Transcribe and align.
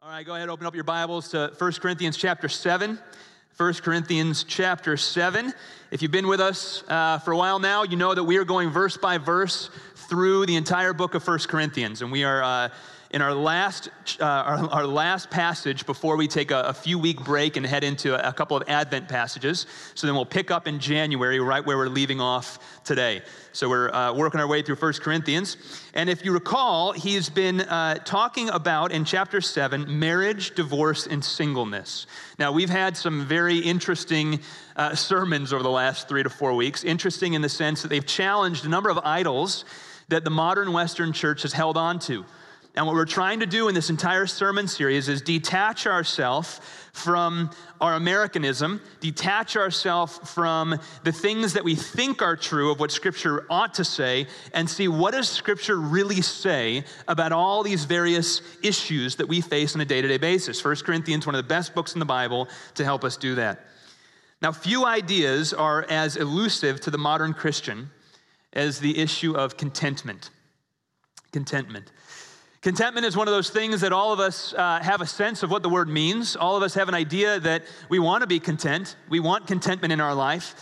All 0.00 0.10
right, 0.10 0.24
go 0.24 0.36
ahead, 0.36 0.48
open 0.48 0.64
up 0.64 0.76
your 0.76 0.84
Bibles 0.84 1.30
to 1.30 1.52
1 1.58 1.72
Corinthians 1.72 2.16
chapter 2.16 2.48
7. 2.48 3.00
1 3.56 3.74
Corinthians 3.74 4.44
chapter 4.44 4.96
7. 4.96 5.52
If 5.90 6.02
you've 6.02 6.12
been 6.12 6.28
with 6.28 6.40
us 6.40 6.84
uh, 6.86 7.18
for 7.18 7.32
a 7.32 7.36
while 7.36 7.58
now, 7.58 7.82
you 7.82 7.96
know 7.96 8.14
that 8.14 8.22
we 8.22 8.36
are 8.36 8.44
going 8.44 8.70
verse 8.70 8.96
by 8.96 9.18
verse 9.18 9.70
through 10.08 10.46
the 10.46 10.54
entire 10.54 10.92
book 10.92 11.16
of 11.16 11.26
1 11.26 11.40
Corinthians. 11.48 12.00
And 12.00 12.12
we 12.12 12.22
are 12.22 12.44
uh, 12.44 12.68
in 13.18 13.22
our 13.22 13.34
last, 13.34 13.88
uh, 14.20 14.24
our, 14.24 14.70
our, 14.70 14.86
last 14.86 15.28
passage 15.28 15.84
before 15.86 16.16
we 16.16 16.28
take 16.28 16.52
a, 16.52 16.60
a, 16.60 16.72
few 16.72 17.00
week 17.00 17.24
break 17.24 17.56
and 17.56 17.66
head 17.66 17.82
into 17.82 18.14
a, 18.14 18.28
a 18.28 18.32
couple 18.32 18.56
of 18.56 18.62
Advent 18.68 19.08
passages. 19.08 19.66
So 19.96 20.06
then 20.06 20.14
we'll 20.14 20.24
pick 20.24 20.52
up 20.52 20.68
in 20.68 20.78
January, 20.78 21.40
right 21.40 21.66
where 21.66 21.76
we're 21.76 21.88
leaving 21.88 22.20
off 22.20 22.60
today. 22.84 23.22
So 23.50 23.68
we're 23.68 23.90
uh, 23.90 24.14
working 24.14 24.38
our 24.38 24.46
way 24.46 24.62
through 24.62 24.76
1 24.76 24.92
Corinthians. 25.00 25.56
And 25.94 26.08
if 26.08 26.24
you 26.24 26.32
recall, 26.32 26.92
he's 26.92 27.28
been 27.28 27.62
uh, 27.62 27.96
talking 28.04 28.50
about 28.50 28.92
in 28.92 29.04
chapter 29.04 29.40
7 29.40 29.98
marriage, 29.98 30.54
divorce, 30.54 31.08
and 31.08 31.24
singleness. 31.24 32.06
Now, 32.38 32.52
we've 32.52 32.70
had 32.70 32.96
some 32.96 33.26
very 33.26 33.58
interesting 33.58 34.38
uh, 34.76 34.94
sermons 34.94 35.52
over 35.52 35.64
the 35.64 35.70
last 35.70 36.08
three 36.08 36.22
to 36.22 36.30
four 36.30 36.54
weeks. 36.54 36.84
Interesting 36.84 37.34
in 37.34 37.42
the 37.42 37.48
sense 37.48 37.82
that 37.82 37.88
they've 37.88 38.06
challenged 38.06 38.64
a 38.64 38.68
number 38.68 38.90
of 38.90 38.98
idols 38.98 39.64
that 40.06 40.22
the 40.22 40.30
modern 40.30 40.72
Western 40.72 41.12
church 41.12 41.42
has 41.42 41.52
held 41.52 41.76
on 41.76 41.98
to. 41.98 42.24
And 42.74 42.86
what 42.86 42.94
we're 42.94 43.06
trying 43.06 43.40
to 43.40 43.46
do 43.46 43.68
in 43.68 43.74
this 43.74 43.90
entire 43.90 44.26
sermon 44.26 44.68
series 44.68 45.08
is 45.08 45.20
detach 45.20 45.86
ourselves 45.86 46.60
from 46.92 47.50
our 47.80 47.94
Americanism, 47.94 48.80
detach 49.00 49.56
ourselves 49.56 50.18
from 50.32 50.78
the 51.02 51.10
things 51.10 51.54
that 51.54 51.64
we 51.64 51.74
think 51.74 52.22
are 52.22 52.36
true 52.36 52.70
of 52.70 52.78
what 52.78 52.92
Scripture 52.92 53.46
ought 53.50 53.74
to 53.74 53.84
say, 53.84 54.26
and 54.54 54.68
see 54.68 54.86
what 54.86 55.12
does 55.12 55.28
Scripture 55.28 55.76
really 55.76 56.22
say 56.22 56.84
about 57.08 57.32
all 57.32 57.64
these 57.64 57.84
various 57.84 58.42
issues 58.62 59.16
that 59.16 59.26
we 59.26 59.40
face 59.40 59.74
on 59.74 59.80
a 59.80 59.84
day-to-day 59.84 60.18
basis. 60.18 60.64
1 60.64 60.76
Corinthians, 60.76 61.26
one 61.26 61.34
of 61.34 61.42
the 61.42 61.48
best 61.48 61.74
books 61.74 61.94
in 61.94 61.98
the 61.98 62.04
Bible 62.06 62.48
to 62.74 62.84
help 62.84 63.02
us 63.02 63.16
do 63.16 63.34
that. 63.34 63.66
Now, 64.40 64.52
few 64.52 64.84
ideas 64.84 65.52
are 65.52 65.84
as 65.88 66.16
elusive 66.16 66.80
to 66.82 66.92
the 66.92 66.98
modern 66.98 67.34
Christian 67.34 67.90
as 68.52 68.78
the 68.78 68.98
issue 68.98 69.36
of 69.36 69.56
contentment. 69.56 70.30
Contentment. 71.32 71.90
Contentment 72.60 73.06
is 73.06 73.16
one 73.16 73.28
of 73.28 73.34
those 73.34 73.50
things 73.50 73.82
that 73.82 73.92
all 73.92 74.12
of 74.12 74.18
us 74.18 74.52
uh, 74.52 74.80
have 74.82 75.00
a 75.00 75.06
sense 75.06 75.44
of 75.44 75.50
what 75.50 75.62
the 75.62 75.68
word 75.68 75.88
means. 75.88 76.34
All 76.34 76.56
of 76.56 76.64
us 76.64 76.74
have 76.74 76.88
an 76.88 76.94
idea 76.94 77.38
that 77.38 77.62
we 77.88 78.00
want 78.00 78.22
to 78.22 78.26
be 78.26 78.40
content. 78.40 78.96
We 79.08 79.20
want 79.20 79.46
contentment 79.46 79.92
in 79.92 80.00
our 80.00 80.12
life. 80.12 80.56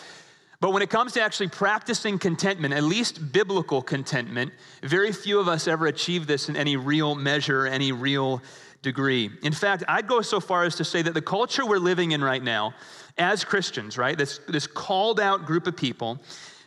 But 0.61 0.73
when 0.73 0.83
it 0.83 0.91
comes 0.91 1.13
to 1.15 1.23
actually 1.23 1.49
practicing 1.49 2.19
contentment, 2.19 2.75
at 2.75 2.83
least 2.83 3.33
biblical 3.33 3.81
contentment, 3.81 4.53
very 4.83 5.11
few 5.11 5.41
of 5.41 5.49
us 5.49 5.67
ever 5.67 5.87
achieve 5.87 6.27
this 6.27 6.51
in 6.51 6.57
any 6.57 6.77
real 6.77 7.15
measure, 7.15 7.67
any 7.67 7.93
real 7.93 8.43
degree. 8.83 9.31
In 9.43 9.55
fact, 9.55 9.83
I'd 9.89 10.07
go 10.07 10.21
so 10.21 10.39
far 10.39 10.65
as 10.65 10.77
to 10.77 10.85
say 10.85 11.01
that 11.01 11.15
the 11.15 11.23
culture 11.23 11.65
we're 11.65 11.79
living 11.79 12.13
in 12.13 12.23
right 12.23 12.43
now, 12.43 12.75
as 13.17 13.43
Christians, 13.43 13.97
right, 13.97 14.19
this, 14.19 14.39
this 14.49 14.67
called 14.67 15.19
out 15.19 15.47
group 15.47 15.67
of 15.67 15.77
people, 15.77 16.19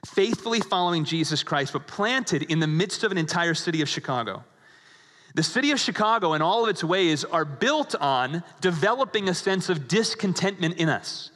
faithfully 0.07 0.59
following 0.59 1.03
Jesus 1.03 1.44
Christ, 1.44 1.73
but 1.73 1.85
planted 1.85 2.44
in 2.44 2.59
the 2.59 2.67
midst 2.67 3.03
of 3.03 3.11
an 3.11 3.19
entire 3.19 3.53
city 3.53 3.83
of 3.83 3.89
Chicago. 3.89 4.44
The 5.39 5.43
city 5.43 5.71
of 5.71 5.79
Chicago, 5.79 6.33
and 6.33 6.43
all 6.43 6.65
of 6.65 6.69
its 6.69 6.83
ways, 6.83 7.23
are 7.23 7.45
built 7.45 7.95
on 7.95 8.43
developing 8.59 9.29
a 9.29 9.33
sense 9.33 9.69
of 9.69 9.87
discontentment 9.87 10.75
in 10.75 10.89
us. 10.89 11.31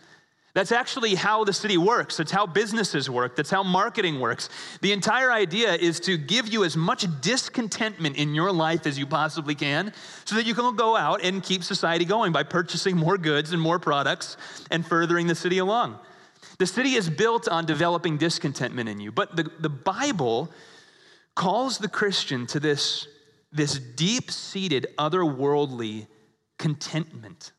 That's 0.54 0.74
actually 0.74 1.16
how 1.16 1.46
the 1.46 1.54
city 1.54 1.78
works. 1.78 2.18
That's 2.18 2.30
how 2.30 2.46
businesses 2.46 3.10
work. 3.10 3.38
That's 3.38 3.50
how 3.50 3.64
marketing 3.64 4.20
works. 4.20 4.50
The 4.82 4.92
entire 4.92 5.32
idea 5.32 5.76
is 5.76 6.02
to 6.02 6.18
give 6.18 6.50
you 6.50 6.66
as 6.66 6.76
much 6.76 7.06
discontentment 7.22 8.18
in 8.18 8.36
your 8.36 8.52
life 8.52 8.86
as 8.86 9.00
you 9.00 9.06
possibly 9.06 9.56
can 9.56 9.94
so 10.26 10.36
that 10.36 10.46
you 10.46 10.54
can 10.54 10.76
go 10.76 10.98
out 10.98 11.24
and 11.24 11.42
keep 11.42 11.64
society 11.64 12.04
going 12.04 12.34
by 12.34 12.44
purchasing 12.44 12.98
more 12.98 13.18
goods 13.18 13.54
and 13.54 13.62
more 13.62 13.80
products 13.80 14.36
and 14.70 14.86
furthering 14.86 15.28
the 15.28 15.36
city 15.36 15.60
along. 15.60 15.98
The 16.58 16.68
city 16.68 16.96
is 16.96 17.10
built 17.10 17.48
on 17.48 17.66
developing 17.66 18.18
discontentment 18.18 18.90
in 18.90 19.00
you. 19.00 19.14
But 19.14 19.38
the, 19.38 19.50
the 19.62 19.70
Bible 19.70 20.52
calls 21.36 21.78
the 21.78 21.88
Christian 21.88 22.46
to 22.48 22.60
this 22.60 23.08
this 23.54 23.80
deep 23.80 24.32
seated, 24.32 24.88
otherworldly 24.98 26.08
contentment. 26.58 27.52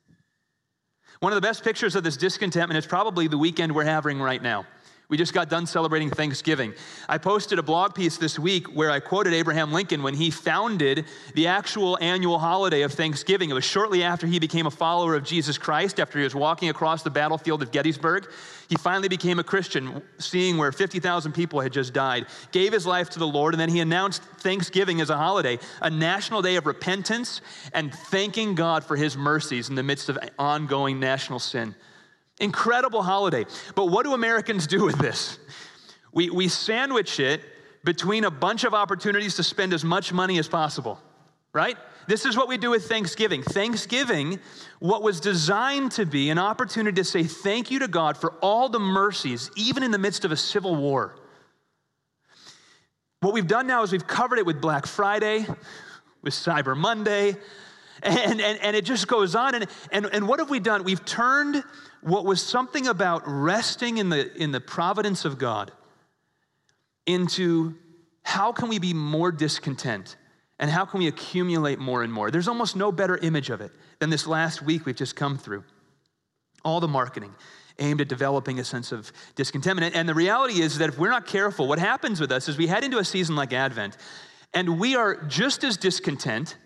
One 1.20 1.32
of 1.32 1.36
the 1.36 1.46
best 1.46 1.64
pictures 1.64 1.94
of 1.96 2.04
this 2.04 2.16
discontentment 2.16 2.76
is 2.76 2.86
probably 2.86 3.28
the 3.28 3.38
weekend 3.38 3.74
we're 3.74 3.84
having 3.84 4.20
right 4.20 4.42
now. 4.42 4.66
We 5.08 5.18
just 5.18 5.34
got 5.34 5.50
done 5.50 5.66
celebrating 5.66 6.10
Thanksgiving. 6.10 6.72
I 7.08 7.18
posted 7.18 7.58
a 7.58 7.62
blog 7.62 7.94
piece 7.94 8.16
this 8.16 8.38
week 8.38 8.68
where 8.68 8.90
I 8.90 9.00
quoted 9.00 9.34
Abraham 9.34 9.70
Lincoln 9.70 10.02
when 10.02 10.14
he 10.14 10.30
founded 10.30 11.04
the 11.34 11.46
actual 11.46 11.98
annual 12.00 12.38
holiday 12.38 12.82
of 12.82 12.92
Thanksgiving. 12.92 13.50
It 13.50 13.52
was 13.52 13.64
shortly 13.64 14.02
after 14.02 14.26
he 14.26 14.38
became 14.38 14.66
a 14.66 14.70
follower 14.70 15.14
of 15.14 15.22
Jesus 15.22 15.58
Christ, 15.58 16.00
after 16.00 16.18
he 16.18 16.24
was 16.24 16.34
walking 16.34 16.70
across 16.70 17.02
the 17.02 17.10
battlefield 17.10 17.62
of 17.62 17.70
Gettysburg. 17.70 18.30
He 18.68 18.76
finally 18.76 19.08
became 19.08 19.38
a 19.38 19.44
Christian, 19.44 20.02
seeing 20.18 20.56
where 20.56 20.72
50,000 20.72 21.32
people 21.32 21.60
had 21.60 21.72
just 21.72 21.92
died, 21.92 22.26
gave 22.52 22.72
his 22.72 22.86
life 22.86 23.10
to 23.10 23.18
the 23.18 23.26
Lord, 23.26 23.54
and 23.54 23.60
then 23.60 23.68
he 23.68 23.80
announced 23.80 24.22
Thanksgiving 24.22 25.00
as 25.00 25.10
a 25.10 25.16
holiday, 25.16 25.58
a 25.82 25.90
national 25.90 26.42
day 26.42 26.56
of 26.56 26.66
repentance 26.66 27.40
and 27.72 27.94
thanking 27.94 28.54
God 28.54 28.84
for 28.84 28.96
his 28.96 29.16
mercies 29.16 29.68
in 29.68 29.74
the 29.74 29.82
midst 29.82 30.08
of 30.08 30.18
ongoing 30.38 30.98
national 30.98 31.38
sin. 31.38 31.74
Incredible 32.40 33.02
holiday. 33.02 33.44
But 33.74 33.86
what 33.86 34.04
do 34.04 34.14
Americans 34.14 34.66
do 34.66 34.84
with 34.84 34.98
this? 34.98 35.38
We, 36.12 36.30
we 36.30 36.48
sandwich 36.48 37.20
it 37.20 37.42
between 37.84 38.24
a 38.24 38.30
bunch 38.30 38.64
of 38.64 38.74
opportunities 38.74 39.36
to 39.36 39.42
spend 39.42 39.74
as 39.74 39.84
much 39.84 40.12
money 40.12 40.38
as 40.38 40.48
possible, 40.48 41.00
right? 41.54 41.78
This 42.06 42.26
is 42.26 42.36
what 42.36 42.48
we 42.48 42.58
do 42.58 42.70
with 42.70 42.86
Thanksgiving. 42.86 43.42
Thanksgiving, 43.42 44.40
what 44.80 45.02
was 45.02 45.20
designed 45.20 45.92
to 45.92 46.04
be 46.04 46.28
an 46.28 46.38
opportunity 46.38 46.96
to 46.96 47.04
say 47.04 47.22
thank 47.22 47.70
you 47.70 47.78
to 47.78 47.88
God 47.88 48.18
for 48.18 48.32
all 48.42 48.68
the 48.68 48.80
mercies, 48.80 49.50
even 49.56 49.82
in 49.82 49.90
the 49.90 49.98
midst 49.98 50.24
of 50.24 50.32
a 50.32 50.36
civil 50.36 50.76
war. 50.76 51.16
What 53.20 53.32
we've 53.32 53.46
done 53.46 53.66
now 53.66 53.82
is 53.84 53.92
we've 53.92 54.06
covered 54.06 54.38
it 54.38 54.44
with 54.44 54.60
Black 54.60 54.86
Friday, 54.86 55.46
with 56.20 56.34
Cyber 56.34 56.76
Monday, 56.76 57.36
and, 58.02 58.40
and, 58.40 58.60
and 58.60 58.76
it 58.76 58.84
just 58.84 59.08
goes 59.08 59.34
on. 59.34 59.54
And, 59.54 59.66
and, 59.92 60.06
and 60.12 60.28
what 60.28 60.40
have 60.40 60.50
we 60.50 60.60
done? 60.60 60.84
We've 60.84 61.04
turned 61.06 61.62
what 62.02 62.26
was 62.26 62.42
something 62.42 62.86
about 62.86 63.22
resting 63.26 63.96
in 63.96 64.10
the, 64.10 64.30
in 64.36 64.52
the 64.52 64.60
providence 64.60 65.24
of 65.24 65.38
God 65.38 65.72
into 67.06 67.76
how 68.22 68.52
can 68.52 68.68
we 68.68 68.78
be 68.78 68.92
more 68.92 69.32
discontent 69.32 70.16
and 70.58 70.70
how 70.70 70.84
can 70.84 71.00
we 71.00 71.08
accumulate 71.08 71.78
more 71.78 72.02
and 72.02 72.12
more. 72.12 72.30
There's 72.30 72.48
almost 72.48 72.76
no 72.76 72.92
better 72.92 73.16
image 73.16 73.50
of 73.50 73.60
it 73.60 73.72
than 73.98 74.10
this 74.10 74.26
last 74.26 74.62
week 74.62 74.86
we've 74.86 74.96
just 74.96 75.16
come 75.16 75.36
through. 75.36 75.64
All 76.64 76.80
the 76.80 76.88
marketing 76.88 77.34
aimed 77.78 78.00
at 78.00 78.08
developing 78.08 78.60
a 78.60 78.64
sense 78.64 78.92
of 78.92 79.12
discontentment. 79.34 79.96
And 79.96 80.08
the 80.08 80.14
reality 80.14 80.60
is 80.60 80.78
that 80.78 80.90
if 80.90 80.98
we're 80.98 81.10
not 81.10 81.26
careful, 81.26 81.66
what 81.66 81.78
happens 81.78 82.20
with 82.20 82.30
us 82.30 82.48
is 82.48 82.56
we 82.56 82.68
head 82.68 82.84
into 82.84 82.98
a 82.98 83.04
season 83.04 83.34
like 83.34 83.52
Advent 83.52 83.96
and 84.52 84.78
we 84.78 84.94
are 84.94 85.16
just 85.24 85.64
as 85.64 85.76
discontent 85.76 86.56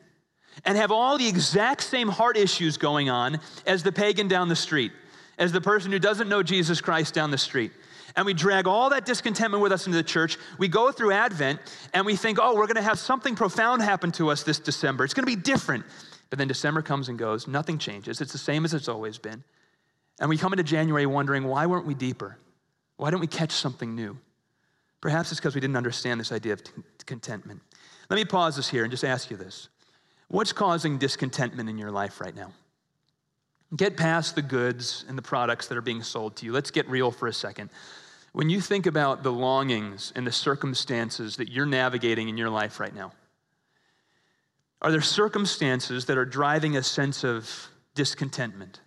and 0.64 0.76
have 0.76 0.92
all 0.92 1.16
the 1.16 1.26
exact 1.26 1.82
same 1.82 2.08
heart 2.08 2.36
issues 2.36 2.76
going 2.76 3.08
on 3.08 3.40
as 3.66 3.82
the 3.82 3.92
pagan 3.92 4.28
down 4.28 4.48
the 4.48 4.56
street 4.56 4.92
as 5.38 5.52
the 5.52 5.60
person 5.60 5.92
who 5.92 5.98
doesn't 5.98 6.28
know 6.28 6.42
Jesus 6.42 6.80
Christ 6.80 7.14
down 7.14 7.30
the 7.30 7.38
street. 7.38 7.72
And 8.16 8.26
we 8.26 8.34
drag 8.34 8.66
all 8.66 8.90
that 8.90 9.04
discontentment 9.04 9.62
with 9.62 9.72
us 9.72 9.86
into 9.86 9.96
the 9.96 10.04
church. 10.04 10.38
We 10.58 10.68
go 10.68 10.90
through 10.92 11.12
Advent 11.12 11.60
and 11.94 12.06
we 12.06 12.16
think, 12.16 12.38
oh, 12.40 12.54
we're 12.54 12.66
going 12.66 12.76
to 12.76 12.82
have 12.82 12.98
something 12.98 13.34
profound 13.34 13.82
happen 13.82 14.12
to 14.12 14.30
us 14.30 14.42
this 14.42 14.58
December. 14.58 15.04
It's 15.04 15.14
going 15.14 15.26
to 15.26 15.36
be 15.36 15.40
different. 15.40 15.84
But 16.30 16.38
then 16.38 16.48
December 16.48 16.82
comes 16.82 17.08
and 17.08 17.18
goes, 17.18 17.46
nothing 17.46 17.78
changes. 17.78 18.20
It's 18.20 18.32
the 18.32 18.38
same 18.38 18.64
as 18.64 18.74
it's 18.74 18.88
always 18.88 19.18
been. 19.18 19.44
And 20.20 20.28
we 20.28 20.36
come 20.36 20.52
into 20.52 20.64
January 20.64 21.06
wondering, 21.06 21.44
why 21.44 21.66
weren't 21.66 21.86
we 21.86 21.94
deeper? 21.94 22.38
Why 22.96 23.10
didn't 23.10 23.20
we 23.20 23.28
catch 23.28 23.52
something 23.52 23.94
new? 23.94 24.18
Perhaps 25.00 25.30
it's 25.30 25.40
because 25.40 25.54
we 25.54 25.60
didn't 25.60 25.76
understand 25.76 26.18
this 26.18 26.32
idea 26.32 26.52
of 26.52 26.64
t- 26.64 26.72
contentment. 27.06 27.60
Let 28.10 28.16
me 28.16 28.24
pause 28.24 28.56
this 28.56 28.68
here 28.68 28.82
and 28.82 28.90
just 28.90 29.04
ask 29.04 29.30
you 29.30 29.36
this 29.36 29.68
What's 30.28 30.52
causing 30.52 30.98
discontentment 30.98 31.68
in 31.68 31.78
your 31.78 31.90
life 31.90 32.20
right 32.20 32.34
now? 32.34 32.52
Get 33.76 33.96
past 33.96 34.34
the 34.34 34.42
goods 34.42 35.04
and 35.08 35.16
the 35.16 35.22
products 35.22 35.68
that 35.68 35.76
are 35.76 35.82
being 35.82 36.02
sold 36.02 36.36
to 36.36 36.46
you. 36.46 36.52
Let's 36.52 36.70
get 36.70 36.88
real 36.88 37.10
for 37.10 37.28
a 37.28 37.32
second. 37.32 37.70
When 38.32 38.50
you 38.50 38.60
think 38.60 38.86
about 38.86 39.22
the 39.22 39.32
longings 39.32 40.12
and 40.14 40.26
the 40.26 40.32
circumstances 40.32 41.36
that 41.36 41.50
you're 41.50 41.66
navigating 41.66 42.28
in 42.28 42.36
your 42.36 42.50
life 42.50 42.78
right 42.80 42.94
now, 42.94 43.12
are 44.80 44.90
there 44.90 45.00
circumstances 45.00 46.04
that 46.06 46.16
are 46.16 46.24
driving 46.24 46.76
a 46.76 46.82
sense 46.82 47.24
of 47.24 47.68
discontentment? 47.94 48.80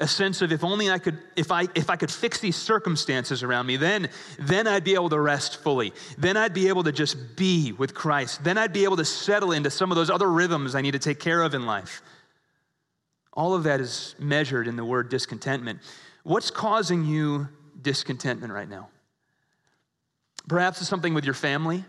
A 0.00 0.06
sense 0.06 0.42
of 0.42 0.52
if 0.52 0.62
only 0.62 0.90
I 0.90 0.98
could, 0.98 1.18
if 1.34 1.50
I 1.50 1.66
if 1.74 1.90
I 1.90 1.96
could 1.96 2.10
fix 2.10 2.38
these 2.38 2.54
circumstances 2.54 3.42
around 3.42 3.66
me, 3.66 3.76
then 3.76 4.08
then 4.38 4.68
I'd 4.68 4.84
be 4.84 4.94
able 4.94 5.08
to 5.08 5.18
rest 5.18 5.56
fully. 5.56 5.92
Then 6.16 6.36
I'd 6.36 6.54
be 6.54 6.68
able 6.68 6.84
to 6.84 6.92
just 6.92 7.36
be 7.36 7.72
with 7.72 7.94
Christ. 7.94 8.44
Then 8.44 8.58
I'd 8.58 8.72
be 8.72 8.84
able 8.84 8.96
to 8.98 9.04
settle 9.04 9.50
into 9.50 9.70
some 9.70 9.90
of 9.90 9.96
those 9.96 10.08
other 10.08 10.30
rhythms 10.30 10.76
I 10.76 10.82
need 10.82 10.92
to 10.92 11.00
take 11.00 11.18
care 11.18 11.42
of 11.42 11.52
in 11.52 11.66
life. 11.66 12.00
All 13.32 13.54
of 13.54 13.64
that 13.64 13.80
is 13.80 14.14
measured 14.20 14.68
in 14.68 14.76
the 14.76 14.84
word 14.84 15.08
discontentment. 15.08 15.80
What's 16.22 16.50
causing 16.52 17.04
you 17.04 17.48
discontentment 17.80 18.52
right 18.52 18.68
now? 18.68 18.88
Perhaps 20.48 20.80
it's 20.80 20.88
something 20.88 21.14
with 21.14 21.24
your 21.24 21.34
family. 21.34 21.84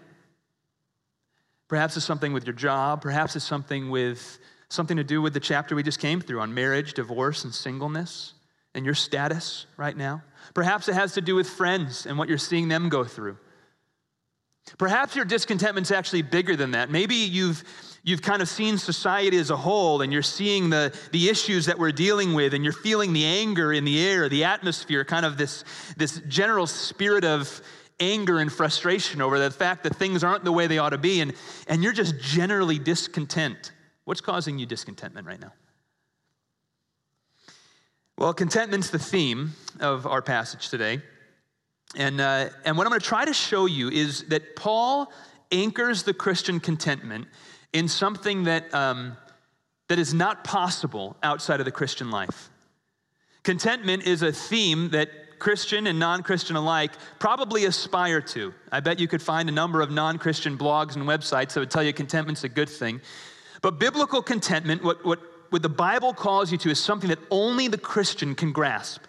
Perhaps 1.68 1.97
it's 1.97 2.06
something 2.06 2.33
with 2.33 2.45
your 2.45 2.56
job. 2.56 3.01
Perhaps 3.01 3.36
it's 3.36 3.45
something 3.45 3.89
with 3.89 4.39
Something 4.69 4.97
to 4.97 5.03
do 5.03 5.21
with 5.21 5.33
the 5.33 5.39
chapter 5.39 5.75
we 5.75 5.81
just 5.81 6.00
came 6.00 6.21
through 6.21 6.41
on 6.41 6.53
marriage, 6.53 6.94
divorce, 6.94 7.44
and 7.44 7.53
singleness, 7.53 8.33
and 8.75 8.86
your 8.86 8.94
status 8.94 9.65
right 9.77 9.97
now. 9.97 10.21
Perhaps 10.53 10.88
it 10.88 10.94
has 10.94 11.13
to 11.13 11.21
do 11.21 11.33
with 11.33 11.50
friends 11.50 12.06
and 12.06 12.19
what 12.19 12.30
you're 12.30 12.38
seeing 12.38 12.68
them 12.68 12.88
go 12.88 13.03
through. 13.03 13.38
Perhaps 14.77 15.15
your 15.15 15.25
discontentment's 15.25 15.89
actually 15.89 16.21
bigger 16.21 16.56
than 16.56 16.71
that. 16.71 16.91
Maybe 16.91 17.15
you've 17.15 17.63
you've 18.10 18.22
kind 18.24 18.42
of 18.42 18.50
seen 18.50 18.78
society 18.78 19.38
as 19.38 19.52
a 19.52 19.56
whole 19.56 20.02
and 20.02 20.12
you're 20.12 20.22
seeing 20.24 20.70
the, 20.70 20.94
the 21.12 21.30
issues 21.30 21.68
that 21.68 21.78
we're 21.78 21.92
dealing 21.92 22.34
with 22.34 22.54
and 22.54 22.64
you're 22.64 22.74
feeling 22.74 23.14
the 23.14 23.24
anger 23.24 23.72
in 23.72 23.86
the 23.86 24.04
air, 24.04 24.28
the 24.28 24.44
atmosphere, 24.44 25.06
kind 25.06 25.26
of 25.26 25.38
this, 25.38 25.64
this 25.96 26.20
general 26.28 26.66
spirit 26.66 27.24
of 27.24 27.62
anger 28.00 28.40
and 28.40 28.52
frustration 28.52 29.22
over 29.22 29.38
the 29.38 29.52
fact 29.52 29.84
that 29.84 29.96
things 29.96 30.24
aren't 30.24 30.44
the 30.44 30.52
way 30.52 30.68
they 30.68 30.78
ought 30.78 30.90
to 30.90 30.98
be, 30.98 31.22
and, 31.22 31.34
and 31.68 31.84
you're 31.84 31.94
just 31.94 32.20
generally 32.20 32.80
discontent. 32.80 33.74
What's 34.06 34.22
causing 34.22 34.58
you 34.58 34.66
discontentment 34.66 35.28
right 35.28 35.40
now? 35.40 35.54
Well, 38.18 38.34
contentment's 38.34 38.90
the 38.90 39.00
theme 39.00 39.54
of 39.80 40.08
our 40.08 40.22
passage 40.22 40.70
today. 40.70 41.02
And, 41.96 42.20
uh, 42.20 42.50
and 42.66 42.78
what 42.78 42.86
I'm 42.86 42.92
going 42.92 43.02
to 43.02 43.06
try 43.06 43.26
to 43.26 43.34
show 43.34 43.66
you 43.66 43.90
is 43.90 44.24
that 44.26 44.56
Paul 44.56 45.12
anchors 45.52 46.04
the 46.04 46.14
Christian 46.14 46.60
contentment 46.60 47.28
in 47.74 47.88
something 47.88 48.44
that, 48.44 48.74
um, 48.74 49.18
that 49.88 50.00
is 50.00 50.13
not 50.13 50.44
possible 50.44 51.16
outside 51.24 51.60
of 51.60 51.66
the 51.66 51.71
Christian 51.71 52.12
life. 52.12 52.50
Contentment 53.44 54.04
is 54.04 54.21
a 54.21 54.31
theme 54.31 54.89
that 54.89 55.10
Christian 55.39 55.88
and 55.88 55.98
non 55.98 56.21
Christian 56.21 56.56
alike 56.56 56.92
probably 57.18 57.66
aspire 57.66 58.21
to. 58.21 58.54
I 58.71 58.81
bet 58.81 59.00
you 59.00 59.07
could 59.07 59.21
find 59.21 59.48
a 59.50 59.51
number 59.51 59.81
of 59.81 59.89
non 59.89 60.18
Christian 60.18 60.57
blogs 60.57 60.95
and 60.95 61.06
websites 61.06 61.54
that 61.54 61.60
would 61.62 61.71
tell 61.71 61.83
you 61.83 61.94
contentment's 61.94 62.44
a 62.44 62.50
good 62.50 62.69
thing. 62.69 63.01
But 63.62 63.80
biblical 63.80 64.22
contentment, 64.22 64.83
what, 64.83 65.04
what, 65.06 65.19
what 65.50 65.62
the 65.62 65.69
Bible 65.69 66.13
calls 66.13 66.51
you 66.51 66.57
to, 66.60 66.69
is 66.69 66.80
something 66.80 67.10
that 67.10 67.19
only 67.31 67.68
the 67.68 67.77
Christian 67.77 68.36
can 68.36 68.51
grasp. 68.51 69.01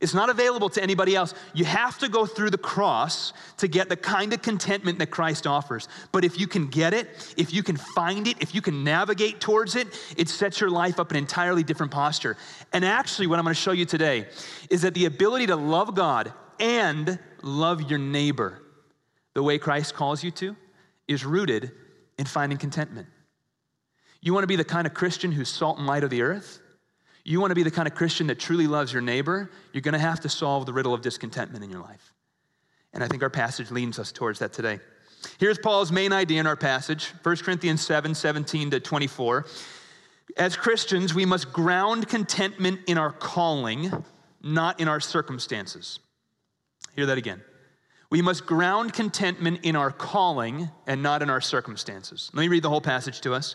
It's 0.00 0.14
not 0.14 0.30
available 0.30 0.68
to 0.70 0.82
anybody 0.82 1.16
else. 1.16 1.34
You 1.54 1.64
have 1.64 1.98
to 1.98 2.08
go 2.08 2.26
through 2.26 2.50
the 2.50 2.58
cross 2.58 3.32
to 3.58 3.68
get 3.68 3.88
the 3.88 3.96
kind 3.96 4.32
of 4.32 4.42
contentment 4.42 4.98
that 4.98 5.10
Christ 5.10 5.46
offers. 5.46 5.88
But 6.12 6.24
if 6.24 6.38
you 6.38 6.46
can 6.46 6.68
get 6.68 6.94
it, 6.94 7.34
if 7.36 7.52
you 7.52 7.62
can 7.62 7.76
find 7.76 8.26
it, 8.26 8.36
if 8.40 8.54
you 8.54 8.62
can 8.62 8.84
navigate 8.84 9.40
towards 9.40 9.76
it, 9.76 9.88
it 10.16 10.28
sets 10.28 10.60
your 10.60 10.70
life 10.70 11.00
up 11.00 11.10
an 11.10 11.16
entirely 11.16 11.62
different 11.62 11.92
posture. 11.92 12.36
And 12.72 12.84
actually, 12.84 13.26
what 13.26 13.38
I'm 13.38 13.44
going 13.44 13.54
to 13.54 13.60
show 13.60 13.72
you 13.72 13.84
today 13.84 14.26
is 14.70 14.82
that 14.82 14.94
the 14.94 15.06
ability 15.06 15.46
to 15.46 15.56
love 15.56 15.94
God 15.94 16.32
and 16.60 17.18
love 17.42 17.90
your 17.90 17.98
neighbor 17.98 18.62
the 19.34 19.42
way 19.42 19.58
Christ 19.58 19.94
calls 19.94 20.24
you 20.24 20.30
to 20.32 20.56
is 21.06 21.24
rooted 21.24 21.72
in 22.18 22.26
finding 22.26 22.58
contentment. 22.58 23.06
You 24.20 24.34
want 24.34 24.42
to 24.42 24.48
be 24.48 24.56
the 24.56 24.64
kind 24.64 24.86
of 24.86 24.94
Christian 24.94 25.32
who's 25.32 25.48
salt 25.48 25.78
and 25.78 25.86
light 25.86 26.04
of 26.04 26.10
the 26.10 26.22
earth? 26.22 26.60
You 27.28 27.40
want 27.40 27.50
to 27.50 27.54
be 27.54 27.62
the 27.62 27.70
kind 27.70 27.86
of 27.86 27.94
Christian 27.94 28.26
that 28.28 28.38
truly 28.38 28.66
loves 28.66 28.92
your 28.92 29.02
neighbor, 29.02 29.50
you're 29.72 29.82
going 29.82 29.92
to 29.92 29.98
have 29.98 30.20
to 30.20 30.28
solve 30.28 30.66
the 30.66 30.72
riddle 30.72 30.94
of 30.94 31.02
discontentment 31.02 31.62
in 31.62 31.70
your 31.70 31.82
life. 31.82 32.14
And 32.92 33.04
I 33.04 33.08
think 33.08 33.22
our 33.22 33.30
passage 33.30 33.70
leads 33.70 33.98
us 33.98 34.12
towards 34.12 34.38
that 34.38 34.52
today. 34.52 34.80
Here's 35.38 35.58
Paul's 35.58 35.92
main 35.92 36.12
idea 36.12 36.40
in 36.40 36.46
our 36.46 36.56
passage 36.56 37.12
1 37.22 37.36
Corinthians 37.38 37.84
7 37.84 38.14
17 38.14 38.70
to 38.70 38.80
24. 38.80 39.46
As 40.36 40.56
Christians, 40.56 41.14
we 41.14 41.24
must 41.24 41.52
ground 41.52 42.08
contentment 42.08 42.80
in 42.86 42.98
our 42.98 43.12
calling, 43.12 43.90
not 44.42 44.80
in 44.80 44.88
our 44.88 45.00
circumstances. 45.00 45.98
Hear 46.94 47.06
that 47.06 47.18
again. 47.18 47.42
We 48.10 48.22
must 48.22 48.46
ground 48.46 48.94
contentment 48.94 49.60
in 49.64 49.76
our 49.76 49.90
calling 49.90 50.70
and 50.86 51.02
not 51.02 51.22
in 51.22 51.28
our 51.28 51.40
circumstances. 51.40 52.30
Let 52.32 52.42
me 52.42 52.48
read 52.48 52.62
the 52.62 52.70
whole 52.70 52.80
passage 52.80 53.20
to 53.22 53.34
us, 53.34 53.54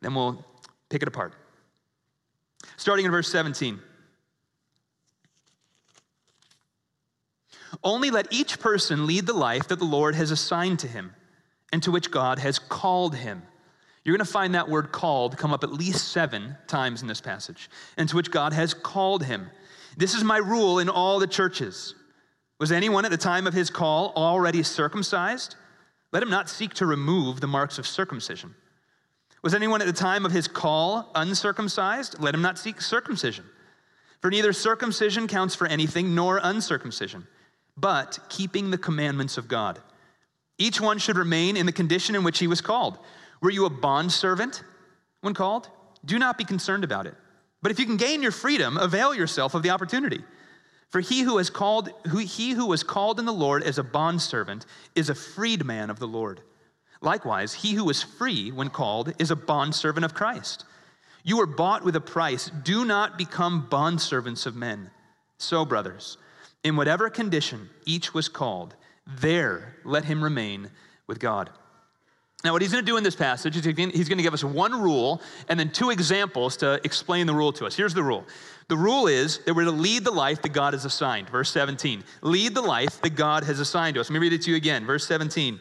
then 0.00 0.14
we'll 0.14 0.44
pick 0.88 1.02
it 1.02 1.08
apart. 1.08 1.34
Starting 2.76 3.04
in 3.04 3.10
verse 3.10 3.30
17. 3.30 3.80
Only 7.82 8.10
let 8.10 8.32
each 8.32 8.60
person 8.60 9.06
lead 9.06 9.26
the 9.26 9.32
life 9.32 9.68
that 9.68 9.78
the 9.78 9.84
Lord 9.84 10.14
has 10.14 10.30
assigned 10.30 10.78
to 10.80 10.88
him 10.88 11.14
and 11.72 11.82
to 11.82 11.90
which 11.90 12.10
God 12.10 12.38
has 12.38 12.58
called 12.58 13.16
him. 13.16 13.42
You're 14.04 14.16
going 14.16 14.26
to 14.26 14.32
find 14.32 14.54
that 14.54 14.68
word 14.68 14.92
called 14.92 15.38
come 15.38 15.52
up 15.52 15.64
at 15.64 15.72
least 15.72 16.08
seven 16.08 16.56
times 16.66 17.02
in 17.02 17.08
this 17.08 17.20
passage, 17.20 17.70
and 17.96 18.08
to 18.08 18.16
which 18.16 18.30
God 18.30 18.52
has 18.52 18.74
called 18.74 19.24
him. 19.24 19.50
This 19.96 20.14
is 20.14 20.24
my 20.24 20.38
rule 20.38 20.78
in 20.78 20.88
all 20.88 21.18
the 21.18 21.26
churches. 21.26 21.94
Was 22.58 22.72
anyone 22.72 23.04
at 23.04 23.10
the 23.10 23.16
time 23.16 23.46
of 23.46 23.54
his 23.54 23.70
call 23.70 24.12
already 24.16 24.62
circumcised? 24.62 25.56
Let 26.12 26.22
him 26.22 26.30
not 26.30 26.48
seek 26.48 26.74
to 26.74 26.86
remove 26.86 27.40
the 27.40 27.46
marks 27.46 27.78
of 27.78 27.86
circumcision. 27.86 28.54
Was 29.42 29.54
anyone 29.54 29.80
at 29.80 29.86
the 29.86 29.92
time 29.92 30.24
of 30.24 30.32
his 30.32 30.46
call 30.46 31.10
uncircumcised? 31.14 32.20
Let 32.20 32.34
him 32.34 32.42
not 32.42 32.58
seek 32.58 32.80
circumcision. 32.80 33.44
For 34.20 34.30
neither 34.30 34.52
circumcision 34.52 35.26
counts 35.26 35.56
for 35.56 35.66
anything 35.66 36.14
nor 36.14 36.38
uncircumcision, 36.40 37.26
but 37.76 38.20
keeping 38.28 38.70
the 38.70 38.78
commandments 38.78 39.36
of 39.36 39.48
God. 39.48 39.80
Each 40.58 40.80
one 40.80 40.98
should 40.98 41.16
remain 41.16 41.56
in 41.56 41.66
the 41.66 41.72
condition 41.72 42.14
in 42.14 42.22
which 42.22 42.38
he 42.38 42.46
was 42.46 42.60
called. 42.60 42.98
Were 43.40 43.50
you 43.50 43.64
a 43.64 43.70
bondservant 43.70 44.62
when 45.22 45.34
called? 45.34 45.68
Do 46.04 46.20
not 46.20 46.38
be 46.38 46.44
concerned 46.44 46.84
about 46.84 47.08
it. 47.08 47.14
But 47.62 47.72
if 47.72 47.80
you 47.80 47.86
can 47.86 47.96
gain 47.96 48.22
your 48.22 48.30
freedom, 48.30 48.76
avail 48.76 49.12
yourself 49.12 49.54
of 49.54 49.64
the 49.64 49.70
opportunity. 49.70 50.22
For 50.90 51.00
he 51.00 51.22
who, 51.22 51.38
has 51.38 51.50
called, 51.50 51.90
who, 52.08 52.18
he 52.18 52.50
who 52.50 52.66
was 52.66 52.84
called 52.84 53.18
in 53.18 53.24
the 53.24 53.32
Lord 53.32 53.62
as 53.64 53.78
a 53.78 53.82
bondservant 53.82 54.66
is 54.94 55.08
a 55.08 55.14
freedman 55.14 55.90
of 55.90 55.98
the 55.98 56.06
Lord. 56.06 56.42
Likewise, 57.02 57.52
he 57.52 57.74
who 57.74 57.84
was 57.84 58.02
free 58.02 58.50
when 58.50 58.70
called 58.70 59.12
is 59.18 59.30
a 59.30 59.36
bondservant 59.36 60.04
of 60.04 60.14
Christ. 60.14 60.64
You 61.24 61.36
were 61.36 61.46
bought 61.46 61.84
with 61.84 61.96
a 61.96 62.00
price. 62.00 62.50
Do 62.62 62.84
not 62.84 63.18
become 63.18 63.66
bondservants 63.68 64.46
of 64.46 64.56
men. 64.56 64.90
So, 65.38 65.64
brothers, 65.64 66.16
in 66.64 66.76
whatever 66.76 67.10
condition 67.10 67.68
each 67.84 68.14
was 68.14 68.28
called, 68.28 68.74
there 69.06 69.76
let 69.84 70.04
him 70.04 70.22
remain 70.22 70.70
with 71.06 71.18
God. 71.18 71.50
Now, 72.44 72.52
what 72.52 72.62
he's 72.62 72.72
going 72.72 72.84
to 72.84 72.90
do 72.90 72.96
in 72.96 73.04
this 73.04 73.14
passage 73.14 73.56
is 73.56 73.64
he's 73.64 73.74
going 74.08 74.18
to 74.18 74.22
give 74.22 74.34
us 74.34 74.42
one 74.42 74.72
rule 74.80 75.20
and 75.48 75.58
then 75.58 75.70
two 75.70 75.90
examples 75.90 76.56
to 76.58 76.80
explain 76.84 77.26
the 77.28 77.34
rule 77.34 77.52
to 77.52 77.66
us. 77.66 77.76
Here's 77.76 77.94
the 77.94 78.02
rule 78.02 78.26
the 78.68 78.76
rule 78.76 79.06
is 79.06 79.38
that 79.44 79.54
we're 79.54 79.64
to 79.64 79.70
lead 79.70 80.04
the 80.04 80.10
life 80.10 80.42
that 80.42 80.52
God 80.52 80.72
has 80.72 80.84
assigned. 80.84 81.28
Verse 81.28 81.50
17. 81.50 82.02
Lead 82.22 82.54
the 82.54 82.62
life 82.62 83.00
that 83.02 83.10
God 83.10 83.44
has 83.44 83.60
assigned 83.60 83.94
to 83.94 84.00
us. 84.00 84.08
Let 84.08 84.14
me 84.14 84.20
read 84.20 84.32
it 84.32 84.42
to 84.42 84.50
you 84.50 84.56
again. 84.56 84.86
Verse 84.86 85.06
17. 85.06 85.60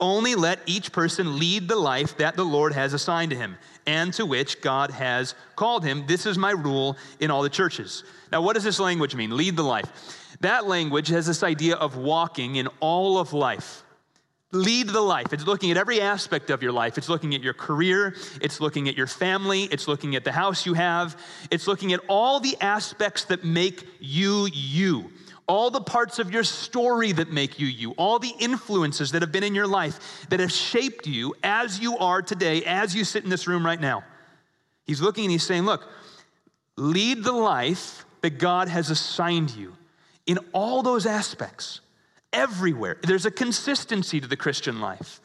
Only 0.00 0.36
let 0.36 0.60
each 0.66 0.92
person 0.92 1.38
lead 1.38 1.66
the 1.66 1.76
life 1.76 2.16
that 2.18 2.36
the 2.36 2.44
Lord 2.44 2.72
has 2.72 2.92
assigned 2.92 3.30
to 3.30 3.36
him 3.36 3.56
and 3.86 4.12
to 4.14 4.24
which 4.24 4.60
God 4.60 4.92
has 4.92 5.34
called 5.56 5.84
him. 5.84 6.04
This 6.06 6.24
is 6.24 6.38
my 6.38 6.52
rule 6.52 6.96
in 7.18 7.30
all 7.32 7.42
the 7.42 7.48
churches. 7.48 8.04
Now, 8.30 8.42
what 8.42 8.54
does 8.54 8.62
this 8.62 8.78
language 8.78 9.16
mean? 9.16 9.36
Lead 9.36 9.56
the 9.56 9.64
life. 9.64 10.36
That 10.40 10.66
language 10.66 11.08
has 11.08 11.26
this 11.26 11.42
idea 11.42 11.74
of 11.74 11.96
walking 11.96 12.56
in 12.56 12.68
all 12.78 13.18
of 13.18 13.32
life. 13.32 13.82
Lead 14.52 14.88
the 14.88 15.00
life. 15.00 15.32
It's 15.32 15.46
looking 15.46 15.72
at 15.72 15.76
every 15.76 16.00
aspect 16.00 16.48
of 16.50 16.62
your 16.62 16.72
life. 16.72 16.96
It's 16.96 17.08
looking 17.08 17.34
at 17.34 17.42
your 17.42 17.52
career. 17.52 18.14
It's 18.40 18.60
looking 18.60 18.88
at 18.88 18.96
your 18.96 19.06
family. 19.06 19.64
It's 19.64 19.88
looking 19.88 20.14
at 20.14 20.24
the 20.24 20.32
house 20.32 20.64
you 20.64 20.74
have. 20.74 21.20
It's 21.50 21.66
looking 21.66 21.92
at 21.92 22.00
all 22.08 22.38
the 22.40 22.56
aspects 22.60 23.24
that 23.24 23.44
make 23.44 23.86
you 24.00 24.48
you 24.52 25.10
all 25.48 25.70
the 25.70 25.80
parts 25.80 26.18
of 26.18 26.30
your 26.30 26.44
story 26.44 27.10
that 27.12 27.32
make 27.32 27.58
you 27.58 27.66
you, 27.66 27.92
all 27.92 28.18
the 28.18 28.32
influences 28.38 29.10
that 29.12 29.22
have 29.22 29.32
been 29.32 29.42
in 29.42 29.54
your 29.54 29.66
life 29.66 30.26
that 30.28 30.40
have 30.40 30.52
shaped 30.52 31.06
you 31.06 31.34
as 31.42 31.80
you 31.80 31.96
are 31.98 32.22
today, 32.22 32.62
as 32.64 32.94
you 32.94 33.02
sit 33.02 33.24
in 33.24 33.30
this 33.30 33.48
room 33.48 33.64
right 33.64 33.80
now. 33.80 34.04
He's 34.84 35.00
looking 35.00 35.24
and 35.24 35.32
he's 35.32 35.42
saying, 35.42 35.64
Look, 35.64 35.88
lead 36.76 37.24
the 37.24 37.32
life 37.32 38.04
that 38.20 38.38
God 38.38 38.68
has 38.68 38.90
assigned 38.90 39.50
you 39.50 39.74
in 40.26 40.38
all 40.52 40.82
those 40.82 41.06
aspects, 41.06 41.80
everywhere. 42.32 42.98
There's 43.02 43.26
a 43.26 43.30
consistency 43.30 44.20
to 44.20 44.26
the 44.26 44.36
Christian 44.36 44.80
life. 44.80 45.20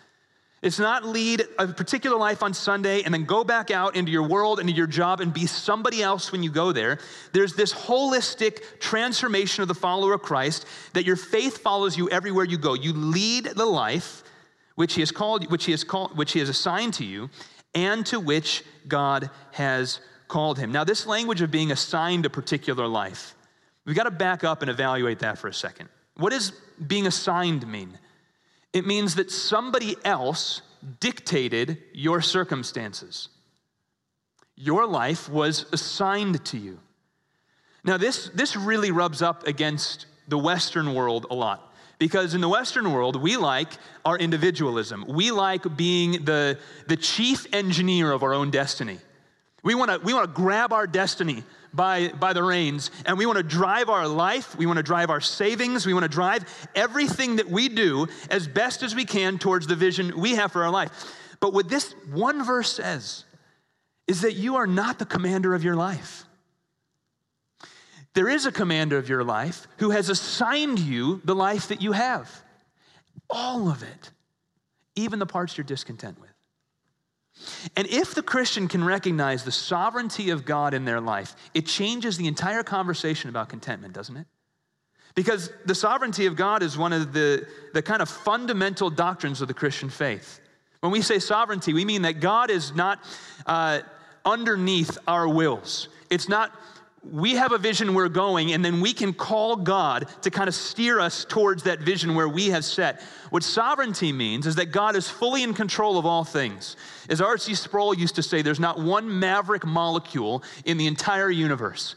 It's 0.64 0.80
not 0.80 1.06
lead 1.06 1.46
a 1.60 1.68
particular 1.68 2.18
life 2.18 2.42
on 2.42 2.54
Sunday 2.54 3.04
and 3.04 3.14
then 3.14 3.26
go 3.26 3.44
back 3.44 3.70
out 3.70 3.96
into 3.96 4.12
your 4.12 4.24
world, 4.24 4.60
into 4.60 4.72
your 4.72 4.88
job, 4.88 5.20
and 5.20 5.34
be 5.34 5.46
somebody 5.46 6.02
else 6.02 6.32
when 6.32 6.42
you 6.42 6.50
go 6.50 6.72
there. 6.72 7.00
There's 7.34 7.54
this 7.54 7.74
holistic 7.74 8.80
transformation 8.80 9.62
of 9.62 9.68
the 9.68 9.76
follower 9.76 10.14
of 10.14 10.22
Christ 10.22 10.66
that 10.94 11.06
your 11.06 11.18
faith 11.18 11.58
follows 11.58 11.98
you 11.98 12.10
everywhere 12.10 12.46
you 12.46 12.58
go. 12.58 12.74
You 12.74 12.94
lead 12.94 13.46
the 13.46 13.66
life 13.66 14.24
which 14.76 14.94
He 14.96 15.02
has 15.02 15.12
called, 15.12 15.52
which 15.52 15.66
He 15.66 15.72
has 15.72 15.84
called, 15.84 16.18
which 16.18 16.32
He 16.32 16.40
has 16.40 16.50
assigned 16.50 16.94
to 16.96 17.06
you, 17.06 17.30
and 17.76 18.06
to 18.06 18.20
which 18.20 18.64
God 18.88 19.30
has 19.52 20.00
called 20.34 20.58
him. 20.58 20.72
Now, 20.72 20.84
this 20.84 21.06
language 21.06 21.42
of 21.42 21.52
being 21.52 21.72
assigned 21.72 22.26
a 22.26 22.30
particular 22.30 22.88
life, 22.88 23.36
we've 23.86 23.96
got 23.96 24.06
to 24.06 24.12
back 24.12 24.44
up 24.44 24.62
and 24.62 24.72
evaluate 24.72 25.20
that 25.20 25.38
for 25.38 25.48
a 25.48 25.54
second. 25.54 25.90
What 26.16 26.32
does 26.32 26.52
being 26.88 27.06
assigned 27.06 27.68
mean? 27.68 28.00
It 28.74 28.86
means 28.88 29.16
that 29.16 29.32
somebody 29.32 29.96
else 30.04 30.62
dictated 31.00 31.78
your 31.94 32.22
circumstances. 32.22 33.30
Your 34.56 34.86
life 34.86 35.30
was 35.30 35.66
assigned 35.72 36.44
to 36.46 36.58
you. 36.58 36.80
Now, 37.84 37.98
this, 37.98 38.30
this 38.34 38.56
really 38.56 38.92
rubs 38.92 39.22
up 39.22 39.46
against 39.46 40.08
the 40.28 40.38
Western 40.38 40.94
world 40.94 41.28
a 41.30 41.36
lot. 41.36 41.74
Because 42.00 42.34
in 42.34 42.42
the 42.42 42.50
Western 42.50 42.92
world, 42.92 43.22
we 43.22 43.38
like 43.38 43.70
our 44.04 44.18
individualism. 44.18 45.06
We 45.08 45.32
like 45.32 45.78
being 45.78 46.26
the, 46.26 46.58
the 46.88 46.98
chief 46.98 47.46
engineer 47.54 48.12
of 48.12 48.24
our 48.24 48.34
own 48.34 48.52
destiny. 48.52 48.98
We 49.64 49.76
want 49.76 49.92
to 49.92 49.98
we 50.00 50.14
want 50.14 50.26
to 50.26 50.42
grab 50.42 50.74
our 50.74 50.86
destiny 50.86 51.44
by, 51.74 52.10
by 52.10 52.34
the 52.34 52.44
reins 52.44 52.92
and 53.06 53.18
we 53.18 53.26
want 53.26 53.38
to 53.38 53.44
drive 53.44 53.90
our 53.90 54.08
life, 54.08 54.56
we 54.56 54.66
want 54.66 54.78
to 54.78 54.84
drive 54.84 55.10
our 55.10 55.22
savings, 55.22 55.86
we 55.86 55.94
want 55.94 56.04
to 56.04 56.10
drive 56.10 56.46
everything 56.76 57.38
that 57.38 57.50
we 57.50 57.70
do 57.70 58.08
as 58.30 58.48
best 58.48 58.84
as 58.84 58.96
we 58.96 59.06
can 59.06 59.40
towards 59.40 59.68
the 59.68 59.76
vision 59.76 60.20
we 60.20 60.36
have 60.36 60.52
for 60.52 60.64
our 60.64 60.72
life. 60.72 60.92
But 61.40 61.54
what 61.54 61.70
this 61.70 61.94
one 62.12 62.44
verse 62.44 62.72
says 62.72 63.26
is 64.08 64.22
that 64.22 64.34
you 64.34 64.58
are 64.58 64.68
not 64.68 65.00
the 65.00 65.06
commander 65.06 65.54
of 65.54 65.64
your 65.64 65.76
life. 65.76 66.26
There 68.14 68.30
is 68.30 68.46
a 68.46 68.52
commander 68.52 68.98
of 68.98 69.10
your 69.10 69.24
life 69.24 69.68
who 69.78 69.90
has 69.90 70.10
assigned 70.10 70.80
you 70.80 71.22
the 71.26 71.34
life 71.36 71.70
that 71.70 71.82
you 71.82 71.94
have. 71.94 72.30
All 73.30 73.70
of 73.70 73.82
it, 73.82 74.12
even 74.96 75.20
the 75.20 75.26
parts 75.26 75.58
you're 75.58 75.64
discontent 75.64 76.20
with. 76.22 76.33
And 77.76 77.88
if 77.88 78.16
the 78.16 78.24
Christian 78.24 78.68
can 78.68 78.84
recognize 78.84 79.44
the 79.44 79.52
sovereignty 79.52 80.30
of 80.30 80.46
God 80.46 80.74
in 80.74 80.86
their 80.86 81.02
life, 81.02 81.36
it 81.54 81.66
changes 81.66 82.18
the 82.18 82.28
entire 82.28 82.64
conversation 82.64 83.30
about 83.30 83.50
contentment, 83.50 83.94
doesn't 83.94 84.18
it? 84.18 84.28
Because 85.16 85.52
the 85.66 85.76
sovereignty 85.76 86.26
of 86.26 86.36
God 86.36 86.64
is 86.64 86.78
one 86.78 86.94
of 86.94 87.14
the, 87.14 87.48
the 87.74 87.82
kind 87.82 88.02
of 88.02 88.10
fundamental 88.10 88.90
doctrines 88.90 89.42
of 89.42 89.48
the 89.48 89.54
Christian 89.54 89.90
faith. 89.90 90.40
When 90.80 90.92
we 90.92 91.02
say 91.02 91.20
sovereignty, 91.20 91.74
we 91.74 91.86
mean 91.86 92.02
that 92.02 92.20
God 92.20 92.50
is 92.50 92.74
not 92.74 93.04
uh, 93.46 93.82
underneath 94.26 94.98
our 95.08 95.28
wills. 95.28 95.88
It's 96.10 96.28
not 96.28 96.52
we 97.12 97.34
have 97.34 97.52
a 97.52 97.58
vision 97.58 97.94
we're 97.94 98.10
going, 98.10 98.54
and 98.54 98.64
then 98.64 98.80
we 98.80 98.94
can 98.94 99.14
call 99.14 99.56
God 99.58 100.08
to 100.22 100.32
kind 100.32 100.48
of 100.48 100.56
steer 100.56 101.00
us 101.00 101.26
towards 101.26 101.64
that 101.64 101.80
vision 101.80 102.16
where 102.16 102.30
we 102.30 102.48
have 102.48 102.64
set. 102.64 103.02
What 103.30 103.44
sovereignty 103.44 104.14
means 104.14 104.48
is 104.48 104.56
that 104.56 104.72
God 104.72 104.96
is 104.96 105.10
fully 105.10 105.44
in 105.44 105.54
control 105.54 105.98
of 105.98 106.06
all 106.06 106.24
things. 106.24 106.78
As 107.10 107.20
R.C. 107.20 107.56
Sproul 107.56 107.94
used 107.94 108.16
to 108.16 108.24
say, 108.24 108.42
there's 108.42 108.60
not 108.60 108.80
one 108.80 109.20
maverick 109.20 109.66
molecule 109.66 110.44
in 110.66 110.78
the 110.78 110.88
entire 110.88 111.30
universe. 111.30 111.96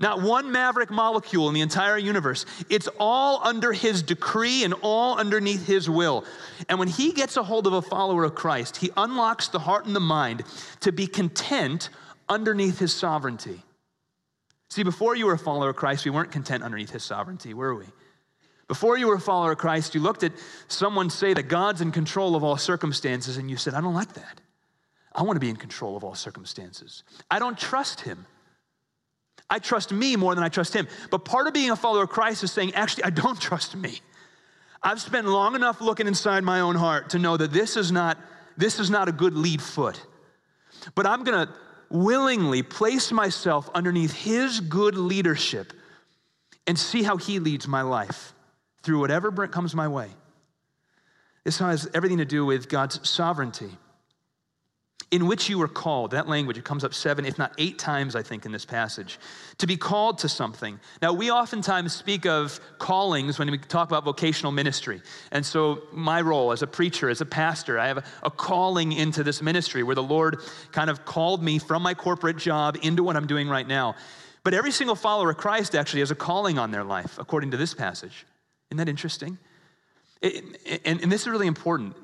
Not 0.00 0.20
one 0.20 0.50
maverick 0.50 0.90
molecule 0.90 1.48
in 1.48 1.54
the 1.54 1.60
entire 1.60 1.96
universe. 1.96 2.44
It's 2.68 2.88
all 2.98 3.40
under 3.44 3.72
his 3.72 4.02
decree 4.02 4.64
and 4.64 4.74
all 4.82 5.16
underneath 5.16 5.66
his 5.66 5.88
will. 5.88 6.24
And 6.68 6.78
when 6.78 6.88
he 6.88 7.12
gets 7.12 7.36
a 7.36 7.42
hold 7.42 7.68
of 7.68 7.72
a 7.72 7.82
follower 7.82 8.24
of 8.24 8.34
Christ, 8.34 8.78
he 8.78 8.90
unlocks 8.96 9.48
the 9.48 9.60
heart 9.60 9.86
and 9.86 9.94
the 9.94 10.00
mind 10.00 10.42
to 10.80 10.90
be 10.90 11.06
content 11.06 11.88
underneath 12.28 12.80
his 12.80 12.92
sovereignty. 12.92 13.62
See, 14.72 14.84
before 14.84 15.14
you 15.14 15.26
were 15.26 15.34
a 15.34 15.38
follower 15.38 15.68
of 15.68 15.76
Christ, 15.76 16.06
we 16.06 16.10
weren't 16.10 16.32
content 16.32 16.62
underneath 16.62 16.88
his 16.88 17.04
sovereignty, 17.04 17.52
were 17.52 17.74
we? 17.74 17.84
Before 18.68 18.96
you 18.96 19.08
were 19.08 19.16
a 19.16 19.20
follower 19.20 19.52
of 19.52 19.58
Christ, 19.58 19.94
you 19.94 20.00
looked 20.00 20.22
at 20.22 20.32
someone 20.66 21.10
say 21.10 21.34
that 21.34 21.42
God's 21.42 21.82
in 21.82 21.92
control 21.92 22.34
of 22.34 22.42
all 22.42 22.56
circumstances, 22.56 23.36
and 23.36 23.50
you 23.50 23.58
said, 23.58 23.74
I 23.74 23.82
don't 23.82 23.92
like 23.92 24.14
that. 24.14 24.40
I 25.14 25.24
want 25.24 25.36
to 25.36 25.40
be 25.40 25.50
in 25.50 25.56
control 25.56 25.94
of 25.94 26.04
all 26.04 26.14
circumstances. 26.14 27.02
I 27.30 27.38
don't 27.38 27.58
trust 27.58 28.00
him. 28.00 28.24
I 29.50 29.58
trust 29.58 29.92
me 29.92 30.16
more 30.16 30.34
than 30.34 30.42
I 30.42 30.48
trust 30.48 30.72
him. 30.72 30.88
But 31.10 31.26
part 31.26 31.46
of 31.46 31.52
being 31.52 31.70
a 31.70 31.76
follower 31.76 32.04
of 32.04 32.08
Christ 32.08 32.42
is 32.42 32.50
saying, 32.50 32.72
actually, 32.72 33.04
I 33.04 33.10
don't 33.10 33.38
trust 33.48 33.76
me. 33.76 34.00
I've 34.82 35.02
spent 35.02 35.26
long 35.26 35.54
enough 35.54 35.82
looking 35.82 36.06
inside 36.06 36.44
my 36.44 36.60
own 36.60 36.76
heart 36.76 37.10
to 37.10 37.18
know 37.18 37.36
that 37.36 37.52
this 37.52 37.76
is 37.76 37.92
not, 37.92 38.16
this 38.56 38.80
is 38.80 38.88
not 38.88 39.06
a 39.06 39.12
good 39.12 39.34
lead 39.34 39.60
foot. 39.60 40.00
But 40.94 41.06
I'm 41.06 41.24
going 41.24 41.46
to 41.46 41.52
willingly 41.92 42.62
place 42.62 43.12
myself 43.12 43.70
underneath 43.74 44.12
His 44.12 44.60
good 44.60 44.96
leadership 44.96 45.72
and 46.66 46.78
see 46.78 47.02
how 47.02 47.16
He 47.16 47.38
leads 47.38 47.68
my 47.68 47.82
life 47.82 48.34
through 48.82 49.00
whatever 49.00 49.30
comes 49.46 49.74
my 49.74 49.88
way. 49.88 50.08
This 51.44 51.58
has 51.58 51.88
everything 51.94 52.18
to 52.18 52.24
do 52.24 52.44
with 52.44 52.68
God's 52.68 53.08
sovereignty 53.08 53.70
in 55.12 55.26
which 55.26 55.50
you 55.50 55.58
were 55.58 55.68
called. 55.68 56.10
That 56.12 56.26
language, 56.26 56.56
it 56.56 56.64
comes 56.64 56.84
up 56.84 56.94
seven, 56.94 57.26
if 57.26 57.38
not 57.38 57.52
eight 57.58 57.78
times, 57.78 58.16
I 58.16 58.22
think, 58.22 58.46
in 58.46 58.50
this 58.50 58.64
passage. 58.64 59.20
To 59.58 59.66
be 59.66 59.76
called 59.76 60.18
to 60.18 60.28
something. 60.28 60.80
Now, 61.02 61.12
we 61.12 61.30
oftentimes 61.30 61.94
speak 61.94 62.24
of 62.24 62.58
callings 62.78 63.38
when 63.38 63.50
we 63.50 63.58
talk 63.58 63.88
about 63.88 64.04
vocational 64.04 64.52
ministry. 64.52 65.02
And 65.30 65.44
so, 65.44 65.82
my 65.92 66.22
role 66.22 66.50
as 66.50 66.62
a 66.62 66.66
preacher, 66.66 67.10
as 67.10 67.20
a 67.20 67.26
pastor, 67.26 67.78
I 67.78 67.88
have 67.88 68.04
a, 68.22 68.30
calling 68.30 68.92
into 68.92 69.22
this 69.22 69.42
ministry 69.42 69.82
where 69.82 69.94
the 69.94 70.02
Lord 70.02 70.38
kind 70.72 70.88
of 70.88 71.04
called 71.04 71.42
me 71.42 71.58
from 71.58 71.82
my 71.82 71.92
corporate 71.92 72.38
job 72.38 72.78
into 72.80 73.04
what 73.04 73.14
I'm 73.14 73.26
doing 73.26 73.50
right 73.50 73.68
now. 73.68 73.94
But 74.44 74.54
every 74.54 74.72
single 74.72 74.96
follower 74.96 75.30
of 75.30 75.36
Christ 75.36 75.74
actually 75.74 76.00
has 76.00 76.10
a 76.10 76.16
calling 76.16 76.58
on 76.58 76.70
their 76.70 76.84
life, 76.84 77.18
according 77.18 77.50
to 77.50 77.58
this 77.58 77.74
passage. 77.74 78.24
Isn't 78.70 78.78
that 78.78 78.88
interesting? 78.88 79.36
It, 80.22 80.80
and, 80.86 81.02
and, 81.02 81.12
this 81.12 81.22
is 81.22 81.28
really 81.28 81.48
important. 81.48 81.94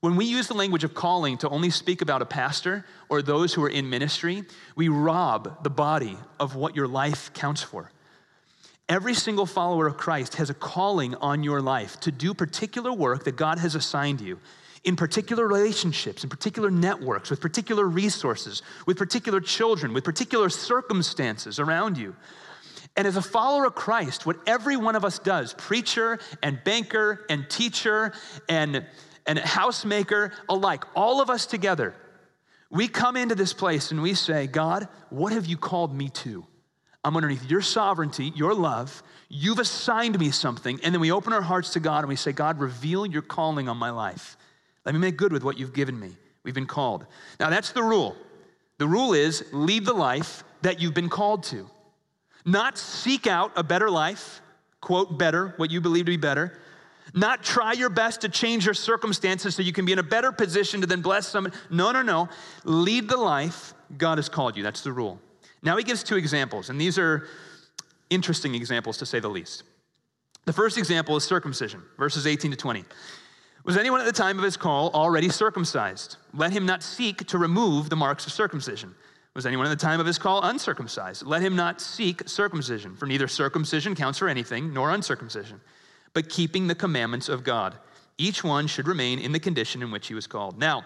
When 0.00 0.14
we 0.14 0.26
use 0.26 0.46
the 0.46 0.54
language 0.54 0.84
of 0.84 0.94
calling 0.94 1.38
to 1.38 1.48
only 1.48 1.70
speak 1.70 2.02
about 2.02 2.22
a 2.22 2.26
pastor 2.26 2.84
or 3.08 3.20
those 3.20 3.52
who 3.52 3.64
are 3.64 3.68
in 3.68 3.90
ministry, 3.90 4.44
we 4.76 4.88
rob 4.88 5.64
the 5.64 5.70
body 5.70 6.16
of 6.38 6.54
what 6.54 6.76
your 6.76 6.86
life 6.86 7.32
counts 7.34 7.62
for. 7.62 7.90
Every 8.88 9.14
single 9.14 9.44
follower 9.44 9.88
of 9.88 9.96
Christ 9.96 10.36
has 10.36 10.50
a 10.50 10.54
calling 10.54 11.16
on 11.16 11.42
your 11.42 11.60
life 11.60 11.98
to 12.00 12.12
do 12.12 12.32
particular 12.32 12.92
work 12.92 13.24
that 13.24 13.36
God 13.36 13.58
has 13.58 13.74
assigned 13.74 14.20
you 14.20 14.38
in 14.84 14.94
particular 14.94 15.46
relationships, 15.46 16.22
in 16.22 16.30
particular 16.30 16.70
networks, 16.70 17.28
with 17.28 17.40
particular 17.40 17.84
resources, 17.84 18.62
with 18.86 18.96
particular 18.96 19.40
children, 19.40 19.92
with 19.92 20.04
particular 20.04 20.48
circumstances 20.48 21.58
around 21.58 21.98
you. 21.98 22.14
And 22.96 23.06
as 23.06 23.16
a 23.16 23.22
follower 23.22 23.66
of 23.66 23.74
Christ, 23.74 24.24
what 24.24 24.38
every 24.46 24.76
one 24.76 24.96
of 24.96 25.04
us 25.04 25.18
does, 25.18 25.54
preacher 25.54 26.20
and 26.42 26.62
banker 26.64 27.26
and 27.28 27.48
teacher 27.50 28.12
and 28.48 28.86
and 29.28 29.38
housemaker 29.38 30.32
alike, 30.48 30.84
all 30.96 31.20
of 31.20 31.30
us 31.30 31.46
together, 31.46 31.94
we 32.70 32.88
come 32.88 33.16
into 33.16 33.34
this 33.34 33.52
place 33.52 33.92
and 33.92 34.02
we 34.02 34.14
say, 34.14 34.46
God, 34.46 34.88
what 35.10 35.32
have 35.32 35.46
you 35.46 35.56
called 35.56 35.94
me 35.94 36.08
to? 36.08 36.44
I'm 37.04 37.14
underneath 37.14 37.48
your 37.48 37.62
sovereignty, 37.62 38.32
your 38.34 38.54
love. 38.54 39.02
You've 39.28 39.60
assigned 39.60 40.18
me 40.18 40.30
something. 40.30 40.80
And 40.82 40.92
then 40.92 41.00
we 41.00 41.12
open 41.12 41.32
our 41.32 41.42
hearts 41.42 41.74
to 41.74 41.80
God 41.80 42.00
and 42.00 42.08
we 42.08 42.16
say, 42.16 42.32
God, 42.32 42.58
reveal 42.58 43.06
your 43.06 43.22
calling 43.22 43.68
on 43.68 43.76
my 43.76 43.90
life. 43.90 44.36
Let 44.84 44.94
me 44.94 45.00
make 45.00 45.16
good 45.16 45.32
with 45.32 45.44
what 45.44 45.58
you've 45.58 45.72
given 45.72 45.98
me. 45.98 46.16
We've 46.42 46.54
been 46.54 46.66
called. 46.66 47.06
Now, 47.38 47.50
that's 47.50 47.72
the 47.72 47.82
rule. 47.82 48.16
The 48.78 48.86
rule 48.86 49.12
is 49.12 49.44
lead 49.52 49.84
the 49.84 49.92
life 49.92 50.44
that 50.62 50.80
you've 50.80 50.94
been 50.94 51.08
called 51.08 51.44
to, 51.44 51.68
not 52.44 52.78
seek 52.78 53.26
out 53.26 53.52
a 53.56 53.62
better 53.62 53.90
life, 53.90 54.40
quote, 54.80 55.18
better, 55.18 55.54
what 55.56 55.70
you 55.70 55.80
believe 55.80 56.06
to 56.06 56.12
be 56.12 56.16
better, 56.16 56.58
not 57.14 57.42
try 57.42 57.72
your 57.72 57.90
best 57.90 58.20
to 58.22 58.28
change 58.28 58.64
your 58.64 58.74
circumstances 58.74 59.54
so 59.54 59.62
you 59.62 59.72
can 59.72 59.84
be 59.84 59.92
in 59.92 59.98
a 59.98 60.02
better 60.02 60.32
position 60.32 60.80
to 60.80 60.86
then 60.86 61.02
bless 61.02 61.28
someone. 61.28 61.52
No, 61.70 61.92
no, 61.92 62.02
no. 62.02 62.28
Lead 62.64 63.08
the 63.08 63.16
life 63.16 63.74
God 63.96 64.18
has 64.18 64.28
called 64.28 64.56
you. 64.56 64.62
That's 64.62 64.82
the 64.82 64.92
rule. 64.92 65.20
Now 65.62 65.76
he 65.76 65.84
gives 65.84 66.02
two 66.02 66.16
examples, 66.16 66.70
and 66.70 66.80
these 66.80 66.98
are 66.98 67.26
interesting 68.10 68.54
examples 68.54 68.98
to 68.98 69.06
say 69.06 69.20
the 69.20 69.28
least. 69.28 69.64
The 70.44 70.52
first 70.52 70.78
example 70.78 71.16
is 71.16 71.24
circumcision, 71.24 71.82
verses 71.98 72.26
18 72.26 72.52
to 72.52 72.56
20. 72.56 72.84
Was 73.64 73.76
anyone 73.76 74.00
at 74.00 74.06
the 74.06 74.12
time 74.12 74.38
of 74.38 74.44
his 74.44 74.56
call 74.56 74.90
already 74.94 75.28
circumcised? 75.28 76.16
Let 76.32 76.52
him 76.52 76.64
not 76.64 76.82
seek 76.82 77.26
to 77.26 77.38
remove 77.38 77.90
the 77.90 77.96
marks 77.96 78.26
of 78.26 78.32
circumcision. 78.32 78.94
Was 79.34 79.46
anyone 79.46 79.66
at 79.66 79.70
the 79.70 79.76
time 79.76 80.00
of 80.00 80.06
his 80.06 80.18
call 80.18 80.42
uncircumcised? 80.42 81.26
Let 81.26 81.42
him 81.42 81.54
not 81.54 81.80
seek 81.80 82.26
circumcision, 82.28 82.96
for 82.96 83.06
neither 83.06 83.28
circumcision 83.28 83.94
counts 83.94 84.18
for 84.18 84.28
anything, 84.28 84.72
nor 84.72 84.90
uncircumcision 84.90 85.60
but 86.14 86.28
keeping 86.28 86.66
the 86.66 86.74
commandments 86.74 87.28
of 87.28 87.44
God. 87.44 87.76
Each 88.16 88.42
one 88.42 88.66
should 88.66 88.88
remain 88.88 89.18
in 89.18 89.32
the 89.32 89.40
condition 89.40 89.82
in 89.82 89.90
which 89.90 90.08
he 90.08 90.14
was 90.14 90.26
called. 90.26 90.58
Now, 90.58 90.84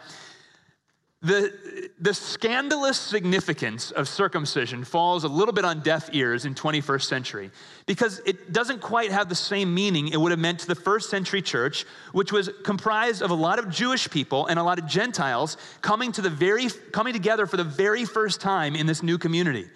the, 1.22 1.88
the 2.00 2.12
scandalous 2.12 2.98
significance 2.98 3.92
of 3.92 4.08
circumcision 4.08 4.82
falls 4.82 5.22
a 5.22 5.28
little 5.28 5.54
bit 5.54 5.64
on 5.64 5.80
deaf 5.80 6.10
ears 6.12 6.46
in 6.46 6.54
21st 6.54 7.04
century 7.04 7.50
because 7.86 8.20
it 8.26 8.52
doesn't 8.52 8.80
quite 8.80 9.12
have 9.12 9.28
the 9.28 9.36
same 9.36 9.72
meaning 9.72 10.08
it 10.08 10.20
would 10.20 10.32
have 10.32 10.40
meant 10.40 10.58
to 10.60 10.66
the 10.66 10.74
first 10.74 11.10
century 11.10 11.40
church, 11.40 11.86
which 12.10 12.32
was 12.32 12.50
comprised 12.64 13.22
of 13.22 13.30
a 13.30 13.34
lot 13.34 13.60
of 13.60 13.70
Jewish 13.70 14.10
people 14.10 14.46
and 14.46 14.58
a 14.58 14.64
lot 14.64 14.80
of 14.80 14.86
Gentiles 14.86 15.56
coming, 15.80 16.10
to 16.10 16.22
the 16.22 16.30
very, 16.30 16.68
coming 16.90 17.12
together 17.12 17.46
for 17.46 17.56
the 17.56 17.64
very 17.64 18.04
first 18.04 18.40
time 18.40 18.74
in 18.74 18.86
this 18.86 19.00
new 19.00 19.16
community. 19.16 19.68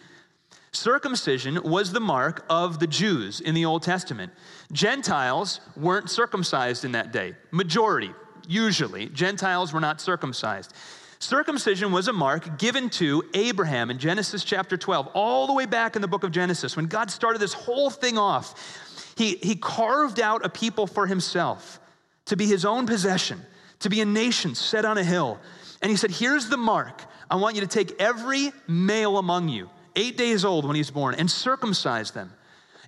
Circumcision 0.73 1.63
was 1.63 1.93
the 1.93 2.01
mark 2.01 2.45
of 2.51 2.81
the 2.81 2.89
Jews 2.89 3.41
in 3.41 3.55
the 3.55 3.65
Old 3.65 3.85
Testament. 3.85 4.33
Gentiles 4.73 5.61
weren't 5.77 6.11
circumcised 6.11 6.85
in 6.85 6.93
that 6.93 7.13
day. 7.13 7.35
Majority, 7.51 8.13
usually, 8.49 9.07
Gentiles 9.07 9.73
were 9.73 9.81
not 9.81 10.01
circumcised. 10.01 10.75
Circumcision 11.19 11.93
was 11.93 12.09
a 12.09 12.13
mark 12.13 12.59
given 12.59 12.91
to 12.91 13.25
Abraham 13.35 13.91
in 13.91 13.99
Genesis 13.99 14.45
chapter 14.45 14.77
12, 14.77 15.09
all 15.15 15.47
the 15.47 15.53
way 15.55 15.67
back 15.67 15.97
in 15.97 16.03
the 16.03 16.09
book 16.09 16.25
of 16.25 16.31
Genesis. 16.31 16.77
When 16.77 16.87
God 16.87 17.11
started 17.11 17.41
this 17.41 17.55
whole 17.55 17.91
thing 17.91 18.19
off, 18.19 19.15
he, 19.17 19.37
he 19.37 19.57
carved 19.57 20.21
out 20.21 20.45
a 20.45 20.49
people 20.49 20.87
for 20.87 21.07
himself 21.07 21.81
to 22.27 22.37
be 22.37 22.47
his 22.47 22.65
own 22.65 22.87
possession, 22.87 23.41
to 23.81 23.89
be 23.89 24.01
a 24.03 24.05
nation 24.05 24.55
set 24.55 24.85
on 24.85 24.99
a 24.99 25.05
hill. 25.05 25.39
And 25.81 25.91
he 25.91 25.97
said, 25.97 26.11
Here's 26.11 26.49
the 26.49 26.57
mark. 26.57 27.03
I 27.31 27.37
want 27.37 27.55
you 27.55 27.63
to 27.63 27.67
take 27.67 27.99
every 28.01 28.53
male 28.69 29.19
among 29.19 29.49
you, 29.49 29.71
eight 29.97 30.17
days 30.19 30.45
old 30.45 30.67
when 30.67 30.77
he's 30.77 30.91
born, 30.91 31.15
and 31.15 31.31
circumcise 31.31 32.11
them. 32.11 32.33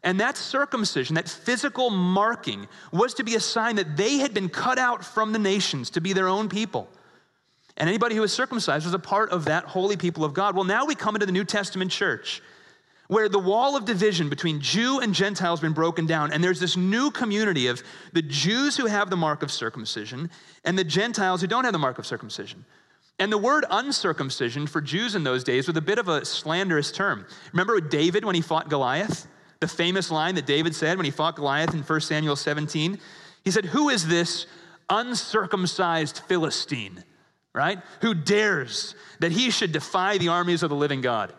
And 0.02 0.20
that 0.20 0.36
circumcision, 0.36 1.14
that 1.14 1.28
physical 1.28 1.90
marking, 1.90 2.68
was 2.92 3.14
to 3.14 3.24
be 3.24 3.34
a 3.34 3.40
sign 3.40 3.76
that 3.76 3.96
they 3.96 4.18
had 4.18 4.32
been 4.32 4.48
cut 4.48 4.78
out 4.78 5.04
from 5.04 5.32
the 5.32 5.38
nations 5.38 5.90
to 5.90 6.00
be 6.00 6.12
their 6.12 6.28
own 6.28 6.48
people. 6.48 6.88
And 7.76 7.88
anybody 7.88 8.14
who 8.14 8.20
was 8.20 8.32
circumcised 8.32 8.84
was 8.84 8.94
a 8.94 8.98
part 8.98 9.30
of 9.30 9.44
that 9.46 9.64
holy 9.64 9.96
people 9.96 10.24
of 10.24 10.34
God. 10.34 10.54
Well, 10.54 10.64
now 10.64 10.84
we 10.84 10.94
come 10.94 11.14
into 11.14 11.26
the 11.26 11.32
New 11.32 11.44
Testament 11.44 11.90
church 11.90 12.42
where 13.08 13.28
the 13.28 13.38
wall 13.38 13.74
of 13.74 13.86
division 13.86 14.28
between 14.28 14.60
Jew 14.60 15.00
and 15.00 15.14
Gentile 15.14 15.52
has 15.52 15.60
been 15.60 15.72
broken 15.72 16.06
down, 16.06 16.30
and 16.30 16.44
there's 16.44 16.60
this 16.60 16.76
new 16.76 17.10
community 17.10 17.66
of 17.66 17.82
the 18.12 18.20
Jews 18.20 18.76
who 18.76 18.84
have 18.84 19.08
the 19.08 19.16
mark 19.16 19.42
of 19.42 19.50
circumcision 19.50 20.30
and 20.64 20.78
the 20.78 20.84
Gentiles 20.84 21.40
who 21.40 21.46
don't 21.46 21.64
have 21.64 21.72
the 21.72 21.78
mark 21.78 21.98
of 21.98 22.06
circumcision. 22.06 22.66
And 23.18 23.32
the 23.32 23.38
word 23.38 23.64
uncircumcision 23.70 24.66
for 24.66 24.80
Jews 24.80 25.14
in 25.14 25.24
those 25.24 25.42
days 25.42 25.66
was 25.66 25.76
a 25.76 25.80
bit 25.80 25.98
of 25.98 26.08
a 26.08 26.24
slanderous 26.24 26.92
term. 26.92 27.26
Remember 27.52 27.80
David 27.80 28.24
when 28.24 28.34
he 28.34 28.42
fought 28.42 28.68
Goliath? 28.68 29.26
The 29.60 29.68
famous 29.68 30.10
line 30.10 30.36
that 30.36 30.46
David 30.46 30.74
said 30.74 30.96
when 30.96 31.04
he 31.04 31.10
fought 31.10 31.36
Goliath 31.36 31.74
in 31.74 31.82
1 31.82 32.00
Samuel 32.00 32.36
17? 32.36 32.98
He 33.44 33.50
said, 33.50 33.66
Who 33.66 33.88
is 33.88 34.06
this 34.06 34.46
uncircumcised 34.88 36.20
Philistine, 36.28 37.02
right? 37.54 37.80
Who 38.02 38.14
dares 38.14 38.94
that 39.20 39.32
he 39.32 39.50
should 39.50 39.72
defy 39.72 40.18
the 40.18 40.28
armies 40.28 40.62
of 40.62 40.70
the 40.70 40.76
living 40.76 41.00
God? 41.00 41.32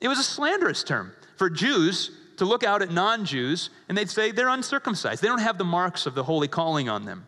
It 0.00 0.08
was 0.08 0.18
a 0.18 0.24
slanderous 0.24 0.82
term 0.82 1.12
for 1.36 1.48
Jews 1.48 2.10
to 2.38 2.44
look 2.44 2.64
out 2.64 2.82
at 2.82 2.90
non 2.90 3.24
Jews 3.24 3.70
and 3.88 3.96
they'd 3.96 4.10
say 4.10 4.32
they're 4.32 4.48
uncircumcised. 4.48 5.22
They 5.22 5.28
don't 5.28 5.38
have 5.38 5.58
the 5.58 5.64
marks 5.64 6.06
of 6.06 6.14
the 6.14 6.24
holy 6.24 6.48
calling 6.48 6.88
on 6.88 7.04
them. 7.04 7.26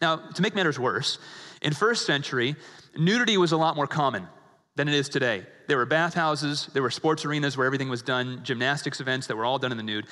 Now, 0.00 0.16
to 0.16 0.42
make 0.42 0.54
matters 0.54 0.78
worse, 0.78 1.18
in 1.62 1.72
first 1.72 2.04
century, 2.06 2.56
nudity 2.96 3.36
was 3.36 3.52
a 3.52 3.56
lot 3.56 3.74
more 3.74 3.86
common 3.86 4.28
than 4.76 4.88
it 4.88 4.94
is 4.94 5.08
today. 5.08 5.44
There 5.66 5.76
were 5.76 5.86
bathhouses, 5.86 6.68
there 6.72 6.82
were 6.82 6.90
sports 6.90 7.24
arenas 7.24 7.56
where 7.56 7.66
everything 7.66 7.88
was 7.88 8.02
done, 8.02 8.40
gymnastics 8.42 9.00
events 9.00 9.26
that 9.26 9.36
were 9.36 9.44
all 9.44 9.58
done 9.58 9.70
in 9.70 9.76
the 9.76 9.82
nude. 9.82 10.06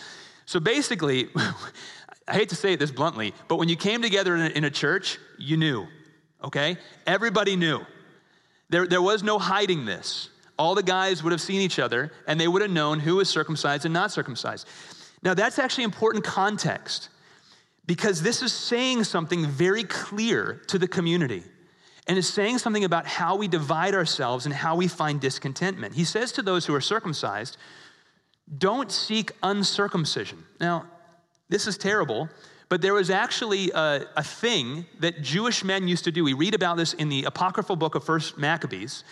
So 0.44 0.60
basically, 0.60 1.28
I 2.28 2.34
hate 2.34 2.50
to 2.50 2.54
say 2.56 2.74
it 2.74 2.78
this 2.78 2.90
bluntly, 2.90 3.34
but 3.48 3.56
when 3.56 3.68
you 3.68 3.76
came 3.76 4.02
together 4.02 4.34
in 4.34 4.42
a, 4.42 4.48
in 4.48 4.64
a 4.64 4.70
church, 4.70 5.18
you 5.38 5.56
knew, 5.56 5.86
okay? 6.44 6.76
Everybody 7.06 7.56
knew. 7.56 7.80
There, 8.68 8.86
there 8.86 9.02
was 9.02 9.22
no 9.22 9.38
hiding 9.38 9.84
this. 9.84 10.28
All 10.58 10.74
the 10.74 10.82
guys 10.82 11.22
would 11.22 11.32
have 11.32 11.40
seen 11.40 11.60
each 11.60 11.78
other 11.78 12.12
and 12.26 12.38
they 12.38 12.46
would 12.46 12.62
have 12.62 12.70
known 12.70 13.00
who 13.00 13.16
was 13.16 13.28
circumcised 13.28 13.84
and 13.86 13.94
not 13.94 14.12
circumcised. 14.12 14.68
Now, 15.22 15.34
that's 15.34 15.58
actually 15.58 15.84
important 15.84 16.24
context 16.24 17.08
because 17.86 18.22
this 18.22 18.42
is 18.42 18.52
saying 18.52 19.04
something 19.04 19.46
very 19.46 19.84
clear 19.84 20.62
to 20.68 20.78
the 20.78 20.86
community 20.86 21.42
and 22.06 22.18
is 22.18 22.28
saying 22.28 22.58
something 22.58 22.84
about 22.84 23.06
how 23.06 23.36
we 23.36 23.48
divide 23.48 23.94
ourselves 23.94 24.46
and 24.46 24.54
how 24.54 24.76
we 24.76 24.88
find 24.88 25.20
discontentment. 25.20 25.94
He 25.94 26.04
says 26.04 26.32
to 26.32 26.42
those 26.42 26.66
who 26.66 26.74
are 26.74 26.80
circumcised, 26.80 27.56
don't 28.58 28.90
seek 28.90 29.32
uncircumcision. 29.42 30.44
Now, 30.58 30.86
this 31.48 31.66
is 31.66 31.78
terrible, 31.78 32.28
but 32.68 32.82
there 32.82 32.94
was 32.94 33.10
actually 33.10 33.70
a, 33.70 34.06
a, 34.16 34.22
thing 34.22 34.86
that 35.00 35.22
Jewish 35.22 35.62
men 35.64 35.88
used 35.88 36.04
to 36.04 36.12
do. 36.12 36.24
We 36.24 36.32
read 36.32 36.54
about 36.54 36.76
this 36.76 36.92
in 36.94 37.08
the 37.08 37.24
apocryphal 37.24 37.76
book 37.76 37.94
of 37.94 38.04
First 38.04 38.38
Maccabees 38.38 39.04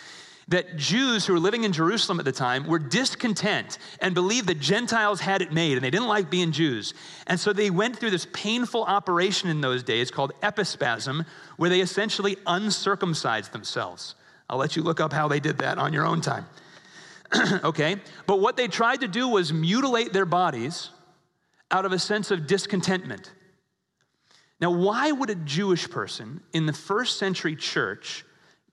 that 0.49 0.75
Jews 0.75 1.25
who 1.25 1.33
were 1.33 1.39
living 1.39 1.63
in 1.63 1.71
Jerusalem 1.71 2.19
at 2.19 2.25
the 2.25 2.31
time 2.31 2.65
were 2.65 2.79
discontent 2.79 3.77
and 4.01 4.15
believed 4.15 4.47
that 4.47 4.59
Gentiles 4.59 5.21
had 5.21 5.43
it 5.43 5.53
made 5.53 5.73
and 5.73 5.83
they 5.83 5.91
didn't 5.91 6.07
like 6.07 6.29
being 6.29 6.51
Jews. 6.51 6.95
And 7.27 7.39
so 7.39 7.53
they 7.53 7.69
went 7.69 7.97
through 7.97 8.09
this 8.09 8.27
painful 8.33 8.83
operation 8.83 9.49
in 9.49 9.61
those 9.61 9.83
days 9.83 10.09
called 10.09 10.33
epispasm, 10.41 11.25
where 11.57 11.69
they 11.69 11.81
essentially 11.81 12.35
uncircumcised 12.47 13.51
themselves. 13.51 14.15
I'll 14.49 14.57
let 14.57 14.75
you 14.75 14.81
look 14.81 14.99
up 14.99 15.13
how 15.13 15.27
they 15.27 15.39
did 15.39 15.59
that 15.59 15.77
on 15.77 15.93
your 15.93 16.05
own 16.05 16.19
time. 16.19 16.47
okay? 17.63 17.97
But 18.25 18.39
what 18.39 18.57
they 18.57 18.67
tried 18.67 19.01
to 19.01 19.07
do 19.07 19.27
was 19.27 19.53
mutilate 19.53 20.13
their 20.13 20.25
bodies 20.25 20.89
out 21.69 21.85
of 21.85 21.91
a 21.91 21.99
sense 21.99 22.31
of 22.31 22.47
discontentment. 22.47 23.31
Now, 24.59 24.71
why 24.71 25.11
would 25.11 25.29
a 25.29 25.35
Jewish 25.35 25.87
person 25.87 26.41
in 26.53 26.65
the 26.65 26.73
first 26.73 27.19
century 27.19 27.55
church 27.55 28.25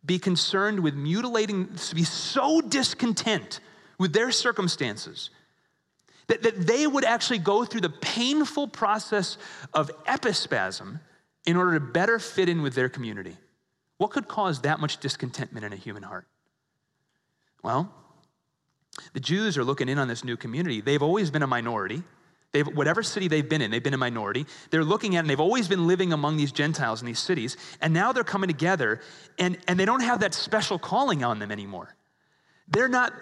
be 0.07 0.19
concerned 0.19 0.81
with 0.81 0.95
mutilating, 0.95 1.75
to 1.75 1.95
be 1.95 2.05
so 2.05 2.61
discontent 2.61 3.61
with 3.99 4.13
their 4.13 4.31
circumstances 4.31 5.31
that, 6.29 6.43
that 6.43 6.67
they 6.67 6.87
would 6.87 7.05
actually 7.05 7.39
go 7.39 7.65
through 7.65 7.81
the 7.81 7.91
painful 7.91 8.69
process 8.69 9.37
of 9.73 9.91
epispasm 10.05 11.01
in 11.45 11.57
order 11.57 11.75
to 11.75 11.81
better 11.81 12.19
fit 12.19 12.49
in 12.49 12.63
with 12.63 12.75
their 12.75 12.89
community. 12.89 13.37
What 13.99 14.11
could 14.11 14.29
cause 14.29 14.63
that 14.63 14.81
much 14.81 14.99
discontentment 14.99 15.65
in 15.65 15.73
a 15.73 15.77
human 15.77 16.03
heart? 16.03 16.27
Well, 17.63 17.93
the 19.13 19.21
Jews 19.21 19.57
are 19.57 19.65
looking 19.65 19.89
in 19.89 19.99
on 19.99 20.09
this 20.09 20.25
new 20.25 20.37
community. 20.37 20.81
They've 20.81 21.03
always 21.03 21.31
been 21.31 21.43
a 21.43 21.47
minority. 21.47 22.03
They've, 22.57 22.67
whatever 22.67 23.03
city 23.03 23.29
they've 23.29 23.47
been 23.47 23.61
in, 23.61 23.71
they've 23.71 23.83
been 23.83 23.93
a 23.93 23.99
minority. 23.99 24.47
They're 24.71 24.83
looking 24.83 25.17
at, 25.17 25.21
and 25.21 25.29
they've 25.29 25.39
always 25.39 25.69
been 25.69 25.87
living 25.87 26.15
among 26.15 26.39
these 26.39 26.53
Gentiles 26.53 27.03
in 27.03 27.07
these 27.07 27.19
cities, 27.19 27.59
and 27.83 27.93
now 27.93 28.13
they're 28.13 28.25
coming 28.25 28.49
together, 28.49 29.03
and, 29.39 29.59
and 29.69 29.79
they 29.79 29.85
don't 29.85 30.01
have 30.01 30.21
that 30.21 30.33
special 30.33 30.79
calling 30.79 31.23
on 31.23 31.39
them 31.39 31.53
anymore. 31.53 31.95
They're 32.69 32.89
not, 32.89 33.13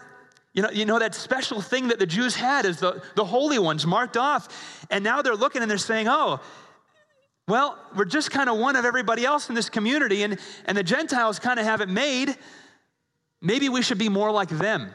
you 0.53 0.63
know, 0.63 0.71
you 0.71 0.85
know, 0.85 1.01
that 1.01 1.17
special 1.17 1.61
thing 1.61 1.89
that 1.89 1.99
the 1.99 2.07
Jews 2.07 2.37
had 2.37 2.65
is 2.65 2.79
the, 2.79 3.03
the 3.17 3.25
holy 3.25 3.59
ones 3.59 3.85
marked 3.85 4.17
off, 4.17 4.87
and 4.89 5.03
now 5.03 5.21
they're 5.21 5.35
looking 5.35 5.63
and 5.63 5.69
they're 5.69 5.79
saying, 5.79 6.07
oh, 6.09 6.39
well, 7.49 7.77
we're 7.97 8.05
just 8.05 8.31
kind 8.31 8.49
of 8.49 8.57
one 8.57 8.77
of 8.77 8.85
everybody 8.85 9.25
else 9.25 9.49
in 9.49 9.57
this 9.57 9.69
community, 9.69 10.23
and, 10.23 10.39
and 10.67 10.79
the 10.79 10.85
Gentiles 10.85 11.41
kind 11.41 11.59
of 11.59 11.67
have 11.67 11.81
it 11.81 11.89
made. 11.89 12.37
Maybe 13.43 13.69
we 13.69 13.83
should 13.83 13.99
be 13.99 14.09
more 14.09 14.31
like 14.31 14.49
them. 14.49 14.93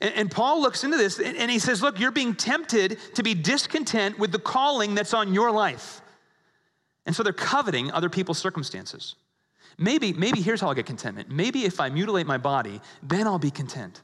And, 0.00 0.14
and 0.14 0.30
Paul 0.30 0.60
looks 0.60 0.84
into 0.84 0.96
this 0.96 1.18
and, 1.18 1.36
and 1.36 1.50
he 1.50 1.58
says, 1.58 1.82
Look, 1.82 1.98
you're 1.98 2.12
being 2.12 2.34
tempted 2.34 2.98
to 3.14 3.22
be 3.22 3.34
discontent 3.34 4.18
with 4.18 4.32
the 4.32 4.38
calling 4.38 4.94
that's 4.94 5.14
on 5.14 5.34
your 5.34 5.50
life. 5.50 6.00
And 7.06 7.14
so 7.14 7.22
they're 7.22 7.32
coveting 7.32 7.90
other 7.90 8.08
people's 8.08 8.38
circumstances. 8.38 9.14
Maybe, 9.78 10.12
maybe 10.12 10.40
here's 10.40 10.60
how 10.60 10.68
I'll 10.68 10.74
get 10.74 10.86
contentment. 10.86 11.30
Maybe 11.30 11.64
if 11.64 11.80
I 11.80 11.88
mutilate 11.90 12.26
my 12.26 12.38
body, 12.38 12.80
then 13.02 13.26
I'll 13.26 13.38
be 13.38 13.50
content. 13.50 14.00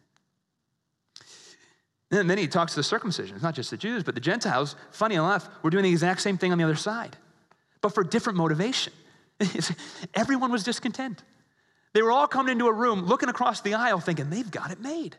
And 2.11 2.29
then 2.29 2.39
he 2.39 2.49
talks 2.49 2.73
to 2.73 2.81
the 2.81 2.85
circumcision. 2.85 3.37
It's 3.37 3.43
not 3.43 3.55
just 3.55 3.71
the 3.71 3.77
Jews, 3.77 4.03
but 4.03 4.17
the 4.17 4.21
Gentiles, 4.21 4.75
funny 4.91 5.15
enough, 5.15 5.49
were 5.63 5.71
doing 5.71 5.85
the 5.85 5.91
exact 5.91 6.21
same 6.21 6.37
thing 6.37 6.51
on 6.51 6.59
the 6.59 6.65
other 6.65 6.75
side, 6.75 7.17
but 7.81 7.95
for 7.95 8.03
different 8.03 8.37
motivation. 8.37 8.93
Everyone 10.15 10.51
was 10.51 10.65
discontent. 10.65 11.23
They 11.93 12.03
were 12.03 12.11
all 12.11 12.27
coming 12.27 12.53
into 12.53 12.67
a 12.67 12.73
room, 12.73 13.07
looking 13.07 13.29
across 13.29 13.61
the 13.61 13.75
aisle, 13.75 14.01
thinking, 14.01 14.29
they've 14.29 14.51
got 14.51 14.71
it 14.71 14.81
made. 14.81 15.17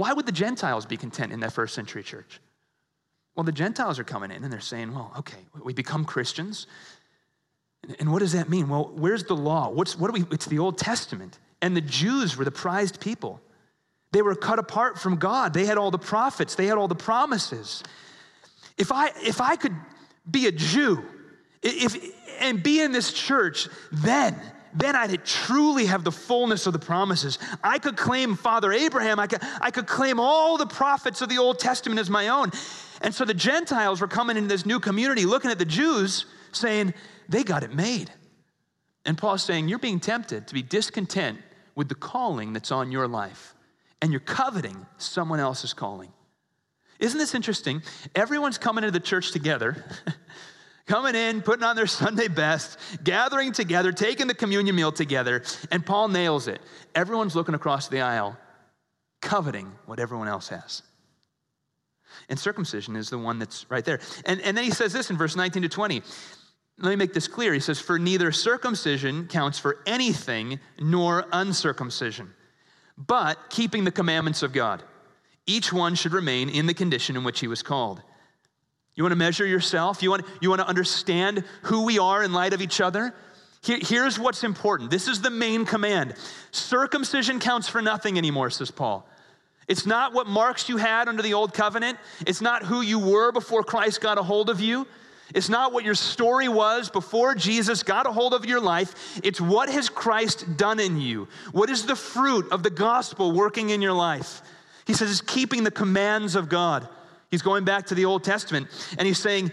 Why 0.00 0.14
would 0.14 0.24
the 0.24 0.32
Gentiles 0.32 0.86
be 0.86 0.96
content 0.96 1.30
in 1.30 1.40
that 1.40 1.52
first 1.52 1.74
century 1.74 2.02
church? 2.02 2.40
Well, 3.36 3.44
the 3.44 3.52
Gentiles 3.52 3.98
are 3.98 4.04
coming 4.04 4.30
in 4.30 4.42
and 4.42 4.50
they're 4.50 4.58
saying, 4.58 4.94
well, 4.94 5.12
okay, 5.18 5.40
we 5.62 5.74
become 5.74 6.06
Christians. 6.06 6.66
And 7.98 8.10
what 8.10 8.20
does 8.20 8.32
that 8.32 8.48
mean? 8.48 8.70
Well, 8.70 8.92
where's 8.94 9.24
the 9.24 9.36
law? 9.36 9.68
What's, 9.68 9.98
what 9.98 10.10
do 10.10 10.18
we, 10.22 10.26
it's 10.34 10.46
the 10.46 10.58
Old 10.58 10.78
Testament. 10.78 11.38
And 11.60 11.76
the 11.76 11.82
Jews 11.82 12.38
were 12.38 12.46
the 12.46 12.50
prized 12.50 12.98
people. 12.98 13.42
They 14.12 14.22
were 14.22 14.34
cut 14.34 14.58
apart 14.58 14.98
from 14.98 15.16
God. 15.16 15.52
They 15.52 15.66
had 15.66 15.76
all 15.76 15.90
the 15.90 15.98
prophets, 15.98 16.54
they 16.54 16.64
had 16.64 16.78
all 16.78 16.88
the 16.88 16.94
promises. 16.94 17.82
If 18.78 18.92
I, 18.92 19.08
if 19.22 19.42
I 19.42 19.56
could 19.56 19.74
be 20.30 20.46
a 20.46 20.52
Jew 20.52 21.04
if, 21.62 21.94
and 22.38 22.62
be 22.62 22.80
in 22.80 22.92
this 22.92 23.12
church, 23.12 23.68
then 23.92 24.40
then 24.74 24.94
I'd 24.94 25.24
truly 25.24 25.86
have 25.86 26.04
the 26.04 26.12
fullness 26.12 26.66
of 26.66 26.72
the 26.72 26.78
promises. 26.78 27.38
I 27.62 27.78
could 27.78 27.96
claim 27.96 28.36
Father 28.36 28.72
Abraham, 28.72 29.18
I 29.18 29.26
could, 29.26 29.40
I 29.60 29.70
could 29.70 29.86
claim 29.86 30.20
all 30.20 30.56
the 30.56 30.66
prophets 30.66 31.22
of 31.22 31.28
the 31.28 31.38
Old 31.38 31.58
Testament 31.58 32.00
as 32.00 32.10
my 32.10 32.28
own. 32.28 32.50
And 33.02 33.14
so 33.14 33.24
the 33.24 33.34
Gentiles 33.34 34.00
were 34.00 34.08
coming 34.08 34.36
into 34.36 34.48
this 34.48 34.66
new 34.66 34.78
community 34.78 35.26
looking 35.26 35.50
at 35.50 35.58
the 35.58 35.64
Jews 35.64 36.26
saying, 36.52 36.94
they 37.28 37.44
got 37.44 37.62
it 37.62 37.74
made. 37.74 38.10
And 39.06 39.16
Paul's 39.16 39.42
saying, 39.42 39.68
you're 39.68 39.78
being 39.78 40.00
tempted 40.00 40.46
to 40.48 40.54
be 40.54 40.62
discontent 40.62 41.38
with 41.74 41.88
the 41.88 41.94
calling 41.94 42.52
that's 42.52 42.70
on 42.70 42.92
your 42.92 43.08
life, 43.08 43.54
and 44.02 44.12
you're 44.12 44.20
coveting 44.20 44.86
someone 44.98 45.40
else's 45.40 45.72
calling. 45.72 46.12
Isn't 46.98 47.18
this 47.18 47.34
interesting? 47.34 47.82
Everyone's 48.14 48.58
coming 48.58 48.84
into 48.84 48.92
the 48.92 49.04
church 49.04 49.32
together. 49.32 49.84
coming 50.90 51.14
in, 51.14 51.40
putting 51.40 51.62
on 51.62 51.76
their 51.76 51.86
Sunday 52.02 52.28
best, 52.28 52.78
gathering 53.04 53.52
together, 53.52 53.92
taking 53.92 54.26
the 54.26 54.34
communion 54.34 54.74
meal 54.74 54.92
together, 54.92 55.42
and 55.70 55.86
Paul 55.86 56.08
nails 56.08 56.48
it. 56.48 56.60
Everyone's 56.94 57.36
looking 57.36 57.54
across 57.54 57.88
the 57.88 58.00
aisle, 58.00 58.36
coveting 59.22 59.72
what 59.86 60.00
everyone 60.00 60.28
else 60.28 60.48
has. 60.48 60.82
And 62.28 62.38
circumcision 62.38 62.96
is 62.96 63.08
the 63.08 63.18
one 63.18 63.38
that's 63.38 63.70
right 63.70 63.84
there. 63.84 64.00
And, 64.26 64.40
and 64.40 64.56
then 64.56 64.64
he 64.64 64.72
says 64.72 64.92
this 64.92 65.10
in 65.10 65.16
verse 65.16 65.36
19 65.36 65.62
to 65.62 65.68
20. 65.68 66.02
Let 66.78 66.90
me 66.90 66.96
make 66.96 67.12
this 67.12 67.28
clear. 67.28 67.54
He 67.54 67.60
says, 67.60 67.78
For 67.78 67.98
neither 67.98 68.32
circumcision 68.32 69.28
counts 69.28 69.58
for 69.58 69.78
anything 69.86 70.58
nor 70.80 71.26
uncircumcision, 71.32 72.32
but 72.98 73.38
keeping 73.48 73.84
the 73.84 73.90
commandments 73.92 74.42
of 74.42 74.52
God. 74.52 74.82
Each 75.46 75.72
one 75.72 75.94
should 75.94 76.12
remain 76.12 76.48
in 76.48 76.66
the 76.66 76.74
condition 76.74 77.16
in 77.16 77.22
which 77.22 77.40
he 77.40 77.46
was 77.46 77.62
called. 77.62 78.02
You 79.00 79.04
want 79.04 79.12
to 79.12 79.16
measure 79.16 79.46
yourself? 79.46 80.02
You 80.02 80.10
want, 80.10 80.26
you 80.42 80.50
want 80.50 80.60
to 80.60 80.68
understand 80.68 81.42
who 81.62 81.86
we 81.86 81.98
are 81.98 82.22
in 82.22 82.34
light 82.34 82.52
of 82.52 82.60
each 82.60 82.82
other? 82.82 83.14
Here, 83.62 83.78
here's 83.80 84.18
what's 84.18 84.44
important. 84.44 84.90
This 84.90 85.08
is 85.08 85.22
the 85.22 85.30
main 85.30 85.64
command. 85.64 86.16
Circumcision 86.50 87.40
counts 87.40 87.66
for 87.66 87.80
nothing 87.80 88.18
anymore, 88.18 88.50
says 88.50 88.70
Paul. 88.70 89.08
It's 89.68 89.86
not 89.86 90.12
what 90.12 90.26
marks 90.26 90.68
you 90.68 90.76
had 90.76 91.08
under 91.08 91.22
the 91.22 91.32
old 91.32 91.54
covenant. 91.54 91.96
It's 92.26 92.42
not 92.42 92.62
who 92.62 92.82
you 92.82 92.98
were 92.98 93.32
before 93.32 93.64
Christ 93.64 94.02
got 94.02 94.18
a 94.18 94.22
hold 94.22 94.50
of 94.50 94.60
you. 94.60 94.86
It's 95.34 95.48
not 95.48 95.72
what 95.72 95.82
your 95.82 95.94
story 95.94 96.50
was 96.50 96.90
before 96.90 97.34
Jesus 97.34 97.82
got 97.82 98.06
a 98.06 98.12
hold 98.12 98.34
of 98.34 98.44
your 98.44 98.60
life. 98.60 99.18
It's 99.24 99.40
what 99.40 99.70
has 99.70 99.88
Christ 99.88 100.58
done 100.58 100.78
in 100.78 101.00
you? 101.00 101.26
What 101.52 101.70
is 101.70 101.86
the 101.86 101.96
fruit 101.96 102.52
of 102.52 102.62
the 102.62 102.68
gospel 102.68 103.32
working 103.32 103.70
in 103.70 103.80
your 103.80 103.94
life? 103.94 104.42
He 104.86 104.92
says 104.92 105.10
it's 105.10 105.22
keeping 105.22 105.64
the 105.64 105.70
commands 105.70 106.34
of 106.34 106.50
God. 106.50 106.86
He's 107.30 107.42
going 107.42 107.64
back 107.64 107.86
to 107.86 107.94
the 107.94 108.04
Old 108.04 108.24
Testament 108.24 108.68
and 108.98 109.06
he's 109.06 109.18
saying, 109.18 109.52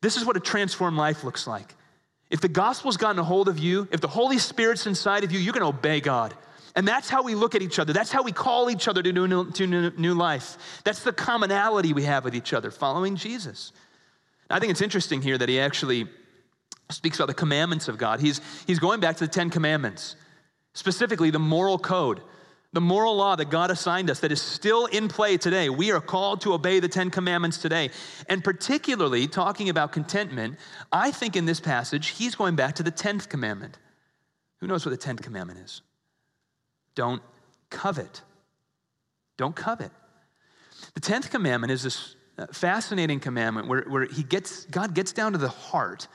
This 0.00 0.16
is 0.16 0.24
what 0.24 0.36
a 0.36 0.40
transformed 0.40 0.96
life 0.96 1.24
looks 1.24 1.46
like. 1.46 1.74
If 2.30 2.40
the 2.40 2.48
gospel's 2.48 2.96
gotten 2.96 3.18
a 3.18 3.24
hold 3.24 3.48
of 3.48 3.58
you, 3.58 3.86
if 3.92 4.00
the 4.00 4.08
Holy 4.08 4.38
Spirit's 4.38 4.86
inside 4.86 5.24
of 5.24 5.32
you, 5.32 5.38
you're 5.38 5.52
going 5.52 5.62
to 5.62 5.76
obey 5.78 6.00
God. 6.00 6.34
And 6.76 6.88
that's 6.88 7.08
how 7.08 7.22
we 7.22 7.34
look 7.34 7.54
at 7.54 7.62
each 7.62 7.78
other. 7.78 7.92
That's 7.92 8.10
how 8.10 8.22
we 8.22 8.32
call 8.32 8.68
each 8.68 8.88
other 8.88 9.02
to 9.02 9.12
new, 9.12 9.50
to 9.52 9.66
new 9.66 10.14
life. 10.14 10.80
That's 10.82 11.04
the 11.04 11.12
commonality 11.12 11.92
we 11.92 12.02
have 12.04 12.24
with 12.24 12.34
each 12.34 12.52
other, 12.52 12.70
following 12.70 13.14
Jesus. 13.14 13.72
I 14.50 14.58
think 14.58 14.72
it's 14.72 14.82
interesting 14.82 15.22
here 15.22 15.38
that 15.38 15.48
he 15.48 15.60
actually 15.60 16.06
speaks 16.90 17.18
about 17.18 17.28
the 17.28 17.34
commandments 17.34 17.88
of 17.88 17.96
God. 17.96 18.20
He's, 18.20 18.40
he's 18.66 18.78
going 18.78 19.00
back 19.00 19.16
to 19.18 19.26
the 19.26 19.32
Ten 19.32 19.50
Commandments, 19.50 20.16
specifically 20.74 21.30
the 21.30 21.38
moral 21.38 21.78
code, 21.78 22.20
the 22.74 22.80
moral 22.80 23.14
law 23.14 23.36
that 23.36 23.50
God 23.50 23.70
assigned 23.70 24.10
us 24.10 24.20
that 24.20 24.32
is 24.32 24.42
still 24.42 24.86
in 24.86 25.06
play 25.06 25.36
today. 25.36 25.70
We 25.70 25.92
are 25.92 26.00
called 26.00 26.40
to 26.40 26.52
obey 26.52 26.80
the 26.80 26.88
Ten 26.88 27.08
Commandments 27.08 27.58
today. 27.58 27.90
And 28.28 28.42
particularly 28.42 29.28
talking 29.28 29.68
about 29.68 29.92
contentment, 29.92 30.58
I 30.90 31.12
think 31.12 31.36
in 31.36 31.46
this 31.46 31.60
passage, 31.60 32.08
he's 32.08 32.34
going 32.34 32.56
back 32.56 32.74
to 32.74 32.82
the 32.82 32.90
Tenth 32.90 33.28
Commandment. 33.28 33.78
Who 34.60 34.66
knows 34.66 34.84
what 34.84 34.90
the 34.90 34.96
Tenth 34.96 35.22
Commandment 35.22 35.60
is? 35.60 35.82
Don't 36.96 37.22
covet. 37.70 38.22
Don't 39.36 39.54
covet. 39.54 39.92
The 40.94 41.00
tenth 41.00 41.30
commandment 41.30 41.72
is 41.72 41.82
this 41.82 42.16
uh, 42.38 42.46
fascinating 42.52 43.20
commandment 43.20 43.68
where, 43.68 43.82
where 43.82 44.04
he 44.04 44.22
gets, 44.22 44.64
God 44.66 44.94
gets 44.94 45.12
down 45.12 45.32
to 45.32 45.38
the 45.38 45.48
heart 45.48 46.08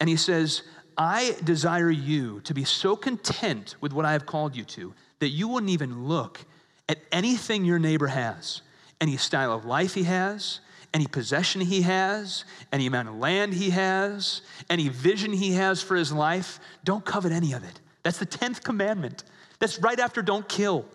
and 0.00 0.08
he 0.08 0.16
says, 0.16 0.62
I 0.96 1.36
desire 1.44 1.90
you 1.90 2.40
to 2.42 2.54
be 2.54 2.64
so 2.64 2.96
content 2.96 3.76
with 3.80 3.92
what 3.92 4.04
I 4.04 4.12
have 4.12 4.26
called 4.26 4.56
you 4.56 4.64
to 4.64 4.94
that 5.18 5.28
you 5.28 5.48
wouldn't 5.48 5.70
even 5.70 6.06
look 6.06 6.44
at 6.88 6.98
anything 7.10 7.64
your 7.64 7.78
neighbor 7.78 8.06
has, 8.06 8.62
any 9.00 9.16
style 9.16 9.52
of 9.52 9.64
life 9.64 9.94
he 9.94 10.04
has, 10.04 10.60
any 10.94 11.06
possession 11.06 11.60
he 11.60 11.82
has, 11.82 12.44
any 12.72 12.86
amount 12.86 13.08
of 13.08 13.16
land 13.16 13.52
he 13.52 13.70
has, 13.70 14.42
any 14.70 14.88
vision 14.88 15.32
he 15.32 15.52
has 15.52 15.82
for 15.82 15.96
his 15.96 16.12
life. 16.12 16.58
Don't 16.84 17.04
covet 17.04 17.32
any 17.32 17.52
of 17.52 17.64
it. 17.64 17.80
That's 18.02 18.18
the 18.18 18.26
10th 18.26 18.62
commandment. 18.62 19.24
That's 19.58 19.78
right 19.78 19.98
after 19.98 20.22
don't 20.22 20.48
kill, 20.48 20.86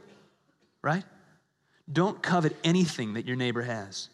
right? 0.82 1.04
Don't 1.92 2.22
covet 2.22 2.56
anything 2.64 3.14
that 3.14 3.26
your 3.26 3.36
neighbor 3.36 3.62
has. 3.62 4.10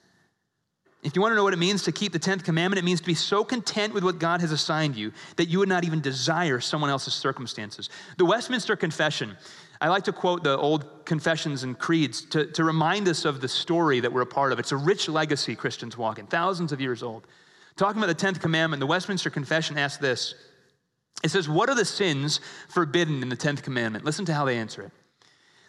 If 1.08 1.16
you 1.16 1.22
want 1.22 1.32
to 1.32 1.36
know 1.38 1.46
what 1.46 1.54
it 1.54 1.58
means 1.58 1.84
to 1.84 1.94
keep 1.94 2.12
the 2.12 2.20
10th 2.20 2.44
commandment, 2.44 2.80
it 2.80 2.84
means 2.84 3.00
to 3.00 3.08
be 3.08 3.14
so 3.14 3.46
content 3.46 3.94
with 3.94 4.04
what 4.04 4.20
God 4.20 4.42
has 4.42 4.52
assigned 4.52 4.98
you 4.98 5.14
that 5.38 5.48
you 5.48 5.60
would 5.60 5.70
not 5.70 5.86
even 5.86 6.02
desire 6.02 6.60
someone 6.60 6.90
else's 6.90 7.14
circumstances. 7.14 7.90
The 8.18 8.26
Westminster 8.26 8.76
Confession, 8.76 9.38
I 9.80 9.88
like 9.88 10.04
to 10.04 10.12
quote 10.12 10.44
the 10.44 10.58
old 10.58 11.06
confessions 11.06 11.64
and 11.64 11.80
creeds 11.80 12.26
to, 12.32 12.48
to 12.48 12.64
remind 12.66 13.08
us 13.08 13.24
of 13.24 13.40
the 13.40 13.48
story 13.48 14.02
that 14.02 14.12
we're 14.12 14.20
a 14.20 14.26
part 14.26 14.52
of. 14.52 14.60
It's 14.60 14.74
a 14.74 14.78
rich 14.78 15.08
legacy 15.08 15.56
Christians 15.56 15.98
walk 15.98 16.20
in, 16.20 16.28
thousands 16.28 16.74
of 16.74 16.82
years 16.82 17.02
old. 17.02 17.26
Talking 17.78 18.04
about 18.04 18.18
the 18.18 18.28
10th 18.28 18.42
commandment, 18.42 18.82
the 18.82 18.86
Westminster 18.86 19.30
Confession 19.30 19.78
asks 19.78 20.02
this 20.02 20.36
it 21.24 21.30
says, 21.30 21.48
What 21.48 21.70
are 21.70 21.76
the 21.76 21.86
sins 21.86 22.42
forbidden 22.68 23.22
in 23.22 23.30
the 23.30 23.38
10th 23.38 23.64
commandment? 23.64 24.04
Listen 24.04 24.26
to 24.26 24.34
how 24.34 24.44
they 24.44 24.58
answer 24.58 24.82
it. 24.82 24.92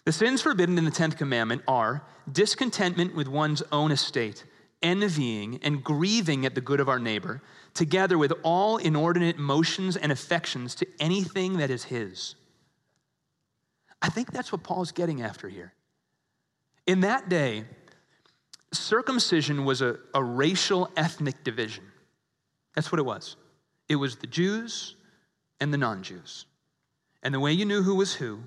The 0.05 0.11
sins 0.11 0.43
forbidden 0.43 0.79
in 0.79 0.85
the 0.85 0.91
10th 0.91 1.17
commandment 1.17 1.63
are 1.69 2.03
discontentment 2.33 3.15
with 3.15 3.29
one's 3.29 3.63
own 3.71 3.93
estate, 3.93 4.45
envying 4.83 5.61
and 5.63 5.83
grieving 5.83 6.47
at 6.47 6.55
the 6.55 6.61
good 6.61 6.81
of 6.81 6.89
our 6.89 6.99
neighbor, 6.99 7.43
together 7.75 8.19
with 8.19 8.33
all 8.43 8.77
inordinate 8.77 9.39
motions 9.39 9.97
and 9.97 10.13
affections 10.13 10.75
to 10.77 10.87
anything 11.01 11.59
that 11.59 11.71
is 11.71 11.85
his. 11.85 12.35
I 14.01 14.09
think 14.09 14.33
that's 14.33 14.53
what 14.53 14.63
Paul's 14.63 14.93
getting 14.93 15.23
after 15.23 15.49
here. 15.49 15.73
In 16.87 17.01
that 17.01 17.29
day, 17.29 17.65
circumcision 18.73 19.65
was 19.65 19.83
a, 19.83 19.99
a 20.15 20.23
racial 20.23 20.91
ethnic 20.97 21.43
division. 21.45 21.85
That's 22.75 22.93
what 22.93 22.99
it 22.99 23.05
was. 23.05 23.37
It 23.89 23.97
was 23.97 24.17
the 24.17 24.27
Jews 24.27 24.95
and 25.61 25.73
the 25.73 25.79
non 25.79 26.03
Jews. 26.03 26.47
And 27.23 27.35
the 27.35 27.41
way 27.41 27.53
you 27.53 27.65
knew 27.65 27.83
who 27.83 27.97
was 27.97 28.15
who 28.15 28.41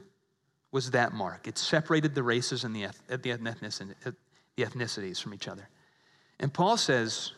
was 0.72 0.92
that 0.92 1.14
mark. 1.14 1.48
It 1.48 1.58
separated 1.58 2.16
the 2.16 2.24
races 2.24 2.64
and 2.64 2.74
the, 2.74 2.88
the, 3.08 3.18
the 3.18 4.64
ethnicities 4.64 5.22
from 5.22 5.34
each 5.34 5.48
other. 5.48 5.68
And 6.42 6.54
Paul 6.54 6.76
says, 6.76 7.32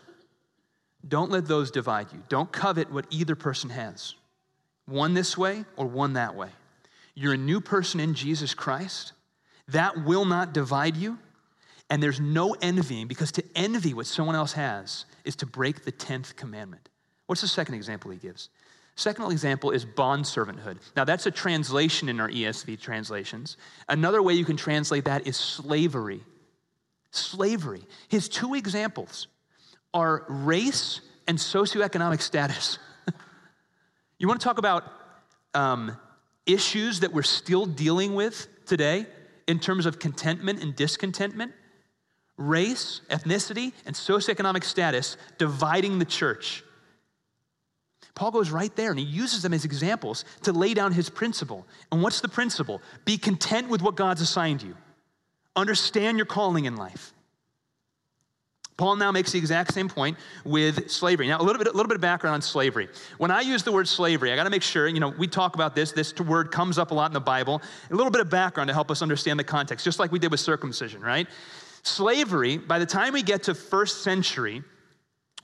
don't 1.07 1.29
let 1.29 1.45
those 1.45 1.69
divide 1.69 2.11
you. 2.13 2.23
Don't 2.29 2.51
covet 2.51 2.91
what 2.91 3.05
either 3.09 3.35
person 3.35 3.69
has, 3.69 4.15
one 4.85 5.13
this 5.13 5.37
way 5.37 5.65
or 5.75 5.85
one 5.85 6.13
that 6.13 6.35
way. 6.35 6.49
You're 7.13 7.33
a 7.33 7.37
new 7.37 7.61
person 7.61 7.99
in 7.99 8.15
Jesus 8.15 8.53
Christ. 8.53 9.13
That 9.67 10.03
will 10.05 10.25
not 10.25 10.53
divide 10.53 10.95
you. 10.95 11.19
And 11.89 12.01
there's 12.01 12.19
no 12.19 12.55
envying 12.61 13.07
because 13.07 13.31
to 13.33 13.43
envy 13.55 13.93
what 13.93 14.07
someone 14.07 14.35
else 14.35 14.53
has 14.53 15.05
is 15.25 15.35
to 15.37 15.45
break 15.45 15.83
the 15.83 15.91
10th 15.91 16.35
commandment. 16.35 16.89
What's 17.27 17.41
the 17.41 17.47
second 17.47 17.75
example 17.75 18.09
he 18.09 18.17
gives? 18.17 18.49
Second 18.95 19.31
example 19.31 19.71
is 19.71 19.85
bond 19.85 20.23
servanthood. 20.23 20.77
Now, 20.95 21.03
that's 21.03 21.25
a 21.25 21.31
translation 21.31 22.09
in 22.09 22.19
our 22.19 22.29
ESV 22.29 22.79
translations. 22.79 23.57
Another 23.89 24.21
way 24.21 24.33
you 24.33 24.45
can 24.45 24.57
translate 24.57 25.05
that 25.05 25.27
is 25.27 25.35
slavery. 25.35 26.21
Slavery. 27.15 27.83
His 28.07 28.27
two 28.27 28.55
examples 28.55 29.27
are 29.93 30.25
race 30.27 31.01
and 31.27 31.37
socioeconomic 31.37 32.21
status. 32.21 32.79
you 34.17 34.27
want 34.27 34.41
to 34.41 34.43
talk 34.43 34.57
about 34.57 34.83
um, 35.53 35.95
issues 36.45 37.01
that 37.01 37.13
we're 37.13 37.21
still 37.21 37.65
dealing 37.65 38.15
with 38.15 38.47
today 38.65 39.05
in 39.47 39.59
terms 39.59 39.85
of 39.85 39.99
contentment 39.99 40.61
and 40.63 40.75
discontentment? 40.75 41.51
Race, 42.37 43.01
ethnicity, 43.09 43.73
and 43.85 43.95
socioeconomic 43.95 44.63
status 44.63 45.17
dividing 45.37 45.99
the 45.99 46.05
church. 46.05 46.63
Paul 48.15 48.31
goes 48.31 48.51
right 48.51 48.75
there 48.75 48.89
and 48.89 48.99
he 48.99 49.05
uses 49.05 49.41
them 49.41 49.53
as 49.53 49.65
examples 49.65 50.25
to 50.43 50.51
lay 50.51 50.73
down 50.73 50.91
his 50.91 51.09
principle. 51.09 51.65
And 51.91 52.01
what's 52.01 52.21
the 52.21 52.27
principle? 52.27 52.81
Be 53.05 53.17
content 53.17 53.69
with 53.69 53.81
what 53.81 53.95
God's 53.95 54.21
assigned 54.21 54.61
you, 54.61 54.75
understand 55.55 56.17
your 56.17 56.25
calling 56.25 56.65
in 56.65 56.75
life. 56.75 57.13
Paul 58.75 58.95
now 58.95 59.11
makes 59.11 59.31
the 59.31 59.37
exact 59.37 59.73
same 59.73 59.87
point 59.87 60.17
with 60.43 60.89
slavery. 60.89 61.27
Now, 61.27 61.39
a 61.39 61.43
little 61.43 61.59
bit, 61.59 61.67
a 61.67 61.75
little 61.75 61.87
bit 61.87 61.95
of 61.95 62.01
background 62.01 62.33
on 62.33 62.41
slavery. 62.41 62.89
When 63.19 63.29
I 63.29 63.41
use 63.41 63.61
the 63.61 63.71
word 63.71 63.87
slavery, 63.87 64.31
I 64.31 64.35
got 64.35 64.45
to 64.45 64.49
make 64.49 64.63
sure, 64.63 64.87
you 64.87 64.99
know, 64.99 65.09
we 65.09 65.27
talk 65.27 65.53
about 65.53 65.75
this. 65.75 65.91
This 65.91 66.13
word 66.19 66.51
comes 66.51 66.79
up 66.79 66.89
a 66.89 66.93
lot 66.93 67.05
in 67.05 67.13
the 67.13 67.19
Bible. 67.19 67.61
A 67.91 67.95
little 67.95 68.11
bit 68.11 68.21
of 68.21 68.31
background 68.31 68.69
to 68.69 68.73
help 68.73 68.89
us 68.89 69.03
understand 69.03 69.39
the 69.39 69.43
context, 69.43 69.85
just 69.85 69.99
like 69.99 70.11
we 70.11 70.17
did 70.17 70.31
with 70.31 70.39
circumcision, 70.39 71.01
right? 71.01 71.27
Slavery, 71.83 72.57
by 72.57 72.79
the 72.79 72.85
time 72.85 73.13
we 73.13 73.21
get 73.21 73.43
to 73.43 73.53
first 73.53 74.01
century, 74.01 74.63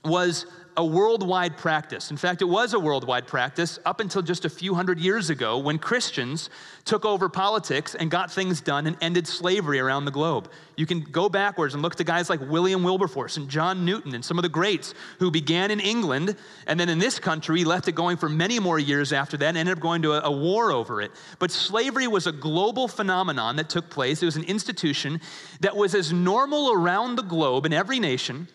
was 0.04 0.46
a 0.76 0.84
worldwide 0.84 1.56
practice. 1.56 2.10
In 2.10 2.16
fact, 2.16 2.42
it 2.42 2.46
was 2.46 2.74
a 2.74 2.78
worldwide 2.78 3.26
practice 3.26 3.78
up 3.84 4.00
until 4.00 4.22
just 4.22 4.44
a 4.44 4.50
few 4.50 4.74
hundred 4.74 4.98
years 4.98 5.30
ago 5.30 5.58
when 5.58 5.78
Christians 5.78 6.50
took 6.84 7.04
over 7.04 7.28
politics 7.28 7.94
and 7.94 8.10
got 8.10 8.32
things 8.32 8.60
done 8.60 8.86
and 8.86 8.96
ended 9.00 9.26
slavery 9.26 9.78
around 9.78 10.04
the 10.04 10.10
globe. 10.10 10.50
You 10.76 10.86
can 10.86 11.00
go 11.00 11.28
backwards 11.28 11.74
and 11.74 11.82
look 11.82 11.96
to 11.96 12.04
guys 12.04 12.30
like 12.30 12.40
William 12.40 12.82
Wilberforce 12.82 13.36
and 13.36 13.48
John 13.48 13.84
Newton 13.84 14.14
and 14.14 14.24
some 14.24 14.38
of 14.38 14.42
the 14.42 14.48
greats 14.48 14.94
who 15.18 15.30
began 15.30 15.70
in 15.70 15.80
England 15.80 16.36
and 16.66 16.78
then 16.78 16.88
in 16.88 16.98
this 16.98 17.18
country 17.18 17.64
left 17.64 17.88
it 17.88 17.92
going 17.92 18.16
for 18.16 18.28
many 18.28 18.58
more 18.58 18.78
years 18.78 19.12
after 19.12 19.36
that 19.36 19.48
and 19.48 19.58
ended 19.58 19.76
up 19.76 19.82
going 19.82 20.02
to 20.02 20.12
a, 20.12 20.20
a 20.22 20.32
war 20.32 20.72
over 20.72 21.00
it. 21.00 21.10
But 21.38 21.50
slavery 21.50 22.06
was 22.06 22.26
a 22.26 22.32
global 22.32 22.88
phenomenon 22.88 23.56
that 23.56 23.68
took 23.68 23.90
place. 23.90 24.22
It 24.22 24.26
was 24.26 24.36
an 24.36 24.44
institution 24.44 25.20
that 25.60 25.76
was 25.76 25.94
as 25.94 26.12
normal 26.12 26.72
around 26.72 27.16
the 27.16 27.22
globe 27.22 27.66
in 27.66 27.72
every 27.72 27.98
nation 27.98 28.48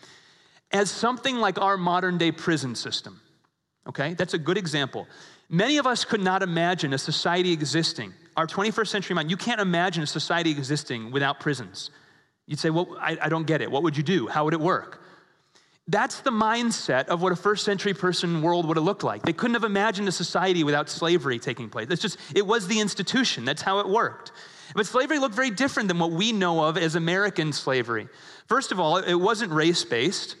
as 0.72 0.90
something 0.90 1.36
like 1.36 1.60
our 1.60 1.76
modern 1.76 2.18
day 2.18 2.32
prison 2.32 2.74
system. 2.74 3.20
Okay, 3.88 4.14
that's 4.14 4.34
a 4.34 4.38
good 4.38 4.58
example. 4.58 5.06
Many 5.48 5.78
of 5.78 5.86
us 5.86 6.04
could 6.04 6.20
not 6.20 6.42
imagine 6.42 6.92
a 6.92 6.98
society 6.98 7.52
existing. 7.52 8.12
Our 8.36 8.46
21st 8.46 8.88
century 8.88 9.14
mind, 9.14 9.30
you 9.30 9.36
can't 9.36 9.60
imagine 9.60 10.02
a 10.02 10.06
society 10.06 10.50
existing 10.50 11.12
without 11.12 11.38
prisons. 11.38 11.90
You'd 12.46 12.58
say, 12.58 12.70
Well, 12.70 12.96
I, 13.00 13.16
I 13.22 13.28
don't 13.28 13.46
get 13.46 13.62
it. 13.62 13.70
What 13.70 13.82
would 13.84 13.96
you 13.96 14.02
do? 14.02 14.26
How 14.26 14.44
would 14.44 14.54
it 14.54 14.60
work? 14.60 15.02
That's 15.88 16.20
the 16.20 16.32
mindset 16.32 17.06
of 17.06 17.22
what 17.22 17.30
a 17.30 17.36
first 17.36 17.64
century 17.64 17.94
person 17.94 18.42
world 18.42 18.66
would 18.66 18.76
have 18.76 18.84
looked 18.84 19.04
like. 19.04 19.22
They 19.22 19.32
couldn't 19.32 19.54
have 19.54 19.62
imagined 19.62 20.08
a 20.08 20.12
society 20.12 20.64
without 20.64 20.88
slavery 20.88 21.38
taking 21.38 21.70
place. 21.70 21.86
It's 21.90 22.02
just, 22.02 22.18
it 22.34 22.44
was 22.44 22.66
the 22.66 22.80
institution. 22.80 23.44
That's 23.44 23.62
how 23.62 23.78
it 23.78 23.88
worked. 23.88 24.32
But 24.74 24.86
slavery 24.86 25.20
looked 25.20 25.36
very 25.36 25.50
different 25.50 25.86
than 25.86 26.00
what 26.00 26.10
we 26.10 26.32
know 26.32 26.64
of 26.64 26.76
as 26.76 26.96
American 26.96 27.52
slavery. 27.52 28.08
First 28.48 28.72
of 28.72 28.80
all, 28.80 28.96
it 28.96 29.14
wasn't 29.14 29.52
race 29.52 29.84
based 29.84 30.34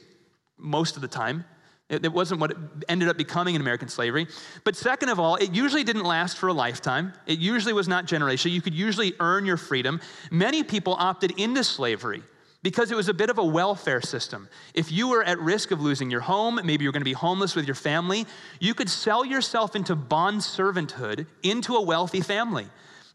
most 0.58 0.96
of 0.96 1.02
the 1.02 1.08
time. 1.08 1.44
It, 1.88 2.04
it 2.04 2.12
wasn't 2.12 2.40
what 2.40 2.56
ended 2.88 3.08
up 3.08 3.16
becoming 3.16 3.54
in 3.54 3.60
American 3.60 3.88
slavery. 3.88 4.26
But 4.64 4.76
second 4.76 5.08
of 5.08 5.20
all, 5.20 5.36
it 5.36 5.54
usually 5.54 5.84
didn't 5.84 6.04
last 6.04 6.36
for 6.36 6.48
a 6.48 6.52
lifetime. 6.52 7.12
It 7.26 7.38
usually 7.38 7.72
was 7.72 7.86
not 7.86 8.06
generational. 8.06 8.52
You 8.52 8.62
could 8.62 8.74
usually 8.74 9.14
earn 9.20 9.46
your 9.46 9.56
freedom. 9.56 10.00
Many 10.30 10.62
people 10.64 10.96
opted 10.98 11.38
into 11.38 11.62
slavery 11.62 12.22
because 12.62 12.90
it 12.90 12.96
was 12.96 13.08
a 13.08 13.14
bit 13.14 13.30
of 13.30 13.38
a 13.38 13.44
welfare 13.44 14.00
system. 14.00 14.48
If 14.74 14.90
you 14.90 15.06
were 15.06 15.22
at 15.22 15.38
risk 15.38 15.70
of 15.70 15.80
losing 15.80 16.10
your 16.10 16.22
home, 16.22 16.58
maybe 16.64 16.82
you're 16.82 16.92
going 16.92 17.02
to 17.02 17.04
be 17.04 17.12
homeless 17.12 17.54
with 17.54 17.66
your 17.66 17.76
family, 17.76 18.26
you 18.58 18.74
could 18.74 18.90
sell 18.90 19.24
yourself 19.24 19.76
into 19.76 19.94
bond 19.94 20.40
servanthood 20.40 21.26
into 21.44 21.76
a 21.76 21.80
wealthy 21.80 22.20
family. 22.20 22.66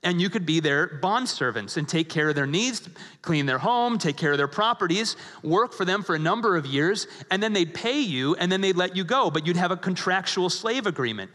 And 0.03 0.19
you 0.19 0.29
could 0.31 0.45
be 0.47 0.59
their 0.59 0.87
bond 0.87 1.29
servants 1.29 1.77
and 1.77 1.87
take 1.87 2.09
care 2.09 2.29
of 2.29 2.35
their 2.35 2.47
needs, 2.47 2.89
clean 3.21 3.45
their 3.45 3.59
home, 3.59 3.99
take 3.99 4.17
care 4.17 4.31
of 4.31 4.37
their 4.37 4.47
properties, 4.47 5.15
work 5.43 5.73
for 5.73 5.85
them 5.85 6.01
for 6.01 6.15
a 6.15 6.19
number 6.19 6.57
of 6.57 6.65
years, 6.65 7.05
and 7.29 7.41
then 7.41 7.53
they'd 7.53 7.73
pay 7.73 7.99
you 7.99 8.35
and 8.35 8.51
then 8.51 8.61
they'd 8.61 8.75
let 8.75 8.95
you 8.95 9.03
go, 9.03 9.29
but 9.29 9.45
you'd 9.45 9.57
have 9.57 9.69
a 9.69 9.77
contractual 9.77 10.49
slave 10.49 10.87
agreement. 10.87 11.29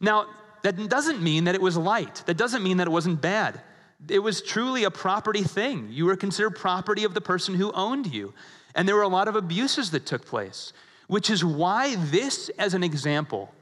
Now, 0.00 0.26
that 0.62 0.88
doesn't 0.88 1.20
mean 1.20 1.44
that 1.44 1.56
it 1.56 1.60
was 1.60 1.76
light. 1.76 2.22
That 2.26 2.36
doesn't 2.36 2.62
mean 2.62 2.76
that 2.76 2.86
it 2.86 2.90
wasn't 2.90 3.20
bad. 3.20 3.60
It 4.08 4.20
was 4.20 4.40
truly 4.40 4.84
a 4.84 4.90
property 4.90 5.42
thing. 5.42 5.88
You 5.90 6.06
were 6.06 6.16
considered 6.16 6.50
property 6.50 7.02
of 7.04 7.14
the 7.14 7.20
person 7.20 7.54
who 7.54 7.72
owned 7.72 8.12
you. 8.12 8.34
And 8.74 8.88
there 8.88 8.96
were 8.96 9.02
a 9.02 9.08
lot 9.08 9.28
of 9.28 9.36
abuses 9.36 9.90
that 9.90 10.06
took 10.06 10.24
place, 10.24 10.72
which 11.08 11.28
is 11.28 11.44
why 11.44 11.96
this, 11.96 12.48
as 12.50 12.74
an 12.74 12.84
example, 12.84 13.52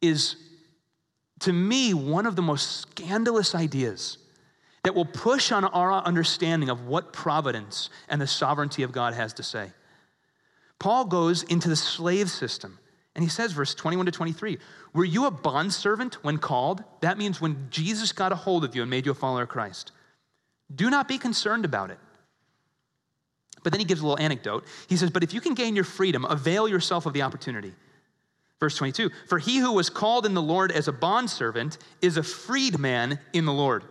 is 0.00 0.36
to 1.42 1.52
me 1.52 1.94
one 1.94 2.26
of 2.26 2.36
the 2.36 2.42
most 2.42 2.80
scandalous 2.80 3.54
ideas 3.54 4.18
that 4.84 4.94
will 4.94 5.04
push 5.04 5.52
on 5.52 5.64
our 5.64 5.92
understanding 5.92 6.68
of 6.68 6.86
what 6.86 7.12
providence 7.12 7.90
and 8.08 8.20
the 8.20 8.26
sovereignty 8.26 8.82
of 8.82 8.92
God 8.92 9.14
has 9.14 9.32
to 9.34 9.42
say. 9.42 9.70
Paul 10.78 11.04
goes 11.04 11.44
into 11.44 11.68
the 11.68 11.76
slave 11.76 12.30
system 12.30 12.78
and 13.14 13.22
he 13.22 13.28
says, 13.28 13.52
verse 13.52 13.74
21 13.74 14.06
to 14.06 14.12
23, 14.12 14.58
were 14.94 15.04
you 15.04 15.26
a 15.26 15.30
bondservant 15.30 16.24
when 16.24 16.38
called? 16.38 16.82
That 17.00 17.18
means 17.18 17.40
when 17.40 17.68
Jesus 17.70 18.12
got 18.12 18.32
a 18.32 18.36
hold 18.36 18.64
of 18.64 18.74
you 18.74 18.82
and 18.82 18.90
made 18.90 19.06
you 19.06 19.12
a 19.12 19.14
follower 19.14 19.42
of 19.42 19.48
Christ. 19.48 19.92
Do 20.74 20.90
not 20.90 21.08
be 21.08 21.18
concerned 21.18 21.64
about 21.64 21.90
it. 21.90 21.98
But 23.62 23.72
then 23.72 23.80
he 23.80 23.86
gives 23.86 24.00
a 24.00 24.06
little 24.06 24.22
anecdote. 24.22 24.64
He 24.88 24.96
says, 24.96 25.10
But 25.10 25.22
if 25.22 25.34
you 25.34 25.40
can 25.40 25.54
gain 25.54 25.76
your 25.76 25.84
freedom, 25.84 26.24
avail 26.24 26.66
yourself 26.66 27.06
of 27.06 27.12
the 27.12 27.22
opportunity. 27.22 27.74
Verse 28.62 28.76
22 28.76 29.10
For 29.26 29.40
he 29.40 29.58
who 29.58 29.72
was 29.72 29.90
called 29.90 30.24
in 30.24 30.34
the 30.34 30.40
Lord 30.40 30.70
as 30.70 30.86
a 30.86 30.92
bondservant 30.92 31.78
is 32.00 32.16
a 32.16 32.22
freedman 32.22 33.18
in 33.32 33.44
the 33.44 33.52
Lord. 33.52 33.82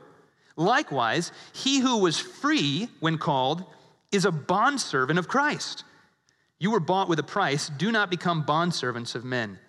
Likewise, 0.56 1.34
he 1.52 1.82
who 1.82 1.98
was 1.98 2.18
free 2.18 2.88
when 3.02 3.18
called 3.18 3.66
is 4.14 4.24
a 4.24 4.32
bondservant 4.32 5.20
of 5.20 5.28
Christ. 5.28 5.84
You 6.58 6.72
were 6.72 6.80
bought 6.80 7.10
with 7.10 7.20
a 7.20 7.24
price. 7.24 7.68
Do 7.68 7.92
not 7.92 8.10
become 8.10 8.46
bondservants 8.46 9.14
of 9.14 9.26
men. 9.26 9.60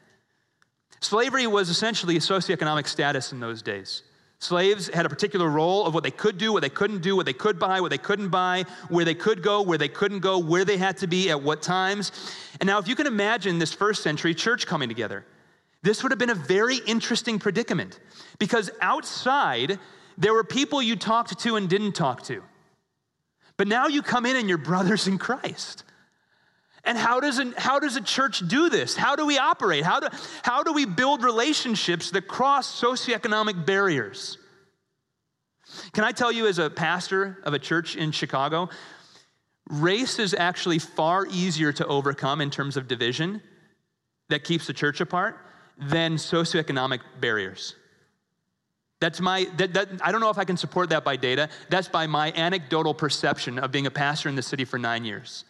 Slavery 1.00 1.48
was 1.48 1.68
essentially 1.68 2.14
a 2.14 2.20
socioeconomic 2.20 2.86
status 2.86 3.32
in 3.32 3.40
those 3.40 3.60
days. 3.60 4.04
Slaves 4.42 4.88
had 4.88 5.06
a 5.06 5.08
particular 5.08 5.48
role 5.48 5.86
of 5.86 5.94
what 5.94 6.02
they 6.02 6.10
could 6.10 6.36
do, 6.36 6.52
what 6.52 6.62
they 6.62 6.68
couldn't 6.68 7.00
do, 7.00 7.14
what 7.14 7.26
they 7.26 7.32
could 7.32 7.60
buy, 7.60 7.80
what 7.80 7.92
they 7.92 7.98
couldn't 7.98 8.30
buy, 8.30 8.64
where 8.88 9.04
they 9.04 9.14
could 9.14 9.40
go, 9.40 9.62
where 9.62 9.78
they 9.78 9.86
couldn't 9.86 10.18
go, 10.18 10.36
where 10.36 10.64
they 10.64 10.78
had 10.78 10.96
to 10.96 11.06
be, 11.06 11.30
at 11.30 11.40
what 11.40 11.62
times. 11.62 12.10
And 12.58 12.66
now, 12.66 12.80
if 12.80 12.88
you 12.88 12.96
can 12.96 13.06
imagine 13.06 13.60
this 13.60 13.72
first 13.72 14.02
century 14.02 14.34
church 14.34 14.66
coming 14.66 14.88
together, 14.88 15.24
this 15.82 16.02
would 16.02 16.10
have 16.10 16.18
been 16.18 16.28
a 16.28 16.34
very 16.34 16.78
interesting 16.88 17.38
predicament 17.38 18.00
because 18.40 18.68
outside, 18.80 19.78
there 20.18 20.34
were 20.34 20.42
people 20.42 20.82
you 20.82 20.96
talked 20.96 21.38
to 21.38 21.54
and 21.54 21.68
didn't 21.68 21.92
talk 21.92 22.24
to. 22.24 22.42
But 23.56 23.68
now 23.68 23.86
you 23.86 24.02
come 24.02 24.26
in 24.26 24.34
and 24.34 24.48
you're 24.48 24.58
brothers 24.58 25.06
in 25.06 25.18
Christ. 25.18 25.84
And 26.84 26.98
how 26.98 27.20
does, 27.20 27.40
how 27.56 27.78
does 27.78 27.96
a 27.96 28.00
church 28.00 28.46
do 28.46 28.68
this? 28.68 28.96
How 28.96 29.14
do 29.14 29.24
we 29.24 29.38
operate? 29.38 29.84
How 29.84 30.00
do, 30.00 30.08
how 30.42 30.62
do 30.62 30.72
we 30.72 30.84
build 30.84 31.22
relationships 31.22 32.10
that 32.10 32.26
cross 32.26 32.80
socioeconomic 32.80 33.64
barriers? 33.64 34.38
Can 35.92 36.04
I 36.04 36.12
tell 36.12 36.32
you, 36.32 36.46
as 36.46 36.58
a 36.58 36.68
pastor 36.68 37.38
of 37.44 37.54
a 37.54 37.58
church 37.58 37.96
in 37.96 38.10
Chicago, 38.10 38.68
race 39.70 40.18
is 40.18 40.34
actually 40.34 40.80
far 40.80 41.26
easier 41.26 41.72
to 41.72 41.86
overcome 41.86 42.40
in 42.40 42.50
terms 42.50 42.76
of 42.76 42.88
division 42.88 43.40
that 44.28 44.42
keeps 44.44 44.66
the 44.66 44.72
church 44.72 45.00
apart 45.00 45.36
than 45.78 46.16
socioeconomic 46.16 47.00
barriers. 47.20 47.76
That's 49.00 49.20
my, 49.20 49.46
that, 49.56 49.74
that, 49.74 49.88
I 50.00 50.12
don't 50.12 50.20
know 50.20 50.30
if 50.30 50.38
I 50.38 50.44
can 50.44 50.56
support 50.56 50.90
that 50.90 51.04
by 51.04 51.16
data. 51.16 51.48
That's 51.70 51.88
by 51.88 52.06
my 52.06 52.32
anecdotal 52.32 52.94
perception 52.94 53.58
of 53.58 53.72
being 53.72 53.86
a 53.86 53.90
pastor 53.90 54.28
in 54.28 54.36
the 54.36 54.42
city 54.42 54.64
for 54.64 54.78
nine 54.78 55.04
years. 55.04 55.44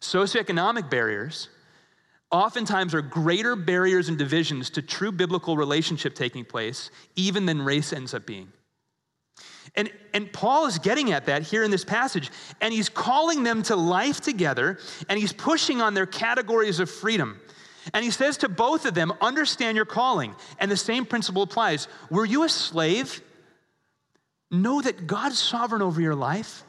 Socioeconomic 0.00 0.90
barriers 0.90 1.48
oftentimes 2.30 2.94
are 2.94 3.02
greater 3.02 3.56
barriers 3.56 4.08
and 4.08 4.18
divisions 4.18 4.70
to 4.70 4.82
true 4.82 5.12
biblical 5.12 5.56
relationship 5.56 6.14
taking 6.14 6.44
place, 6.44 6.90
even 7.16 7.46
than 7.46 7.62
race 7.62 7.92
ends 7.92 8.14
up 8.14 8.26
being. 8.26 8.52
And, 9.76 9.90
and 10.14 10.32
Paul 10.32 10.66
is 10.66 10.78
getting 10.78 11.12
at 11.12 11.26
that 11.26 11.42
here 11.42 11.62
in 11.62 11.70
this 11.70 11.84
passage, 11.84 12.30
and 12.60 12.72
he's 12.72 12.88
calling 12.88 13.42
them 13.42 13.62
to 13.64 13.76
life 13.76 14.20
together, 14.20 14.78
and 15.08 15.18
he's 15.18 15.32
pushing 15.32 15.80
on 15.80 15.94
their 15.94 16.06
categories 16.06 16.80
of 16.80 16.90
freedom. 16.90 17.40
And 17.94 18.04
he 18.04 18.10
says 18.10 18.36
to 18.38 18.48
both 18.48 18.84
of 18.84 18.94
them, 18.94 19.12
understand 19.20 19.76
your 19.76 19.86
calling. 19.86 20.34
And 20.58 20.70
the 20.70 20.76
same 20.76 21.06
principle 21.06 21.42
applies. 21.42 21.88
Were 22.10 22.26
you 22.26 22.44
a 22.44 22.48
slave? 22.48 23.22
Know 24.50 24.80
that 24.82 25.06
God's 25.06 25.38
sovereign 25.38 25.82
over 25.82 26.00
your 26.00 26.14
life 26.14 26.64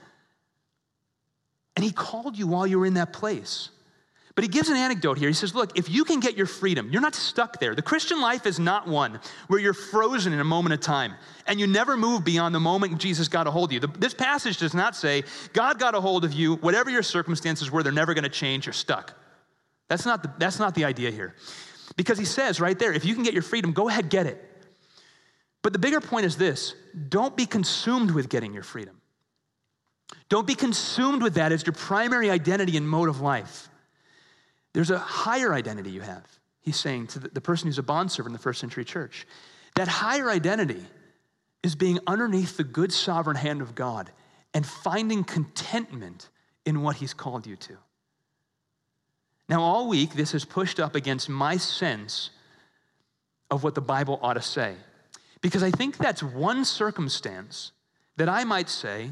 and 1.76 1.84
He 1.84 1.92
called 1.92 2.38
you 2.38 2.48
while 2.48 2.68
you 2.68 2.80
were 2.80 2.86
in 2.86 2.96
that 2.96 3.14
place. 3.14 3.70
But 4.40 4.46
he 4.46 4.48
gives 4.52 4.70
an 4.70 4.78
anecdote 4.78 5.18
here. 5.18 5.28
He 5.28 5.34
says, 5.34 5.54
Look, 5.54 5.78
if 5.78 5.90
you 5.90 6.06
can 6.06 6.22
get 6.22 6.38
your 6.38 6.46
freedom, 6.46 6.90
you're 6.92 7.02
not 7.02 7.14
stuck 7.14 7.60
there. 7.60 7.76
The 7.76 7.82
Christian 7.82 8.22
life 8.22 8.46
is 8.46 8.58
not 8.58 8.88
one 8.88 9.20
where 9.50 9.60
you're 9.60 9.74
frozen 9.74 10.32
in 10.32 10.40
a 10.40 10.46
moment 10.46 10.72
of 10.72 10.80
time 10.80 11.16
and 11.46 11.60
you 11.60 11.68
never 11.68 11.98
move 11.98 12.24
beyond 12.24 12.56
the 12.56 12.60
moment 12.62 13.00
Jesus 13.00 13.28
got 13.28 13.48
a 13.48 13.52
hold 13.52 13.68
of 13.68 13.74
you. 13.74 13.80
This 14.00 14.14
passage 14.14 14.58
does 14.58 14.74
not 14.74 14.96
say, 14.96 15.26
God 15.52 15.78
got 15.78 15.94
a 15.94 16.00
hold 16.00 16.24
of 16.24 16.32
you, 16.32 16.56
whatever 16.56 16.90
your 16.90 17.04
circumstances 17.04 17.70
were, 17.70 17.84
they're 17.84 17.92
never 17.92 18.14
going 18.14 18.24
to 18.24 18.30
change, 18.30 18.66
you're 18.66 18.72
stuck. 18.72 19.14
That's 19.90 20.06
not, 20.06 20.24
the, 20.24 20.32
that's 20.38 20.58
not 20.58 20.74
the 20.74 20.86
idea 20.86 21.12
here. 21.12 21.36
Because 21.98 22.18
he 22.18 22.24
says 22.24 22.62
right 22.62 22.80
there, 22.80 22.94
if 22.94 23.04
you 23.04 23.16
can 23.16 23.24
get 23.24 23.34
your 23.34 23.44
freedom, 23.44 23.74
go 23.74 23.90
ahead, 23.90 24.10
get 24.10 24.26
it. 24.26 24.42
But 25.64 25.74
the 25.74 25.80
bigger 25.80 26.00
point 26.00 26.26
is 26.26 26.38
this 26.38 26.76
don't 27.10 27.36
be 27.36 27.46
consumed 27.46 28.12
with 28.12 28.30
getting 28.30 28.54
your 28.54 28.64
freedom. 28.64 28.99
Don't 30.30 30.48
be 30.48 30.56
consumed 30.56 31.24
with 31.24 31.36
that 31.36 31.52
as 31.52 31.66
your 31.66 31.74
primary 31.74 32.30
identity 32.30 32.78
and 32.78 32.88
mode 32.88 33.10
of 33.10 33.22
life. 33.22 33.70
There's 34.74 34.92
a 34.92 35.00
higher 35.00 35.54
identity 35.54 35.90
you 35.92 36.02
have, 36.02 36.26
he's 36.62 36.78
saying 36.78 37.08
to 37.08 37.20
the, 37.20 37.42
person 37.42 37.68
who's 37.68 37.80
a 37.80 37.84
bondservant 37.84 38.32
in 38.32 38.34
the 38.34 38.40
first 38.44 38.60
century 38.60 38.86
church. 38.86 39.26
That 39.76 39.88
higher 39.88 40.30
identity 40.30 40.86
is 41.64 41.76
being 41.76 42.00
underneath 42.06 42.58
the 42.58 42.64
good 42.64 42.94
sovereign 42.94 43.36
hand 43.36 43.62
of 43.62 43.76
God 43.76 44.12
and 44.54 44.66
finding 44.66 45.24
contentment 45.24 46.30
in 46.66 46.82
what 46.82 46.98
he's 46.98 47.14
called 47.14 47.48
you 47.48 47.56
to. 47.56 47.78
Now, 49.48 49.62
all 49.62 49.90
week, 49.90 50.14
this 50.14 50.32
has 50.34 50.46
pushed 50.46 50.80
up 50.80 50.96
against 50.96 51.28
my 51.28 51.58
sense 51.58 52.30
of 53.50 53.64
what 53.64 53.74
the 53.74 53.82
Bible 53.82 54.20
ought 54.22 54.36
to 54.36 54.42
say. 54.42 54.76
Because 55.42 55.64
I 55.64 55.72
think 55.72 55.98
that's 55.98 56.22
one 56.22 56.66
circumstance 56.66 57.72
that 58.18 58.30
I 58.30 58.44
might 58.44 58.70
say 58.70 59.12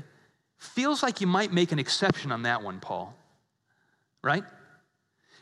Feels 0.58 1.04
like 1.04 1.22
you 1.22 1.28
might 1.28 1.54
make 1.54 1.72
an 1.72 1.80
exception 1.80 2.32
on 2.32 2.44
that 2.44 2.64
one, 2.64 2.80
Paul. 2.80 3.16
Right? 4.24 4.44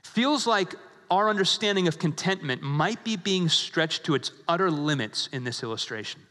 Feels 0.04 0.46
like 0.46 0.76
our 1.10 1.30
understanding 1.30 1.88
of 1.88 2.00
contentment 2.00 2.62
might 2.62 3.04
be 3.04 3.16
being 3.16 3.50
stretched 3.50 4.06
to 4.06 4.16
its 4.16 4.32
utter 4.48 4.72
limits 4.72 5.30
in 5.32 5.44
this 5.44 5.64
illustration. 5.64 6.22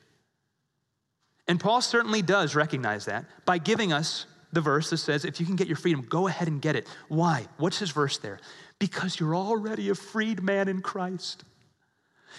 And 1.46 1.60
Paul 1.60 1.80
certainly 1.80 2.22
does 2.22 2.54
recognize 2.54 3.04
that 3.04 3.24
by 3.44 3.58
giving 3.58 3.92
us 3.92 4.26
the 4.52 4.60
verse 4.60 4.90
that 4.90 4.98
says, 4.98 5.24
if 5.24 5.40
you 5.40 5.46
can 5.46 5.56
get 5.56 5.66
your 5.66 5.76
freedom, 5.76 6.02
go 6.02 6.26
ahead 6.26 6.48
and 6.48 6.62
get 6.62 6.76
it. 6.76 6.86
Why? 7.08 7.46
What's 7.56 7.78
his 7.78 7.90
verse 7.90 8.18
there? 8.18 8.38
Because 8.78 9.18
you're 9.18 9.34
already 9.34 9.90
a 9.90 9.94
freed 9.94 10.42
man 10.42 10.68
in 10.68 10.80
Christ. 10.80 11.44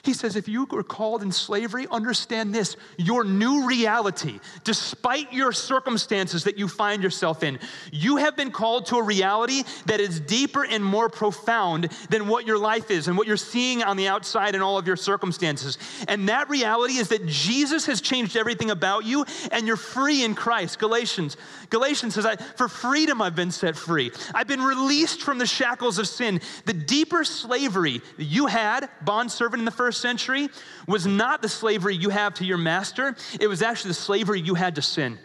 He 0.03 0.13
says, 0.13 0.35
if 0.35 0.47
you 0.47 0.65
were 0.65 0.83
called 0.83 1.23
in 1.23 1.31
slavery, 1.31 1.87
understand 1.91 2.53
this 2.53 2.75
your 2.97 3.23
new 3.23 3.67
reality, 3.67 4.39
despite 4.63 5.31
your 5.33 5.51
circumstances 5.51 6.43
that 6.43 6.57
you 6.57 6.67
find 6.67 7.01
yourself 7.01 7.43
in, 7.43 7.59
you 7.91 8.17
have 8.17 8.35
been 8.35 8.51
called 8.51 8.85
to 8.87 8.97
a 8.97 9.03
reality 9.03 9.63
that 9.85 9.99
is 9.99 10.19
deeper 10.19 10.65
and 10.65 10.83
more 10.83 11.09
profound 11.09 11.89
than 12.09 12.27
what 12.27 12.45
your 12.45 12.57
life 12.57 12.91
is 12.91 13.07
and 13.07 13.17
what 13.17 13.27
you're 13.27 13.37
seeing 13.37 13.83
on 13.83 13.97
the 13.97 14.07
outside 14.07 14.55
in 14.55 14.61
all 14.61 14.77
of 14.77 14.87
your 14.87 14.95
circumstances. 14.95 15.77
And 16.07 16.29
that 16.29 16.49
reality 16.49 16.95
is 16.95 17.09
that 17.09 17.25
Jesus 17.25 17.85
has 17.85 18.01
changed 18.01 18.35
everything 18.35 18.71
about 18.71 19.05
you 19.05 19.25
and 19.51 19.67
you're 19.67 19.77
free 19.77 20.23
in 20.23 20.35
Christ. 20.35 20.79
Galatians. 20.79 21.37
Galatians 21.69 22.15
says, 22.15 22.25
For 22.55 22.67
freedom 22.67 23.21
I've 23.21 23.35
been 23.35 23.51
set 23.51 23.75
free. 23.75 24.11
I've 24.33 24.47
been 24.47 24.61
released 24.61 25.21
from 25.21 25.37
the 25.37 25.45
shackles 25.45 25.97
of 25.97 26.07
sin. 26.07 26.41
The 26.65 26.73
deeper 26.73 27.23
slavery 27.23 28.01
you 28.17 28.47
had, 28.47 28.89
bondservant 29.01 29.61
in 29.61 29.65
the 29.65 29.71
first 29.71 29.84
first 29.85 30.01
century 30.01 30.49
was 30.87 31.05
not 31.05 31.43
the 31.43 31.47
slavery 31.47 31.95
you 31.95 32.09
have 32.09 32.33
to 32.33 32.43
your 32.43 32.57
master, 32.57 33.15
it 33.39 33.45
was 33.45 33.61
actually 33.61 33.89
the 33.89 33.93
slavery 33.93 34.41
you 34.41 34.55
had 34.55 34.73
to 34.73 34.81
sin. 34.81 35.19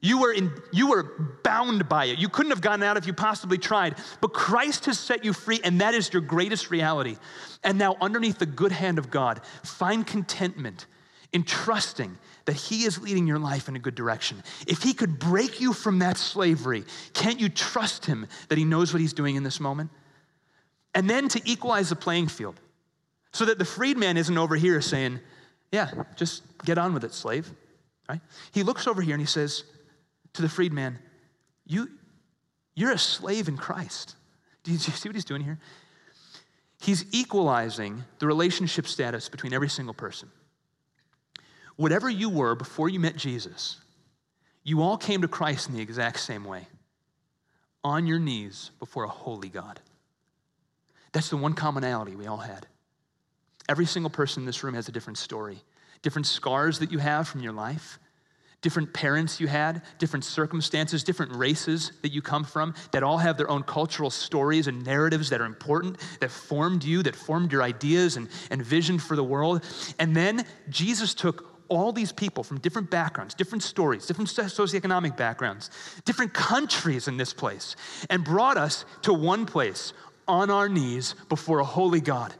You 0.00 0.20
were, 0.20 0.32
in, 0.32 0.52
you 0.72 0.90
were 0.90 1.02
bound 1.42 1.88
by 1.88 2.04
it. 2.04 2.20
You 2.20 2.28
couldn't 2.28 2.50
have 2.50 2.60
gotten 2.60 2.84
out 2.84 2.96
if 2.96 3.08
you 3.08 3.12
possibly 3.12 3.58
tried. 3.58 3.96
But 4.20 4.32
Christ 4.32 4.84
has 4.84 4.96
set 4.96 5.24
you 5.24 5.32
free, 5.32 5.58
and 5.64 5.80
that 5.80 5.92
is 5.92 6.12
your 6.12 6.22
greatest 6.22 6.70
reality. 6.70 7.16
And 7.64 7.78
now, 7.78 7.96
underneath 8.00 8.38
the 8.38 8.46
good 8.46 8.70
hand 8.70 9.00
of 9.00 9.10
God, 9.10 9.40
find 9.64 10.06
contentment 10.06 10.86
in 11.32 11.42
trusting 11.42 12.16
that 12.44 12.54
He 12.54 12.84
is 12.84 13.02
leading 13.02 13.26
your 13.26 13.40
life 13.40 13.68
in 13.68 13.74
a 13.74 13.80
good 13.80 13.96
direction. 13.96 14.40
If 14.68 14.84
He 14.84 14.94
could 14.94 15.18
break 15.18 15.60
you 15.60 15.72
from 15.72 15.98
that 15.98 16.16
slavery, 16.16 16.84
can't 17.12 17.40
you 17.40 17.48
trust 17.48 18.06
Him 18.06 18.28
that 18.50 18.58
He 18.58 18.64
knows 18.64 18.92
what 18.92 19.00
He's 19.00 19.14
doing 19.14 19.34
in 19.34 19.42
this 19.42 19.58
moment? 19.58 19.90
And 20.94 21.10
then 21.10 21.26
to 21.30 21.40
equalize 21.44 21.88
the 21.88 21.96
playing 21.96 22.28
field 22.28 22.60
so 23.36 23.44
that 23.44 23.58
the 23.58 23.66
freedman 23.66 24.16
isn't 24.16 24.38
over 24.38 24.56
here 24.56 24.80
saying, 24.80 25.20
Yeah, 25.70 25.90
just 26.16 26.42
get 26.64 26.78
on 26.78 26.94
with 26.94 27.04
it, 27.04 27.12
slave. 27.12 27.50
Right? 28.08 28.20
He 28.52 28.62
looks 28.62 28.86
over 28.86 29.02
here 29.02 29.14
and 29.14 29.20
he 29.20 29.26
says 29.26 29.64
to 30.32 30.42
the 30.42 30.48
freedman, 30.48 30.98
you, 31.66 31.90
You're 32.74 32.92
a 32.92 32.98
slave 32.98 33.48
in 33.48 33.58
Christ. 33.58 34.16
Do 34.62 34.72
you 34.72 34.78
see 34.78 35.08
what 35.08 35.14
he's 35.14 35.26
doing 35.26 35.42
here? 35.42 35.58
He's 36.80 37.04
equalizing 37.12 38.04
the 38.20 38.26
relationship 38.26 38.86
status 38.86 39.28
between 39.28 39.52
every 39.52 39.68
single 39.68 39.94
person. 39.94 40.30
Whatever 41.76 42.08
you 42.08 42.30
were 42.30 42.54
before 42.54 42.88
you 42.88 42.98
met 42.98 43.16
Jesus, 43.16 43.76
you 44.62 44.80
all 44.80 44.96
came 44.96 45.20
to 45.20 45.28
Christ 45.28 45.68
in 45.68 45.74
the 45.74 45.82
exact 45.82 46.20
same 46.20 46.44
way 46.44 46.68
on 47.84 48.06
your 48.06 48.18
knees 48.18 48.70
before 48.78 49.04
a 49.04 49.08
holy 49.08 49.50
God. 49.50 49.78
That's 51.12 51.28
the 51.28 51.36
one 51.36 51.52
commonality 51.52 52.16
we 52.16 52.26
all 52.26 52.38
had. 52.38 52.66
Every 53.68 53.86
single 53.86 54.10
person 54.10 54.42
in 54.42 54.46
this 54.46 54.62
room 54.62 54.74
has 54.74 54.88
a 54.88 54.92
different 54.92 55.18
story, 55.18 55.58
different 56.02 56.26
scars 56.26 56.78
that 56.78 56.92
you 56.92 56.98
have 56.98 57.26
from 57.26 57.42
your 57.42 57.52
life, 57.52 57.98
different 58.62 58.92
parents 58.92 59.40
you 59.40 59.46
had, 59.46 59.82
different 59.98 60.24
circumstances, 60.24 61.04
different 61.04 61.34
races 61.34 61.92
that 62.02 62.12
you 62.12 62.22
come 62.22 62.44
from 62.44 62.74
that 62.92 63.02
all 63.02 63.18
have 63.18 63.36
their 63.36 63.50
own 63.50 63.62
cultural 63.62 64.10
stories 64.10 64.66
and 64.66 64.84
narratives 64.84 65.30
that 65.30 65.40
are 65.40 65.44
important, 65.44 65.96
that 66.20 66.30
formed 66.30 66.82
you, 66.82 67.02
that 67.02 67.14
formed 67.14 67.52
your 67.52 67.62
ideas 67.62 68.16
and, 68.16 68.28
and 68.50 68.64
vision 68.64 68.98
for 68.98 69.14
the 69.14 69.24
world. 69.24 69.62
And 69.98 70.16
then 70.16 70.44
Jesus 70.68 71.14
took 71.14 71.56
all 71.68 71.92
these 71.92 72.12
people 72.12 72.44
from 72.44 72.58
different 72.58 72.90
backgrounds, 72.90 73.34
different 73.34 73.62
stories, 73.62 74.06
different 74.06 74.30
socioeconomic 74.30 75.16
backgrounds, 75.16 75.70
different 76.04 76.32
countries 76.32 77.08
in 77.08 77.16
this 77.16 77.32
place, 77.32 77.76
and 78.10 78.24
brought 78.24 78.56
us 78.56 78.84
to 79.02 79.12
one 79.12 79.46
place 79.46 79.92
on 80.28 80.50
our 80.50 80.68
knees 80.68 81.14
before 81.28 81.60
a 81.60 81.64
holy 81.64 82.00
God. 82.00 82.34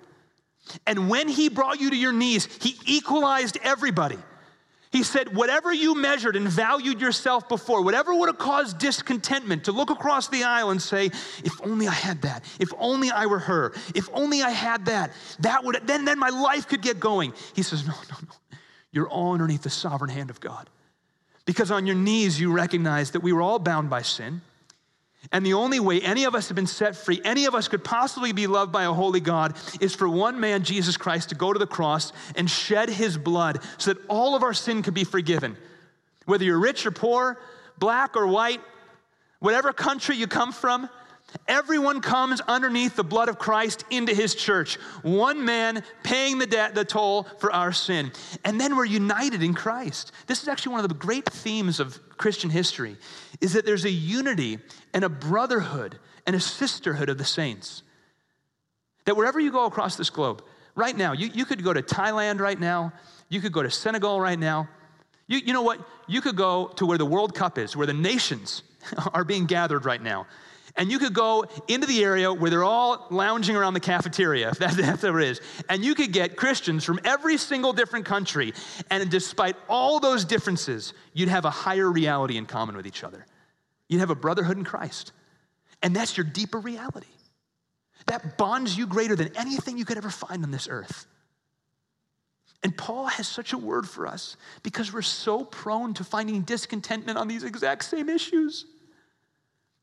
And 0.86 1.08
when 1.08 1.28
he 1.28 1.48
brought 1.48 1.80
you 1.80 1.90
to 1.90 1.96
your 1.96 2.12
knees, 2.12 2.48
he 2.60 2.76
equalized 2.86 3.58
everybody. 3.62 4.18
He 4.92 5.02
said, 5.02 5.34
whatever 5.34 5.72
you 5.72 5.94
measured 5.94 6.36
and 6.36 6.48
valued 6.48 7.00
yourself 7.00 7.48
before, 7.48 7.82
whatever 7.82 8.14
would 8.14 8.28
have 8.28 8.38
caused 8.38 8.78
discontentment, 8.78 9.64
to 9.64 9.72
look 9.72 9.90
across 9.90 10.28
the 10.28 10.44
aisle 10.44 10.70
and 10.70 10.80
say, 10.80 11.06
if 11.44 11.60
only 11.62 11.86
I 11.86 11.92
had 11.92 12.22
that, 12.22 12.44
if 12.58 12.72
only 12.78 13.10
I 13.10 13.26
were 13.26 13.40
her, 13.40 13.74
if 13.94 14.08
only 14.14 14.42
I 14.42 14.50
had 14.50 14.86
that, 14.86 15.12
that 15.40 15.64
would, 15.64 15.80
then, 15.84 16.04
then 16.04 16.18
my 16.18 16.30
life 16.30 16.66
could 16.68 16.82
get 16.82 16.98
going. 16.98 17.34
He 17.54 17.62
says, 17.62 17.86
no, 17.86 17.94
no, 18.10 18.16
no. 18.22 18.58
You're 18.92 19.08
all 19.08 19.32
underneath 19.32 19.62
the 19.62 19.70
sovereign 19.70 20.10
hand 20.10 20.30
of 20.30 20.40
God. 20.40 20.70
Because 21.44 21.70
on 21.70 21.86
your 21.86 21.96
knees, 21.96 22.40
you 22.40 22.50
recognize 22.52 23.10
that 23.10 23.20
we 23.20 23.32
were 23.32 23.42
all 23.42 23.58
bound 23.58 23.90
by 23.90 24.02
sin. 24.02 24.40
And 25.32 25.44
the 25.44 25.54
only 25.54 25.80
way 25.80 26.00
any 26.00 26.24
of 26.24 26.34
us 26.34 26.48
have 26.48 26.54
been 26.54 26.66
set 26.66 26.96
free, 26.96 27.20
any 27.24 27.46
of 27.46 27.54
us 27.54 27.68
could 27.68 27.84
possibly 27.84 28.32
be 28.32 28.46
loved 28.46 28.72
by 28.72 28.84
a 28.84 28.92
holy 28.92 29.20
God, 29.20 29.56
is 29.80 29.94
for 29.94 30.08
one 30.08 30.40
man, 30.40 30.62
Jesus 30.62 30.96
Christ, 30.96 31.30
to 31.30 31.34
go 31.34 31.52
to 31.52 31.58
the 31.58 31.66
cross 31.66 32.12
and 32.34 32.50
shed 32.50 32.88
his 32.88 33.18
blood 33.18 33.60
so 33.78 33.92
that 33.92 34.02
all 34.08 34.34
of 34.34 34.42
our 34.42 34.54
sin 34.54 34.82
could 34.82 34.94
be 34.94 35.04
forgiven. 35.04 35.56
Whether 36.26 36.44
you're 36.44 36.58
rich 36.58 36.86
or 36.86 36.90
poor, 36.90 37.38
black 37.78 38.16
or 38.16 38.26
white, 38.26 38.60
whatever 39.38 39.72
country 39.72 40.16
you 40.16 40.26
come 40.26 40.52
from, 40.52 40.88
Everyone 41.48 42.00
comes 42.00 42.40
underneath 42.42 42.96
the 42.96 43.04
blood 43.04 43.28
of 43.28 43.38
Christ 43.38 43.84
into 43.90 44.14
his 44.14 44.34
church. 44.34 44.76
One 45.02 45.44
man 45.44 45.82
paying 46.02 46.38
the 46.38 46.46
debt, 46.46 46.74
the 46.74 46.84
toll 46.84 47.24
for 47.38 47.52
our 47.52 47.72
sin. 47.72 48.12
And 48.44 48.60
then 48.60 48.76
we're 48.76 48.84
united 48.84 49.42
in 49.42 49.54
Christ. 49.54 50.12
This 50.26 50.42
is 50.42 50.48
actually 50.48 50.72
one 50.72 50.84
of 50.84 50.88
the 50.88 50.94
great 50.94 51.26
themes 51.26 51.80
of 51.80 51.98
Christian 52.16 52.50
history 52.50 52.96
is 53.40 53.52
that 53.52 53.66
there's 53.66 53.84
a 53.84 53.90
unity 53.90 54.58
and 54.94 55.04
a 55.04 55.08
brotherhood 55.08 55.98
and 56.26 56.34
a 56.34 56.40
sisterhood 56.40 57.08
of 57.08 57.18
the 57.18 57.24
saints. 57.24 57.82
That 59.04 59.16
wherever 59.16 59.38
you 59.38 59.52
go 59.52 59.66
across 59.66 59.96
this 59.96 60.10
globe, 60.10 60.42
right 60.74 60.96
now, 60.96 61.12
you, 61.12 61.28
you 61.32 61.44
could 61.44 61.62
go 61.62 61.72
to 61.72 61.82
Thailand 61.82 62.40
right 62.40 62.58
now, 62.58 62.92
you 63.28 63.40
could 63.40 63.52
go 63.52 63.62
to 63.62 63.70
Senegal 63.70 64.20
right 64.20 64.38
now. 64.38 64.68
You, 65.26 65.38
you 65.38 65.52
know 65.52 65.62
what? 65.62 65.80
You 66.06 66.20
could 66.20 66.36
go 66.36 66.68
to 66.76 66.86
where 66.86 66.98
the 66.98 67.06
World 67.06 67.34
Cup 67.34 67.58
is, 67.58 67.76
where 67.76 67.86
the 67.86 67.92
nations 67.92 68.62
are 69.12 69.24
being 69.24 69.46
gathered 69.46 69.84
right 69.84 70.02
now 70.02 70.26
and 70.76 70.90
you 70.90 70.98
could 70.98 71.14
go 71.14 71.44
into 71.68 71.86
the 71.86 72.04
area 72.04 72.32
where 72.32 72.50
they're 72.50 72.64
all 72.64 73.06
lounging 73.10 73.56
around 73.56 73.74
the 73.74 73.80
cafeteria, 73.80 74.48
if 74.50 74.58
that's 74.58 75.02
where 75.02 75.20
it 75.20 75.28
is, 75.28 75.40
and 75.68 75.84
you 75.84 75.94
could 75.94 76.12
get 76.12 76.36
Christians 76.36 76.84
from 76.84 77.00
every 77.04 77.36
single 77.36 77.72
different 77.72 78.04
country, 78.04 78.52
and 78.90 79.10
despite 79.10 79.56
all 79.68 80.00
those 80.00 80.24
differences, 80.24 80.92
you'd 81.12 81.28
have 81.28 81.44
a 81.44 81.50
higher 81.50 81.90
reality 81.90 82.36
in 82.36 82.46
common 82.46 82.76
with 82.76 82.86
each 82.86 83.04
other. 83.04 83.26
You'd 83.88 84.00
have 84.00 84.10
a 84.10 84.16
brotherhood 84.16 84.58
in 84.58 84.64
Christ. 84.64 85.12
And 85.82 85.94
that's 85.94 86.16
your 86.16 86.24
deeper 86.24 86.58
reality. 86.58 87.06
That 88.06 88.38
bonds 88.38 88.76
you 88.76 88.86
greater 88.86 89.16
than 89.16 89.36
anything 89.36 89.78
you 89.78 89.84
could 89.84 89.98
ever 89.98 90.10
find 90.10 90.42
on 90.44 90.50
this 90.50 90.68
earth. 90.68 91.06
And 92.62 92.76
Paul 92.76 93.06
has 93.06 93.28
such 93.28 93.52
a 93.52 93.58
word 93.58 93.88
for 93.88 94.06
us 94.06 94.36
because 94.62 94.92
we're 94.92 95.02
so 95.02 95.44
prone 95.44 95.94
to 95.94 96.04
finding 96.04 96.42
discontentment 96.42 97.18
on 97.18 97.28
these 97.28 97.44
exact 97.44 97.84
same 97.84 98.08
issues. 98.08 98.66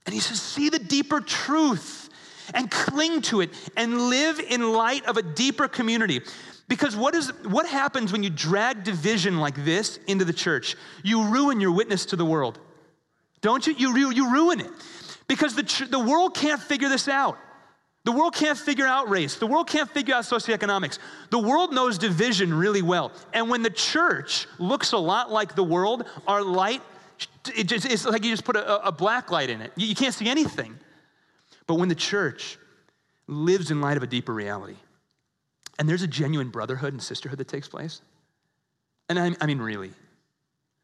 And 0.06 0.14
he 0.14 0.20
says, 0.20 0.42
see 0.42 0.70
the 0.70 0.80
deeper 0.80 1.22
truth 1.22 2.10
and 2.54 2.70
cling 2.70 3.22
to 3.24 3.42
it 3.42 3.52
and 3.78 4.10
live 4.10 4.40
in 4.40 4.74
light 4.74 5.06
of 5.06 5.18
a 5.18 5.22
deeper 5.22 5.68
community. 5.68 6.22
Because 6.68 6.96
what, 6.96 7.16
is, 7.16 7.30
what 7.46 7.68
happens 7.68 8.12
when 8.12 8.24
you 8.24 8.30
drag 8.30 8.84
division 8.84 9.40
like 9.40 9.64
this 9.64 10.00
into 10.08 10.26
the 10.26 10.34
church? 10.34 10.76
You 11.04 11.28
ruin 11.28 11.60
your 11.60 11.72
witness 11.72 12.06
to 12.08 12.16
the 12.16 12.26
world. 12.26 12.60
Don't 13.42 13.68
you? 13.68 13.74
You, 13.74 14.12
you 14.12 14.32
ruin 14.32 14.62
it. 14.62 14.72
Because 15.28 15.56
the, 15.56 15.88
the 15.90 16.00
world 16.00 16.36
can't 16.36 16.62
figure 16.62 16.90
this 16.90 17.08
out. 17.08 17.38
The 18.06 18.12
world 18.12 18.36
can't 18.36 18.58
figure 18.58 18.86
out 18.86 19.10
race. 19.10 19.36
The 19.36 19.48
world 19.48 19.70
can't 19.70 19.90
figure 19.90 20.14
out 20.14 20.26
socioeconomics. 20.26 21.00
The 21.30 21.40
world 21.40 21.74
knows 21.74 21.98
division 21.98 22.54
really 22.54 22.82
well. 22.82 23.14
And 23.34 23.50
when 23.50 23.62
the 23.62 23.70
church 23.70 24.48
looks 24.60 24.92
a 24.92 24.98
lot 24.98 25.32
like 25.32 25.56
the 25.56 25.64
world, 25.64 26.06
our 26.28 26.42
light 26.42 26.82
it 27.56 27.66
just, 27.66 27.86
it's 27.86 28.06
like 28.06 28.24
you 28.24 28.32
just 28.32 28.46
put 28.46 28.56
a, 28.56 28.88
a 28.88 28.92
black 28.92 29.32
light 29.32 29.50
in 29.50 29.62
it. 29.62 29.72
You, 29.76 29.88
you 29.88 29.96
can't 29.96 30.14
see 30.14 30.30
anything. 30.30 30.78
But 31.68 31.76
when 31.76 31.90
the 31.90 31.96
church 31.96 32.58
lives 33.28 33.72
in 33.72 33.82
light 33.82 33.98
of 33.98 34.04
a 34.04 34.08
deeper 34.08 34.34
reality, 34.34 34.76
and 35.80 35.88
there's 35.88 36.02
a 36.02 36.08
genuine 36.08 36.50
brotherhood 36.50 36.94
and 36.94 37.02
sisterhood 37.02 37.40
that 37.40 37.48
takes 37.48 37.68
place, 37.68 38.02
and 39.10 39.20
I, 39.20 39.36
I 39.42 39.46
mean, 39.46 39.60
really, 39.60 39.92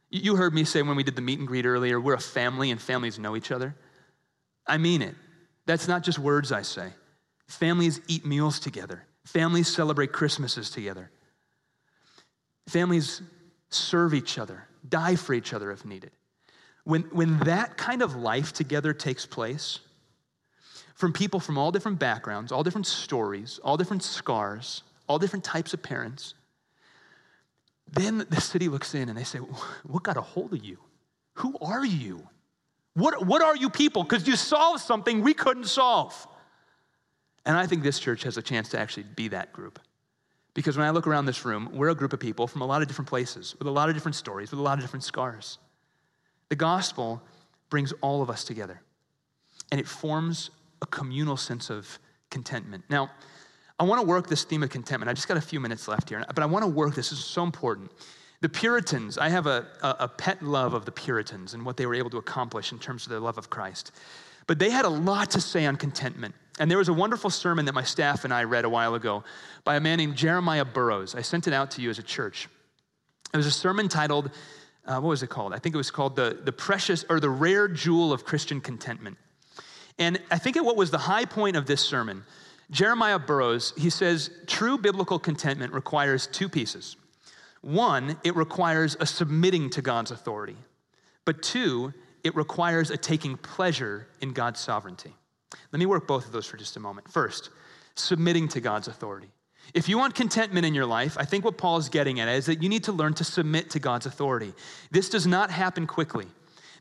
you 0.10 0.36
heard 0.36 0.54
me 0.54 0.64
say 0.64 0.82
when 0.82 0.96
we 0.96 1.04
did 1.04 1.16
the 1.16 1.22
meet 1.22 1.40
and 1.40 1.48
greet 1.48 1.66
earlier, 1.66 2.00
we're 2.00 2.16
a 2.16 2.20
family 2.20 2.72
and 2.72 2.82
families 2.82 3.20
know 3.20 3.36
each 3.36 3.52
other. 3.52 3.76
I 4.66 4.78
mean 4.78 5.02
it. 5.02 5.16
That's 5.66 5.88
not 5.88 6.04
just 6.04 6.20
words 6.20 6.52
I 6.52 6.64
say. 6.64 6.90
Families 7.48 8.02
eat 8.08 8.26
meals 8.26 8.60
together, 8.60 9.04
families 9.26 9.68
celebrate 9.68 10.12
Christmases 10.12 10.70
together, 10.70 11.12
families 12.68 13.22
serve 13.70 14.14
each 14.14 14.38
other, 14.38 14.68
die 14.88 15.16
for 15.16 15.34
each 15.34 15.54
other 15.54 15.72
if 15.72 15.86
needed. 15.86 16.12
When, 16.90 17.04
when 17.12 17.38
that 17.42 17.78
kind 17.78 18.02
of 18.02 18.16
life 18.16 18.52
together 18.52 18.94
takes 18.94 19.24
place, 19.24 19.78
from 20.96 21.14
people 21.14 21.40
from 21.40 21.56
all 21.56 21.72
different 21.72 22.00
backgrounds, 22.00 22.52
all 22.52 22.64
different 22.64 22.88
stories, 22.88 23.60
all 23.64 23.78
different 23.78 24.02
scars, 24.02 24.82
all 25.08 25.20
different 25.20 25.46
types 25.46 25.76
of 25.76 25.84
parents, 25.84 26.34
then 27.92 28.26
the 28.32 28.42
city 28.42 28.70
looks 28.70 28.96
in 28.96 29.08
and 29.08 29.16
they 29.16 29.24
say, 29.24 29.38
What 29.38 30.02
got 30.02 30.18
a 30.18 30.22
hold 30.22 30.52
of 30.52 30.66
you? 30.66 30.80
Who 31.34 31.56
are 31.62 31.86
you? 31.86 32.28
What, 32.96 33.24
what 33.24 33.44
are 33.44 33.56
you 33.56 33.70
people? 33.70 34.02
Because 34.02 34.28
you 34.28 34.36
solved 34.36 34.82
something 34.82 35.22
we 35.22 35.36
couldn't 35.36 35.68
solve. 35.68 36.28
And 37.46 37.56
I 37.56 37.68
think 37.68 37.84
this 37.84 38.00
church 38.00 38.24
has 38.24 38.38
a 38.38 38.42
chance 38.42 38.70
to 38.70 38.80
actually 38.80 39.06
be 39.16 39.28
that 39.28 39.54
group. 39.54 39.78
Because 40.56 40.76
when 40.76 40.88
I 40.88 40.90
look 40.90 41.06
around 41.06 41.28
this 41.28 41.46
room, 41.46 41.70
we're 41.72 41.90
a 41.90 41.96
group 41.96 42.14
of 42.14 42.20
people 42.20 42.48
from 42.48 42.62
a 42.62 42.66
lot 42.66 42.82
of 42.82 42.88
different 42.88 43.10
places, 43.10 43.56
with 43.60 43.68
a 43.68 43.72
lot 43.72 43.90
of 43.90 43.96
different 43.96 44.16
stories, 44.16 44.50
with 44.50 44.60
a 44.60 44.64
lot 44.64 44.80
of 44.80 44.84
different 44.84 45.04
scars. 45.04 45.60
The 46.50 46.56
gospel 46.56 47.22
brings 47.70 47.94
all 48.02 48.22
of 48.22 48.30
us 48.30 48.44
together, 48.44 48.82
and 49.72 49.80
it 49.80 49.88
forms 49.88 50.50
a 50.82 50.86
communal 50.88 51.38
sense 51.38 51.70
of 51.70 52.00
contentment. 52.30 52.84
Now, 52.90 53.12
I 53.80 53.84
want 53.84 54.02
to 54.02 54.08
work 54.08 54.28
this 54.28 54.44
theme 54.44 54.64
of 54.64 54.70
contentment. 54.70 55.10
I 55.10 55.14
just 55.14 55.28
got 55.28 55.38
a 55.38 55.42
few 55.42 55.60
minutes 55.60 55.88
left 55.88 56.10
here, 56.10 56.24
but 56.28 56.44
I 56.44 56.46
want 56.46 56.64
to 56.64 56.68
work 56.68 56.96
this. 56.96 57.12
This 57.12 57.20
is 57.20 57.26
so 57.26 57.44
important. 57.44 57.92
The 58.42 58.50
Puritans, 58.50 59.18
I 59.18 59.30
have 59.30 59.48
a, 59.48 59.68
a, 59.82 59.96
a, 60.02 60.08
pet 60.08 60.42
love 60.42 60.74
of 60.74 60.86
the 60.86 60.92
Puritans 60.92 61.54
and 61.54 61.66
what 61.66 61.76
they 61.78 61.86
were 61.86 61.96
able 61.96 62.10
to 62.12 62.18
accomplish 62.18 62.72
in 62.72 62.80
terms 62.80 63.06
of 63.06 63.10
their 63.10 63.20
love 63.20 63.38
of 63.38 63.50
Christ. 63.50 63.92
But 64.48 64.60
they 64.60 64.70
had 64.70 64.86
a 64.86 64.90
lot 64.90 65.32
to 65.32 65.42
say 65.42 65.66
on 65.66 65.76
contentment. 65.76 66.34
And 66.58 66.72
there 66.72 66.78
was 66.78 66.88
a 66.88 66.94
wonderful 66.94 67.30
sermon 67.30 67.66
that 67.66 67.74
my 67.74 67.84
staff 67.84 68.24
and 68.26 68.34
I 68.34 68.44
read 68.46 68.66
a 68.66 68.70
while 68.70 68.96
ago 68.96 69.24
by 69.64 69.76
a 69.76 69.80
man 69.80 69.98
named 69.98 70.16
Jeremiah 70.16 70.66
Burroughs. 70.66 71.16
I 71.16 71.22
sent 71.22 71.48
it 71.48 71.54
out 71.54 71.72
to 71.72 71.82
you 71.82 71.90
as 71.90 72.00
a 72.00 72.04
church. 72.04 72.48
It 73.34 73.38
was 73.38 73.46
a 73.46 73.52
sermon 73.52 73.90
titled 73.90 74.32
uh, 74.86 75.00
what 75.00 75.10
was 75.10 75.24
it 75.24 75.30
called? 75.30 75.54
I 75.54 75.60
think 75.60 75.76
it 75.76 75.78
was 75.78 75.92
called 75.92 76.16
the, 76.16 76.40
the 76.44 76.52
precious 76.52 77.06
or 77.10 77.20
the 77.20 77.30
rare 77.30 77.68
jewel 77.68 78.12
of 78.12 78.26
Christian 78.26 78.62
contentment. 78.62 79.18
And 79.98 80.20
I 80.32 80.38
think 80.38 80.58
at 80.58 80.66
what 80.66 80.78
was 80.78 80.92
the 80.92 80.98
high 80.98 81.26
point 81.26 81.58
of 81.58 81.66
this 81.66 81.82
sermon, 81.82 82.24
Jeremiah 82.72 83.20
Burroughs, 83.20 83.74
he 83.78 83.90
says, 83.90 84.32
true 84.48 84.78
biblical 84.78 85.20
contentment 85.20 85.74
requires 85.74 86.28
two 86.28 86.48
pieces. 86.48 86.96
One, 87.62 88.18
it 88.24 88.36
requires 88.36 88.96
a 89.00 89.06
submitting 89.06 89.70
to 89.72 89.82
God's 89.82 90.12
authority. 90.12 90.56
But 91.26 91.42
two, 91.42 91.94
it 92.24 92.36
requires 92.36 92.90
a 92.90 92.98
taking 92.98 93.38
pleasure 93.38 94.08
in 94.22 94.34
God's 94.34 94.60
sovereignty. 94.60 95.14
Let 95.72 95.80
me 95.80 95.86
work 95.86 96.08
both 96.08 96.26
of 96.26 96.32
those 96.32 96.46
for 96.46 96.58
just 96.58 96.78
a 96.78 96.80
moment. 96.80 97.10
First, 97.10 97.50
submitting 97.96 98.48
to 98.50 98.62
God's 98.62 98.88
authority. 98.88 99.30
If 99.74 99.88
you 99.88 99.98
want 99.98 100.16
contentment 100.16 100.66
in 100.66 100.74
your 100.74 100.86
life, 100.86 101.18
I 101.20 101.26
think 101.26 101.46
what 101.46 101.58
Paul 101.58 101.78
is 101.78 101.90
getting 101.90 102.20
at 102.20 102.28
is 102.28 102.48
that 102.48 102.64
you 102.64 102.70
need 102.70 102.86
to 102.86 102.92
learn 102.92 103.14
to 103.16 103.24
submit 103.24 103.70
to 103.72 103.80
God's 103.80 104.06
authority. 104.06 104.54
This 104.92 105.10
does 105.10 105.28
not 105.28 105.52
happen 105.52 105.86
quickly. 105.86 106.28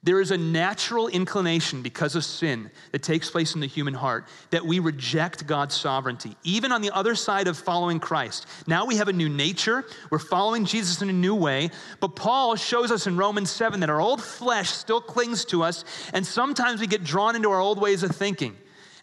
There 0.02 0.20
is 0.20 0.30
a 0.30 0.38
natural 0.38 1.08
inclination 1.08 1.82
because 1.82 2.14
of 2.14 2.24
sin 2.24 2.70
that 2.92 3.02
takes 3.02 3.30
place 3.30 3.54
in 3.54 3.60
the 3.60 3.66
human 3.66 3.94
heart 3.94 4.28
that 4.50 4.64
we 4.64 4.78
reject 4.78 5.46
God's 5.46 5.74
sovereignty, 5.74 6.36
even 6.44 6.70
on 6.70 6.82
the 6.82 6.94
other 6.94 7.16
side 7.16 7.48
of 7.48 7.58
following 7.58 7.98
Christ. 7.98 8.46
Now 8.66 8.86
we 8.86 8.96
have 8.96 9.08
a 9.08 9.12
new 9.12 9.28
nature. 9.28 9.84
We're 10.10 10.20
following 10.20 10.64
Jesus 10.64 11.02
in 11.02 11.10
a 11.10 11.12
new 11.12 11.34
way. 11.34 11.70
But 11.98 12.14
Paul 12.14 12.54
shows 12.54 12.92
us 12.92 13.08
in 13.08 13.16
Romans 13.16 13.50
7 13.50 13.80
that 13.80 13.90
our 13.90 14.00
old 14.00 14.22
flesh 14.22 14.70
still 14.70 15.00
clings 15.00 15.44
to 15.46 15.64
us, 15.64 15.84
and 16.14 16.24
sometimes 16.24 16.80
we 16.80 16.86
get 16.86 17.02
drawn 17.02 17.34
into 17.34 17.50
our 17.50 17.60
old 17.60 17.80
ways 17.80 18.04
of 18.04 18.12
thinking. 18.12 18.56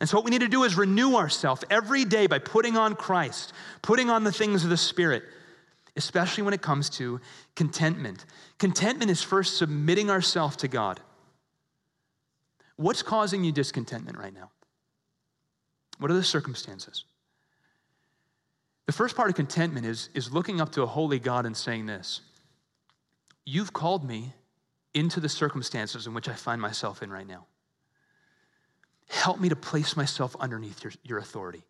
And 0.06 0.10
so, 0.12 0.18
what 0.18 0.26
we 0.26 0.30
need 0.30 0.42
to 0.42 0.48
do 0.48 0.66
is 0.66 0.78
renew 0.78 1.16
ourselves 1.16 1.64
every 1.68 2.06
day 2.06 2.28
by 2.28 2.38
putting 2.38 2.78
on 2.78 2.94
Christ, 2.94 3.54
putting 3.82 4.12
on 4.12 4.24
the 4.24 4.32
things 4.32 4.64
of 4.64 4.70
the 4.70 4.78
Spirit, 4.78 5.24
especially 5.98 6.44
when 6.44 6.54
it 6.54 6.62
comes 6.62 6.92
to 6.92 7.20
contentment. 7.56 8.28
Contentment 8.60 9.10
is 9.10 9.24
first 9.24 9.58
submitting 9.58 10.12
ourselves 10.12 10.58
to 10.58 10.68
God. 10.68 11.00
What's 12.76 13.02
causing 13.02 13.44
you 13.44 13.52
discontentment 13.52 14.20
right 14.20 14.32
now? 14.32 14.52
What 15.98 16.12
are 16.12 16.14
the 16.14 16.24
circumstances? 16.24 17.06
The 18.86 18.94
first 18.94 19.16
part 19.16 19.30
of 19.30 19.36
contentment 19.36 19.88
is, 19.88 20.10
is 20.14 20.32
looking 20.32 20.62
up 20.62 20.72
to 20.74 20.84
a 20.84 20.86
holy 20.86 21.18
God 21.18 21.48
and 21.48 21.58
saying 21.58 21.88
this 21.88 22.22
You've 23.44 23.74
called 23.74 24.08
me 24.08 24.36
into 24.94 25.20
the 25.20 25.30
circumstances 25.30 26.06
in 26.06 26.14
which 26.14 26.30
I 26.30 26.34
find 26.34 26.62
myself 26.62 27.02
in 27.02 27.10
right 27.10 27.26
now. 27.26 27.48
Help 29.08 29.40
me 29.40 29.50
to 29.50 29.56
place 29.56 29.96
myself 29.96 30.36
underneath 30.40 30.84
your, 30.84 30.94
your 31.04 31.18
authority. 31.20 31.64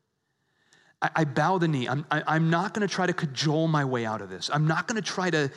I, 1.01 1.09
I 1.17 1.23
bow 1.25 1.57
the 1.57 1.67
knee. 1.67 1.87
I'm, 1.87 2.05
I, 2.09 2.19
am 2.19 2.23
i 2.27 2.35
am 2.35 2.49
not 2.49 2.73
going 2.73 2.87
to 2.87 2.93
try 2.93 3.05
to 3.05 3.13
cajole 3.13 3.67
my 3.67 3.85
way 3.85 4.05
out 4.05 4.21
of 4.21 4.29
this. 4.29 4.49
I'm 4.53 4.67
not 4.67 4.87
going 4.87 5.01
to 5.01 5.07
try 5.07 5.29
to 5.29 5.51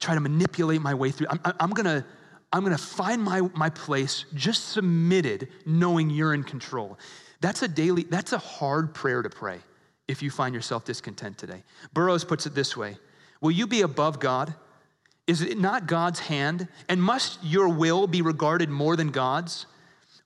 try 0.00 0.14
to 0.14 0.20
manipulate 0.20 0.82
my 0.82 0.94
way 0.94 1.10
through. 1.10 1.28
I'm, 1.30 1.40
I'm 1.60 1.70
going 1.70 1.86
to 1.86 2.04
I'm 2.52 2.60
going 2.64 2.76
to 2.76 2.82
find 2.82 3.22
my, 3.22 3.40
my 3.54 3.70
place 3.70 4.26
just 4.34 4.70
submitted, 4.70 5.48
knowing 5.64 6.10
you're 6.10 6.34
in 6.34 6.44
control. 6.44 6.98
That's 7.40 7.62
a 7.62 7.68
daily, 7.68 8.02
that's 8.02 8.32
a 8.32 8.38
hard 8.38 8.92
prayer 8.92 9.22
to 9.22 9.30
pray 9.30 9.60
if 10.06 10.22
you 10.22 10.30
find 10.30 10.54
yourself 10.54 10.84
discontent 10.84 11.38
today. 11.38 11.62
Burroughs 11.94 12.24
puts 12.24 12.46
it 12.46 12.54
this 12.54 12.76
way 12.76 12.98
Will 13.40 13.50
you 13.50 13.66
be 13.66 13.82
above 13.82 14.20
God? 14.20 14.54
Is 15.26 15.40
it 15.40 15.56
not 15.56 15.86
God's 15.86 16.20
hand? 16.20 16.68
And 16.88 17.02
must 17.02 17.42
your 17.42 17.68
will 17.68 18.06
be 18.06 18.22
regarded 18.22 18.68
more 18.68 18.96
than 18.96 19.10
God's? 19.10 19.66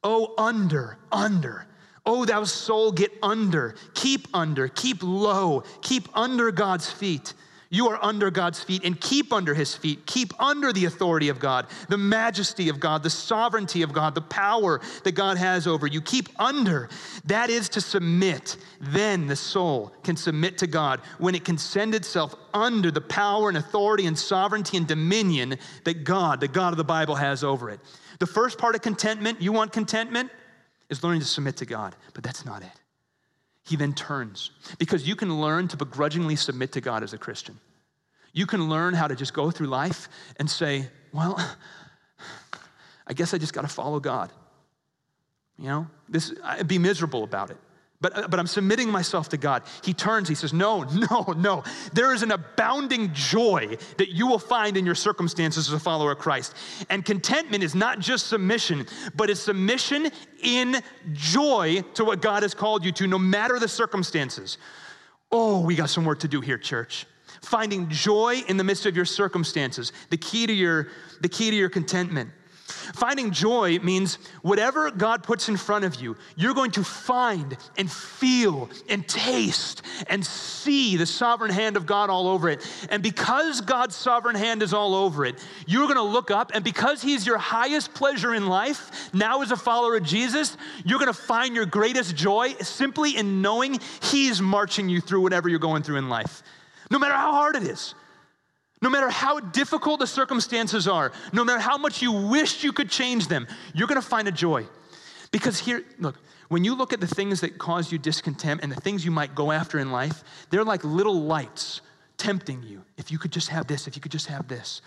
Oh, 0.08 0.34
under, 0.38 0.98
under. 1.10 1.66
Oh, 2.06 2.24
thou 2.24 2.44
soul, 2.44 2.92
get 2.92 3.10
under. 3.24 3.74
Keep 3.94 4.28
under, 4.32 4.68
keep 4.68 5.02
low, 5.02 5.64
keep 5.82 6.08
under 6.16 6.52
God's 6.52 6.88
feet. 6.88 7.34
You 7.70 7.88
are 7.88 7.98
under 8.00 8.30
God's 8.30 8.62
feet 8.62 8.84
and 8.84 9.00
keep 9.00 9.32
under 9.32 9.52
his 9.52 9.74
feet. 9.74 10.06
Keep 10.06 10.40
under 10.40 10.72
the 10.72 10.84
authority 10.84 11.28
of 11.28 11.40
God, 11.40 11.66
the 11.88 11.98
majesty 11.98 12.68
of 12.68 12.78
God, 12.78 13.02
the 13.02 13.10
sovereignty 13.10 13.82
of 13.82 13.92
God, 13.92 14.14
the 14.14 14.20
power 14.20 14.80
that 15.02 15.16
God 15.16 15.38
has 15.38 15.66
over 15.66 15.88
you. 15.88 16.00
Keep 16.00 16.28
under. 16.40 16.88
That 17.24 17.50
is 17.50 17.68
to 17.70 17.80
submit. 17.80 18.58
Then 18.80 19.26
the 19.26 19.34
soul 19.34 19.92
can 20.04 20.16
submit 20.16 20.58
to 20.58 20.68
God 20.68 21.00
when 21.18 21.34
it 21.34 21.44
can 21.44 21.58
send 21.58 21.96
itself 21.96 22.36
under 22.54 22.92
the 22.92 23.00
power 23.00 23.48
and 23.48 23.58
authority 23.58 24.06
and 24.06 24.16
sovereignty 24.16 24.76
and 24.76 24.86
dominion 24.86 25.56
that 25.82 26.04
God, 26.04 26.38
the 26.38 26.46
God 26.46 26.72
of 26.72 26.76
the 26.76 26.84
Bible, 26.84 27.16
has 27.16 27.42
over 27.42 27.70
it. 27.70 27.80
The 28.18 28.26
first 28.26 28.58
part 28.58 28.74
of 28.74 28.82
contentment, 28.82 29.42
you 29.42 29.52
want 29.52 29.72
contentment, 29.72 30.30
is 30.88 31.02
learning 31.02 31.20
to 31.20 31.26
submit 31.26 31.56
to 31.58 31.66
God, 31.66 31.96
but 32.14 32.22
that's 32.22 32.44
not 32.44 32.62
it 32.62 32.80
he 33.66 33.76
then 33.76 33.92
turns. 33.92 34.52
Because 34.78 35.06
you 35.06 35.16
can 35.16 35.40
learn 35.40 35.68
to 35.68 35.76
begrudgingly 35.76 36.36
submit 36.36 36.72
to 36.72 36.80
God 36.80 37.02
as 37.02 37.12
a 37.12 37.18
Christian. 37.18 37.58
You 38.32 38.46
can 38.46 38.68
learn 38.68 38.94
how 38.94 39.08
to 39.08 39.16
just 39.16 39.34
go 39.34 39.50
through 39.50 39.66
life 39.66 40.08
and 40.38 40.48
say, 40.48 40.88
well, 41.12 41.36
I 43.06 43.12
guess 43.12 43.34
I 43.34 43.38
just 43.38 43.52
got 43.52 43.62
to 43.62 43.68
follow 43.68 43.98
God. 43.98 44.30
You 45.58 45.68
know, 45.68 45.86
this, 46.08 46.32
I'd 46.44 46.68
be 46.68 46.78
miserable 46.78 47.24
about 47.24 47.50
it 47.50 47.56
but, 48.00 48.16
uh, 48.16 48.28
but 48.28 48.38
I'm 48.38 48.46
submitting 48.46 48.90
myself 48.90 49.28
to 49.30 49.36
God. 49.36 49.62
He 49.82 49.94
turns, 49.94 50.28
he 50.28 50.34
says, 50.34 50.52
No, 50.52 50.82
no, 51.10 51.34
no. 51.36 51.64
There 51.92 52.12
is 52.12 52.22
an 52.22 52.32
abounding 52.32 53.12
joy 53.12 53.76
that 53.96 54.10
you 54.10 54.26
will 54.26 54.38
find 54.38 54.76
in 54.76 54.84
your 54.84 54.94
circumstances 54.94 55.68
as 55.68 55.74
a 55.74 55.80
follower 55.80 56.12
of 56.12 56.18
Christ. 56.18 56.54
And 56.90 57.04
contentment 57.04 57.62
is 57.62 57.74
not 57.74 57.98
just 57.98 58.26
submission, 58.26 58.86
but 59.14 59.30
it's 59.30 59.40
submission 59.40 60.10
in 60.42 60.82
joy 61.12 61.82
to 61.94 62.04
what 62.04 62.20
God 62.20 62.42
has 62.42 62.54
called 62.54 62.84
you 62.84 62.92
to, 62.92 63.06
no 63.06 63.18
matter 63.18 63.58
the 63.58 63.68
circumstances. 63.68 64.58
Oh, 65.32 65.60
we 65.60 65.74
got 65.74 65.90
some 65.90 66.04
work 66.04 66.20
to 66.20 66.28
do 66.28 66.40
here, 66.40 66.58
church. 66.58 67.06
Finding 67.42 67.88
joy 67.88 68.42
in 68.48 68.56
the 68.56 68.64
midst 68.64 68.86
of 68.86 68.96
your 68.96 69.04
circumstances, 69.04 69.92
the 70.10 70.16
key 70.16 70.46
to 70.46 70.52
your, 70.52 70.88
the 71.20 71.28
key 71.28 71.50
to 71.50 71.56
your 71.56 71.68
contentment. 71.68 72.30
Finding 72.94 73.30
joy 73.30 73.78
means 73.80 74.18
whatever 74.42 74.90
God 74.90 75.22
puts 75.22 75.48
in 75.48 75.56
front 75.56 75.84
of 75.84 75.96
you, 75.96 76.16
you're 76.36 76.54
going 76.54 76.70
to 76.72 76.84
find 76.84 77.56
and 77.76 77.90
feel 77.90 78.70
and 78.88 79.06
taste 79.08 79.82
and 80.08 80.24
see 80.24 80.96
the 80.96 81.06
sovereign 81.06 81.50
hand 81.50 81.76
of 81.76 81.86
God 81.86 82.10
all 82.10 82.28
over 82.28 82.48
it. 82.48 82.66
And 82.90 83.02
because 83.02 83.60
God's 83.60 83.96
sovereign 83.96 84.36
hand 84.36 84.62
is 84.62 84.72
all 84.72 84.94
over 84.94 85.24
it, 85.24 85.44
you're 85.66 85.86
going 85.86 85.96
to 85.96 86.02
look 86.02 86.30
up, 86.30 86.52
and 86.54 86.62
because 86.64 87.02
He's 87.02 87.26
your 87.26 87.38
highest 87.38 87.94
pleasure 87.94 88.34
in 88.34 88.46
life, 88.46 89.12
now 89.14 89.42
as 89.42 89.50
a 89.50 89.56
follower 89.56 89.96
of 89.96 90.04
Jesus, 90.04 90.56
you're 90.84 90.98
going 90.98 91.12
to 91.12 91.18
find 91.18 91.54
your 91.54 91.66
greatest 91.66 92.16
joy 92.16 92.54
simply 92.60 93.16
in 93.16 93.42
knowing 93.42 93.80
He's 94.02 94.40
marching 94.40 94.88
you 94.88 95.00
through 95.00 95.20
whatever 95.20 95.48
you're 95.48 95.58
going 95.58 95.82
through 95.82 95.96
in 95.96 96.08
life, 96.08 96.42
no 96.90 96.98
matter 96.98 97.14
how 97.14 97.32
hard 97.32 97.56
it 97.56 97.62
is. 97.62 97.94
No 98.82 98.90
matter 98.90 99.08
how 99.08 99.40
difficult 99.40 100.00
the 100.00 100.06
circumstances 100.06 100.86
are, 100.86 101.12
no 101.32 101.44
matter 101.44 101.60
how 101.60 101.78
much 101.78 102.02
you 102.02 102.12
wish 102.12 102.62
you 102.62 102.72
could 102.72 102.90
change 102.90 103.28
them, 103.28 103.46
you're 103.74 103.88
gonna 103.88 104.02
find 104.02 104.28
a 104.28 104.32
joy. 104.32 104.66
Because 105.30 105.58
here, 105.58 105.84
look, 105.98 106.16
when 106.48 106.62
you 106.62 106.74
look 106.74 106.92
at 106.92 107.00
the 107.00 107.06
things 107.06 107.40
that 107.40 107.58
cause 107.58 107.90
you 107.90 107.98
discontent 107.98 108.60
and 108.62 108.70
the 108.70 108.80
things 108.80 109.04
you 109.04 109.10
might 109.10 109.34
go 109.34 109.50
after 109.50 109.78
in 109.78 109.90
life, 109.90 110.22
they're 110.50 110.64
like 110.64 110.84
little 110.84 111.22
lights 111.22 111.80
tempting 112.18 112.62
you. 112.62 112.82
If 112.96 113.10
you 113.10 113.18
could 113.18 113.32
just 113.32 113.48
have 113.48 113.66
this, 113.66 113.86
if 113.86 113.96
you 113.96 114.02
could 114.02 114.12
just 114.12 114.26
have 114.26 114.46
this. 114.46 114.82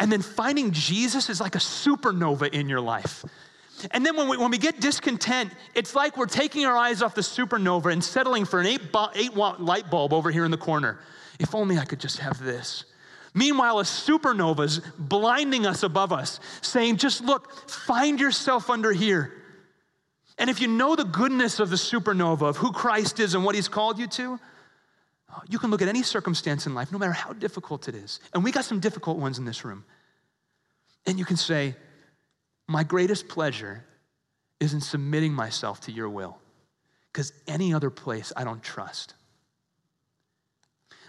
And 0.00 0.10
then 0.10 0.22
finding 0.22 0.72
Jesus 0.72 1.28
is 1.28 1.40
like 1.40 1.54
a 1.54 1.58
supernova 1.58 2.52
in 2.52 2.68
your 2.68 2.80
life. 2.80 3.24
And 3.90 4.06
then 4.06 4.16
when 4.16 4.28
we, 4.28 4.36
when 4.38 4.50
we 4.50 4.58
get 4.58 4.80
discontent, 4.80 5.52
it's 5.74 5.94
like 5.94 6.16
we're 6.16 6.26
taking 6.26 6.64
our 6.64 6.76
eyes 6.76 7.02
off 7.02 7.14
the 7.14 7.20
supernova 7.20 7.92
and 7.92 8.02
settling 8.02 8.46
for 8.46 8.60
an 8.60 8.66
eight, 8.66 8.80
eight 9.14 9.34
watt 9.34 9.62
light 9.62 9.90
bulb 9.90 10.12
over 10.12 10.30
here 10.30 10.44
in 10.44 10.50
the 10.50 10.56
corner. 10.56 10.98
If 11.38 11.54
only 11.54 11.76
I 11.76 11.84
could 11.84 12.00
just 12.00 12.18
have 12.18 12.42
this. 12.42 12.85
Meanwhile, 13.36 13.80
a 13.80 13.82
supernova's 13.82 14.80
blinding 14.98 15.66
us 15.66 15.82
above 15.82 16.10
us, 16.10 16.40
saying, 16.62 16.96
just 16.96 17.22
look, 17.22 17.68
find 17.68 18.18
yourself 18.18 18.70
under 18.70 18.92
here. 18.92 19.30
And 20.38 20.48
if 20.48 20.58
you 20.58 20.68
know 20.68 20.96
the 20.96 21.04
goodness 21.04 21.60
of 21.60 21.68
the 21.68 21.76
supernova, 21.76 22.48
of 22.48 22.56
who 22.56 22.72
Christ 22.72 23.20
is 23.20 23.34
and 23.34 23.44
what 23.44 23.54
he's 23.54 23.68
called 23.68 23.98
you 23.98 24.06
to, 24.06 24.40
you 25.50 25.58
can 25.58 25.70
look 25.70 25.82
at 25.82 25.88
any 25.88 26.02
circumstance 26.02 26.66
in 26.66 26.74
life, 26.74 26.90
no 26.90 26.98
matter 26.98 27.12
how 27.12 27.34
difficult 27.34 27.88
it 27.88 27.94
is. 27.94 28.20
And 28.32 28.42
we 28.42 28.52
got 28.52 28.64
some 28.64 28.80
difficult 28.80 29.18
ones 29.18 29.38
in 29.38 29.44
this 29.44 29.66
room. 29.66 29.84
And 31.04 31.18
you 31.18 31.26
can 31.26 31.36
say, 31.36 31.76
My 32.66 32.84
greatest 32.84 33.28
pleasure 33.28 33.84
is 34.60 34.72
in 34.72 34.80
submitting 34.80 35.34
myself 35.34 35.82
to 35.82 35.92
your 35.92 36.08
will, 36.08 36.38
because 37.12 37.34
any 37.46 37.74
other 37.74 37.90
place 37.90 38.32
I 38.34 38.44
don't 38.44 38.62
trust. 38.62 39.12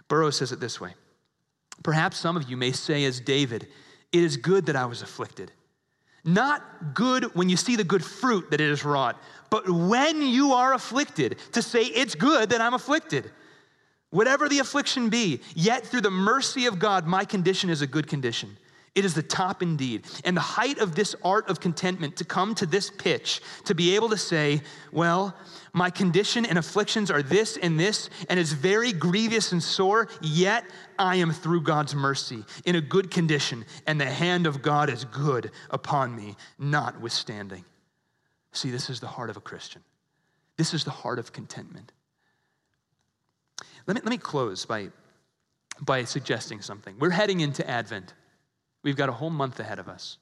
Burroughs 0.09 0.35
says 0.35 0.51
it 0.51 0.59
this 0.59 0.81
way 0.81 0.93
Perhaps 1.83 2.17
some 2.17 2.35
of 2.35 2.49
you 2.49 2.57
may 2.57 2.71
say, 2.71 3.05
as 3.05 3.19
David, 3.19 3.67
It 4.11 4.23
is 4.23 4.37
good 4.37 4.65
that 4.67 4.75
I 4.75 4.85
was 4.85 5.01
afflicted. 5.01 5.51
Not 6.23 6.93
good 6.93 7.35
when 7.35 7.49
you 7.49 7.57
see 7.57 7.75
the 7.75 7.83
good 7.83 8.03
fruit 8.03 8.51
that 8.51 8.59
it 8.59 8.69
has 8.69 8.83
wrought, 8.83 9.17
but 9.49 9.69
when 9.69 10.21
you 10.21 10.53
are 10.53 10.73
afflicted, 10.73 11.37
to 11.53 11.61
say, 11.61 11.83
It's 11.83 12.15
good 12.15 12.49
that 12.49 12.61
I'm 12.61 12.73
afflicted. 12.73 13.31
Whatever 14.09 14.47
the 14.47 14.59
affliction 14.59 15.09
be, 15.09 15.41
yet 15.53 15.85
through 15.85 16.01
the 16.01 16.11
mercy 16.11 16.65
of 16.65 16.79
God, 16.79 17.05
my 17.05 17.25
condition 17.25 17.69
is 17.69 17.81
a 17.81 17.87
good 17.87 18.07
condition. 18.07 18.57
It 18.97 19.05
is 19.05 19.13
the 19.13 19.21
top 19.21 19.61
indeed. 19.61 20.05
And 20.25 20.35
the 20.35 20.41
height 20.41 20.79
of 20.79 20.95
this 20.95 21.15
art 21.23 21.49
of 21.49 21.59
contentment 21.59 22.15
to 22.17 22.25
come 22.25 22.55
to 22.55 22.65
this 22.65 22.89
pitch, 22.89 23.41
to 23.65 23.75
be 23.75 23.95
able 23.95 24.09
to 24.09 24.17
say, 24.17 24.61
Well, 24.91 25.35
my 25.71 25.91
condition 25.91 26.47
and 26.47 26.57
afflictions 26.57 27.11
are 27.11 27.21
this 27.21 27.57
and 27.57 27.79
this, 27.79 28.09
and 28.27 28.39
it's 28.39 28.53
very 28.53 28.91
grievous 28.91 29.51
and 29.51 29.61
sore, 29.61 30.09
yet 30.19 30.65
I 30.97 31.17
am 31.17 31.31
through 31.31 31.61
God's 31.61 31.93
mercy 31.93 32.43
in 32.65 32.75
a 32.75 32.81
good 32.81 33.11
condition, 33.11 33.65
and 33.85 34.01
the 34.01 34.05
hand 34.05 34.47
of 34.47 34.63
God 34.63 34.89
is 34.89 35.05
good 35.05 35.51
upon 35.69 36.15
me, 36.15 36.35
notwithstanding. 36.57 37.63
See, 38.51 38.71
this 38.71 38.89
is 38.89 38.99
the 38.99 39.07
heart 39.07 39.29
of 39.29 39.37
a 39.37 39.41
Christian. 39.41 39.83
This 40.57 40.73
is 40.73 40.83
the 40.83 40.89
heart 40.89 41.19
of 41.19 41.31
contentment. 41.31 41.91
Let 43.85 43.93
me, 43.93 44.01
let 44.03 44.09
me 44.09 44.17
close 44.17 44.65
by 44.65 44.89
by 45.81 46.03
suggesting 46.03 46.61
something. 46.61 46.95
We're 46.99 47.11
heading 47.11 47.41
into 47.41 47.67
Advent, 47.69 48.13
we've 48.83 48.95
got 48.95 49.09
a 49.09 49.13
whole 49.13 49.29
month 49.29 49.59
ahead 49.59 49.79
of 49.79 49.87
us. 49.87 50.17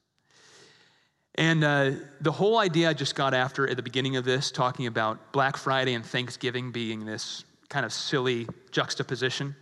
And 1.35 1.63
uh, 1.63 1.91
the 2.21 2.31
whole 2.31 2.57
idea 2.57 2.89
I 2.89 2.93
just 2.93 3.15
got 3.15 3.33
after 3.33 3.67
at 3.67 3.75
the 3.75 3.83
beginning 3.83 4.15
of 4.15 4.23
this, 4.23 4.51
talking 4.51 4.87
about 4.87 5.33
Black 5.33 5.57
Friday 5.57 5.93
and 5.93 6.05
Thanksgiving 6.05 6.71
being 6.71 7.05
this 7.05 7.43
kind 7.67 7.85
of 7.85 7.91
silly 7.91 8.47
juxtaposition. 8.71 9.55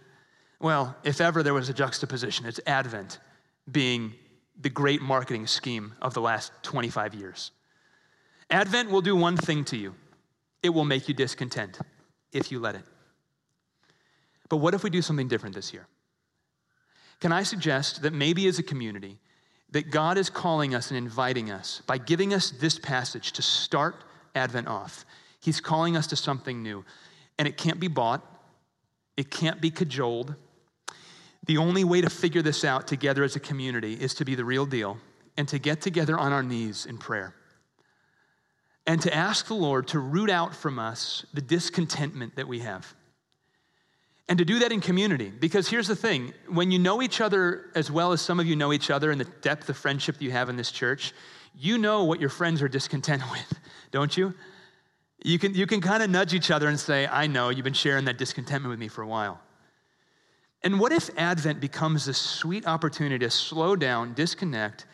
Well, 0.60 0.96
if 1.04 1.20
ever 1.20 1.42
there 1.42 1.54
was 1.54 1.70
a 1.70 1.74
juxtaposition, 1.74 2.46
it's 2.46 2.60
Advent 2.68 3.20
being 3.72 4.14
the 4.60 4.70
great 4.70 5.02
marketing 5.02 5.48
scheme 5.48 5.94
of 6.02 6.14
the 6.14 6.22
last 6.22 6.52
25 6.62 7.16
years. 7.16 7.52
Advent 8.50 8.92
will 8.92 9.02
do 9.02 9.16
one 9.16 9.36
thing 9.36 9.66
to 9.66 9.78
you 9.78 9.96
it 10.62 10.70
will 10.70 10.86
make 10.86 11.10
you 11.10 11.14
discontent 11.14 11.78
if 12.32 12.52
you 12.52 12.60
let 12.60 12.76
it. 12.76 12.86
But 14.48 14.58
what 14.58 14.74
if 14.74 14.84
we 14.84 14.90
do 14.90 15.02
something 15.02 15.28
different 15.28 15.54
this 15.54 15.74
year? 15.74 15.88
Can 17.24 17.32
I 17.32 17.44
suggest 17.44 18.02
that 18.02 18.12
maybe 18.12 18.48
as 18.48 18.60
a 18.60 18.64
community, 18.64 19.18
that 19.70 19.90
God 19.90 20.18
is 20.18 20.30
calling 20.30 20.76
us 20.76 20.92
and 20.92 20.98
inviting 20.98 21.52
us 21.52 21.82
by 21.88 21.98
giving 21.98 22.34
us 22.34 22.52
this 22.52 22.78
passage 22.78 23.32
to 23.32 23.42
start 23.42 23.96
Advent 24.36 24.68
off? 24.68 25.06
He's 25.40 25.62
calling 25.62 25.96
us 25.96 26.06
to 26.08 26.18
something 26.18 26.62
new. 26.62 26.84
And 27.40 27.48
it 27.48 27.56
can't 27.56 27.80
be 27.80 27.88
bought, 27.88 28.22
it 29.16 29.32
can't 29.32 29.62
be 29.62 29.72
cajoled. 29.72 30.36
The 31.46 31.60
only 31.60 31.86
way 31.86 32.02
to 32.02 32.10
figure 32.10 32.42
this 32.42 32.66
out 32.66 32.88
together 32.88 33.24
as 33.24 33.38
a 33.38 33.40
community 33.40 33.94
is 33.94 34.14
to 34.16 34.26
be 34.26 34.36
the 34.36 34.44
real 34.44 34.66
deal 34.66 34.98
and 35.38 35.48
to 35.48 35.60
get 35.60 35.80
together 35.80 36.20
on 36.20 36.34
our 36.34 36.44
knees 36.44 36.86
in 36.86 36.98
prayer 36.98 37.34
and 38.86 39.02
to 39.02 39.16
ask 39.16 39.48
the 39.48 39.54
Lord 39.54 39.88
to 39.88 40.00
root 40.00 40.30
out 40.30 40.54
from 40.54 40.78
us 40.78 41.26
the 41.34 41.42
discontentment 41.42 42.36
that 42.36 42.50
we 42.50 42.60
have. 42.60 42.94
And 44.30 44.38
to 44.38 44.46
do 44.46 44.60
that 44.60 44.72
in 44.72 44.80
community. 44.80 45.32
Because 45.38 45.68
here's 45.68 45.88
the 45.88 45.96
thing 45.96 46.34
when 46.48 46.72
you 46.72 46.80
know 46.80 47.02
each 47.02 47.20
other 47.20 47.70
as 47.76 47.92
well 47.92 48.14
as 48.14 48.22
some 48.22 48.40
of 48.40 48.46
you 48.46 48.56
know 48.56 48.72
each 48.72 48.90
other 48.90 49.12
and 49.12 49.20
the 49.20 49.28
depth 49.42 49.70
of 49.70 49.78
friendship 49.78 50.18
that 50.18 50.24
you 50.24 50.32
have 50.32 50.50
in 50.50 50.56
this 50.56 50.72
church, 50.72 51.14
you 51.56 51.78
know 51.78 52.06
what 52.06 52.20
your 52.20 52.30
friends 52.30 52.62
are 52.62 52.68
discontent 52.68 53.22
with, 53.32 53.60
don't 53.92 54.16
you? 54.16 54.34
You 55.24 55.40
can, 55.40 55.54
you 55.54 55.68
can 55.68 55.80
kind 55.80 56.04
of 56.04 56.10
nudge 56.10 56.34
each 56.34 56.52
other 56.52 56.68
and 56.68 56.80
say, 56.80 57.08
I 57.08 57.28
know, 57.28 57.50
you've 57.50 57.64
been 57.64 57.74
sharing 57.74 58.06
that 58.06 58.18
discontentment 58.18 58.70
with 58.70 58.80
me 58.80 58.88
for 58.88 59.02
a 59.02 59.08
while. 59.08 59.40
And 60.64 60.80
what 60.80 60.92
if 60.92 61.10
Advent 61.18 61.60
becomes 61.60 62.06
this 62.06 62.18
sweet 62.18 62.66
opportunity 62.66 63.20
to 63.20 63.30
slow 63.30 63.76
down, 63.76 64.14
disconnect, 64.14 64.86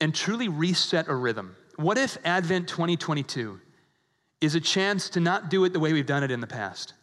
and 0.00 0.14
truly 0.14 0.48
reset 0.48 1.08
a 1.08 1.14
rhythm? 1.14 1.56
What 1.76 1.98
if 1.98 2.18
Advent 2.24 2.68
2022 2.68 3.60
is 4.40 4.54
a 4.54 4.60
chance 4.60 5.08
to 5.10 5.20
not 5.20 5.50
do 5.50 5.64
it 5.64 5.72
the 5.72 5.80
way 5.80 5.92
we've 5.92 6.06
done 6.06 6.24
it 6.24 6.30
in 6.30 6.40
the 6.40 6.46
past? 6.46 6.94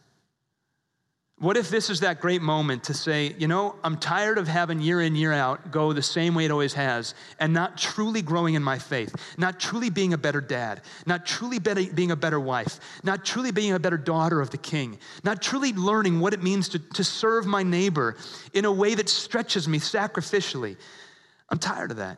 What 1.38 1.58
if 1.58 1.68
this 1.68 1.90
is 1.90 2.00
that 2.00 2.22
great 2.22 2.40
moment 2.40 2.84
to 2.84 2.94
say, 2.94 3.34
you 3.36 3.46
know, 3.46 3.76
I'm 3.84 3.98
tired 3.98 4.38
of 4.38 4.48
having 4.48 4.80
year 4.80 5.02
in, 5.02 5.14
year 5.14 5.34
out 5.34 5.70
go 5.70 5.92
the 5.92 6.00
same 6.00 6.34
way 6.34 6.46
it 6.46 6.50
always 6.50 6.72
has 6.72 7.14
and 7.38 7.52
not 7.52 7.76
truly 7.76 8.22
growing 8.22 8.54
in 8.54 8.62
my 8.62 8.78
faith, 8.78 9.14
not 9.36 9.60
truly 9.60 9.90
being 9.90 10.14
a 10.14 10.18
better 10.18 10.40
dad, 10.40 10.80
not 11.04 11.26
truly 11.26 11.58
being 11.58 12.10
a 12.10 12.16
better 12.16 12.40
wife, 12.40 12.80
not 13.04 13.22
truly 13.22 13.50
being 13.50 13.74
a 13.74 13.78
better 13.78 13.98
daughter 13.98 14.40
of 14.40 14.48
the 14.48 14.56
king, 14.56 14.98
not 15.24 15.42
truly 15.42 15.74
learning 15.74 16.20
what 16.20 16.32
it 16.32 16.42
means 16.42 16.70
to, 16.70 16.78
to 16.78 17.04
serve 17.04 17.44
my 17.44 17.62
neighbor 17.62 18.16
in 18.54 18.64
a 18.64 18.72
way 18.72 18.94
that 18.94 19.10
stretches 19.10 19.68
me 19.68 19.78
sacrificially. 19.78 20.74
I'm 21.50 21.58
tired 21.58 21.90
of 21.90 21.98
that. 21.98 22.16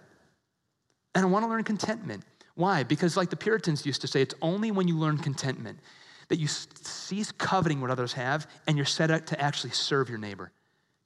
And 1.17 1.27
I 1.27 1.29
want 1.29 1.45
to 1.45 1.49
learn 1.49 1.65
contentment. 1.65 2.23
Why? 2.55 2.85
Because, 2.85 3.17
like 3.17 3.31
the 3.31 3.37
Puritans 3.37 3.85
used 3.85 4.01
to 4.03 4.07
say, 4.07 4.23
it's 4.23 4.35
only 4.43 4.71
when 4.71 4.87
you 4.87 4.97
learn 4.97 5.19
contentment 5.19 5.81
that 6.29 6.39
you 6.39 6.47
cease 6.47 7.33
coveting 7.33 7.81
what 7.81 7.91
others 7.91 8.13
have 8.13 8.47
and 8.67 8.77
you're 8.77 8.87
set 8.87 9.11
up 9.11 9.27
to 9.27 9.41
actually 9.41 9.71
serve 9.71 10.09
your 10.09 10.19
neighbor. 10.19 10.53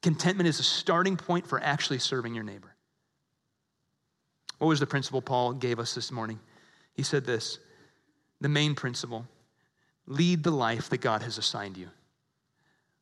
Contentment 0.02 0.48
is 0.48 0.58
a 0.58 0.64
starting 0.64 1.16
point 1.16 1.46
for 1.46 1.60
actually 1.60 2.00
serving 2.00 2.34
your 2.34 2.44
neighbor. 2.44 2.74
What 4.58 4.68
was 4.68 4.80
the 4.80 4.86
principle 4.86 5.22
Paul 5.22 5.54
gave 5.54 5.78
us 5.78 5.94
this 5.94 6.10
morning? 6.12 6.40
He 6.94 7.02
said 7.02 7.24
this 7.24 7.58
the 8.40 8.48
main 8.48 8.74
principle 8.74 9.26
lead 10.06 10.42
the 10.42 10.50
life 10.50 10.90
that 10.90 11.00
God 11.00 11.22
has 11.22 11.38
assigned 11.38 11.76
you. 11.76 11.88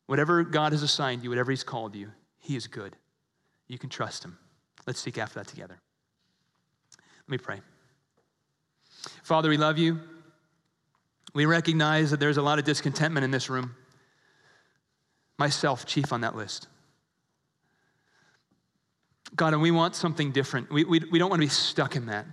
Whatever 0.05 0.43
God 0.43 0.71
has 0.71 0.83
assigned 0.83 1.23
you, 1.23 1.29
whatever 1.29 1.51
He's 1.51 1.63
called 1.63 1.95
you, 1.95 2.11
He 2.39 2.55
is 2.55 2.67
good. 2.67 2.95
You 3.67 3.77
can 3.77 3.89
trust 3.89 4.23
Him. 4.23 4.37
Let's 4.85 4.99
seek 4.99 5.17
after 5.17 5.39
that 5.39 5.47
together. 5.47 5.79
Let 7.27 7.31
me 7.31 7.37
pray. 7.37 7.61
Father, 9.23 9.49
we 9.49 9.57
love 9.57 9.77
you. 9.77 9.99
We 11.33 11.45
recognize 11.45 12.11
that 12.11 12.19
there's 12.19 12.37
a 12.37 12.41
lot 12.41 12.59
of 12.59 12.65
discontentment 12.65 13.23
in 13.23 13.31
this 13.31 13.49
room. 13.49 13.75
Myself, 15.37 15.85
chief 15.85 16.11
on 16.11 16.21
that 16.21 16.35
list. 16.35 16.67
God, 19.35 19.53
and 19.53 19.61
we 19.61 19.71
want 19.71 19.95
something 19.95 20.31
different. 20.31 20.71
We, 20.71 20.83
we, 20.83 20.99
we 21.11 21.19
don't 21.19 21.29
want 21.29 21.41
to 21.41 21.45
be 21.45 21.49
stuck 21.49 21.95
in 21.95 22.07
that. 22.07 22.25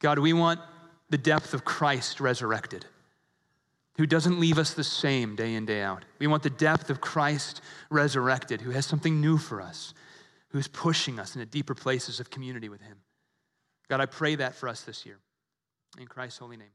God, 0.00 0.18
we 0.18 0.32
want 0.32 0.60
the 1.08 1.18
depth 1.18 1.54
of 1.54 1.64
Christ 1.64 2.20
resurrected, 2.20 2.84
who 3.96 4.06
doesn't 4.06 4.38
leave 4.38 4.58
us 4.58 4.74
the 4.74 4.84
same 4.84 5.34
day 5.34 5.54
in, 5.54 5.66
day 5.66 5.82
out. 5.82 6.04
We 6.18 6.26
want 6.26 6.42
the 6.42 6.50
depth 6.50 6.90
of 6.90 7.00
Christ 7.00 7.62
resurrected, 7.90 8.60
who 8.60 8.70
has 8.70 8.86
something 8.86 9.20
new 9.20 9.38
for 9.38 9.60
us, 9.60 9.94
who's 10.48 10.68
pushing 10.68 11.18
us 11.18 11.34
into 11.34 11.46
deeper 11.46 11.74
places 11.74 12.20
of 12.20 12.30
community 12.30 12.68
with 12.68 12.80
Him. 12.82 12.98
God, 13.88 14.00
I 14.00 14.06
pray 14.06 14.36
that 14.36 14.54
for 14.54 14.68
us 14.68 14.82
this 14.82 15.04
year. 15.04 15.18
In 15.98 16.06
Christ's 16.06 16.38
holy 16.38 16.56
name. 16.56 16.68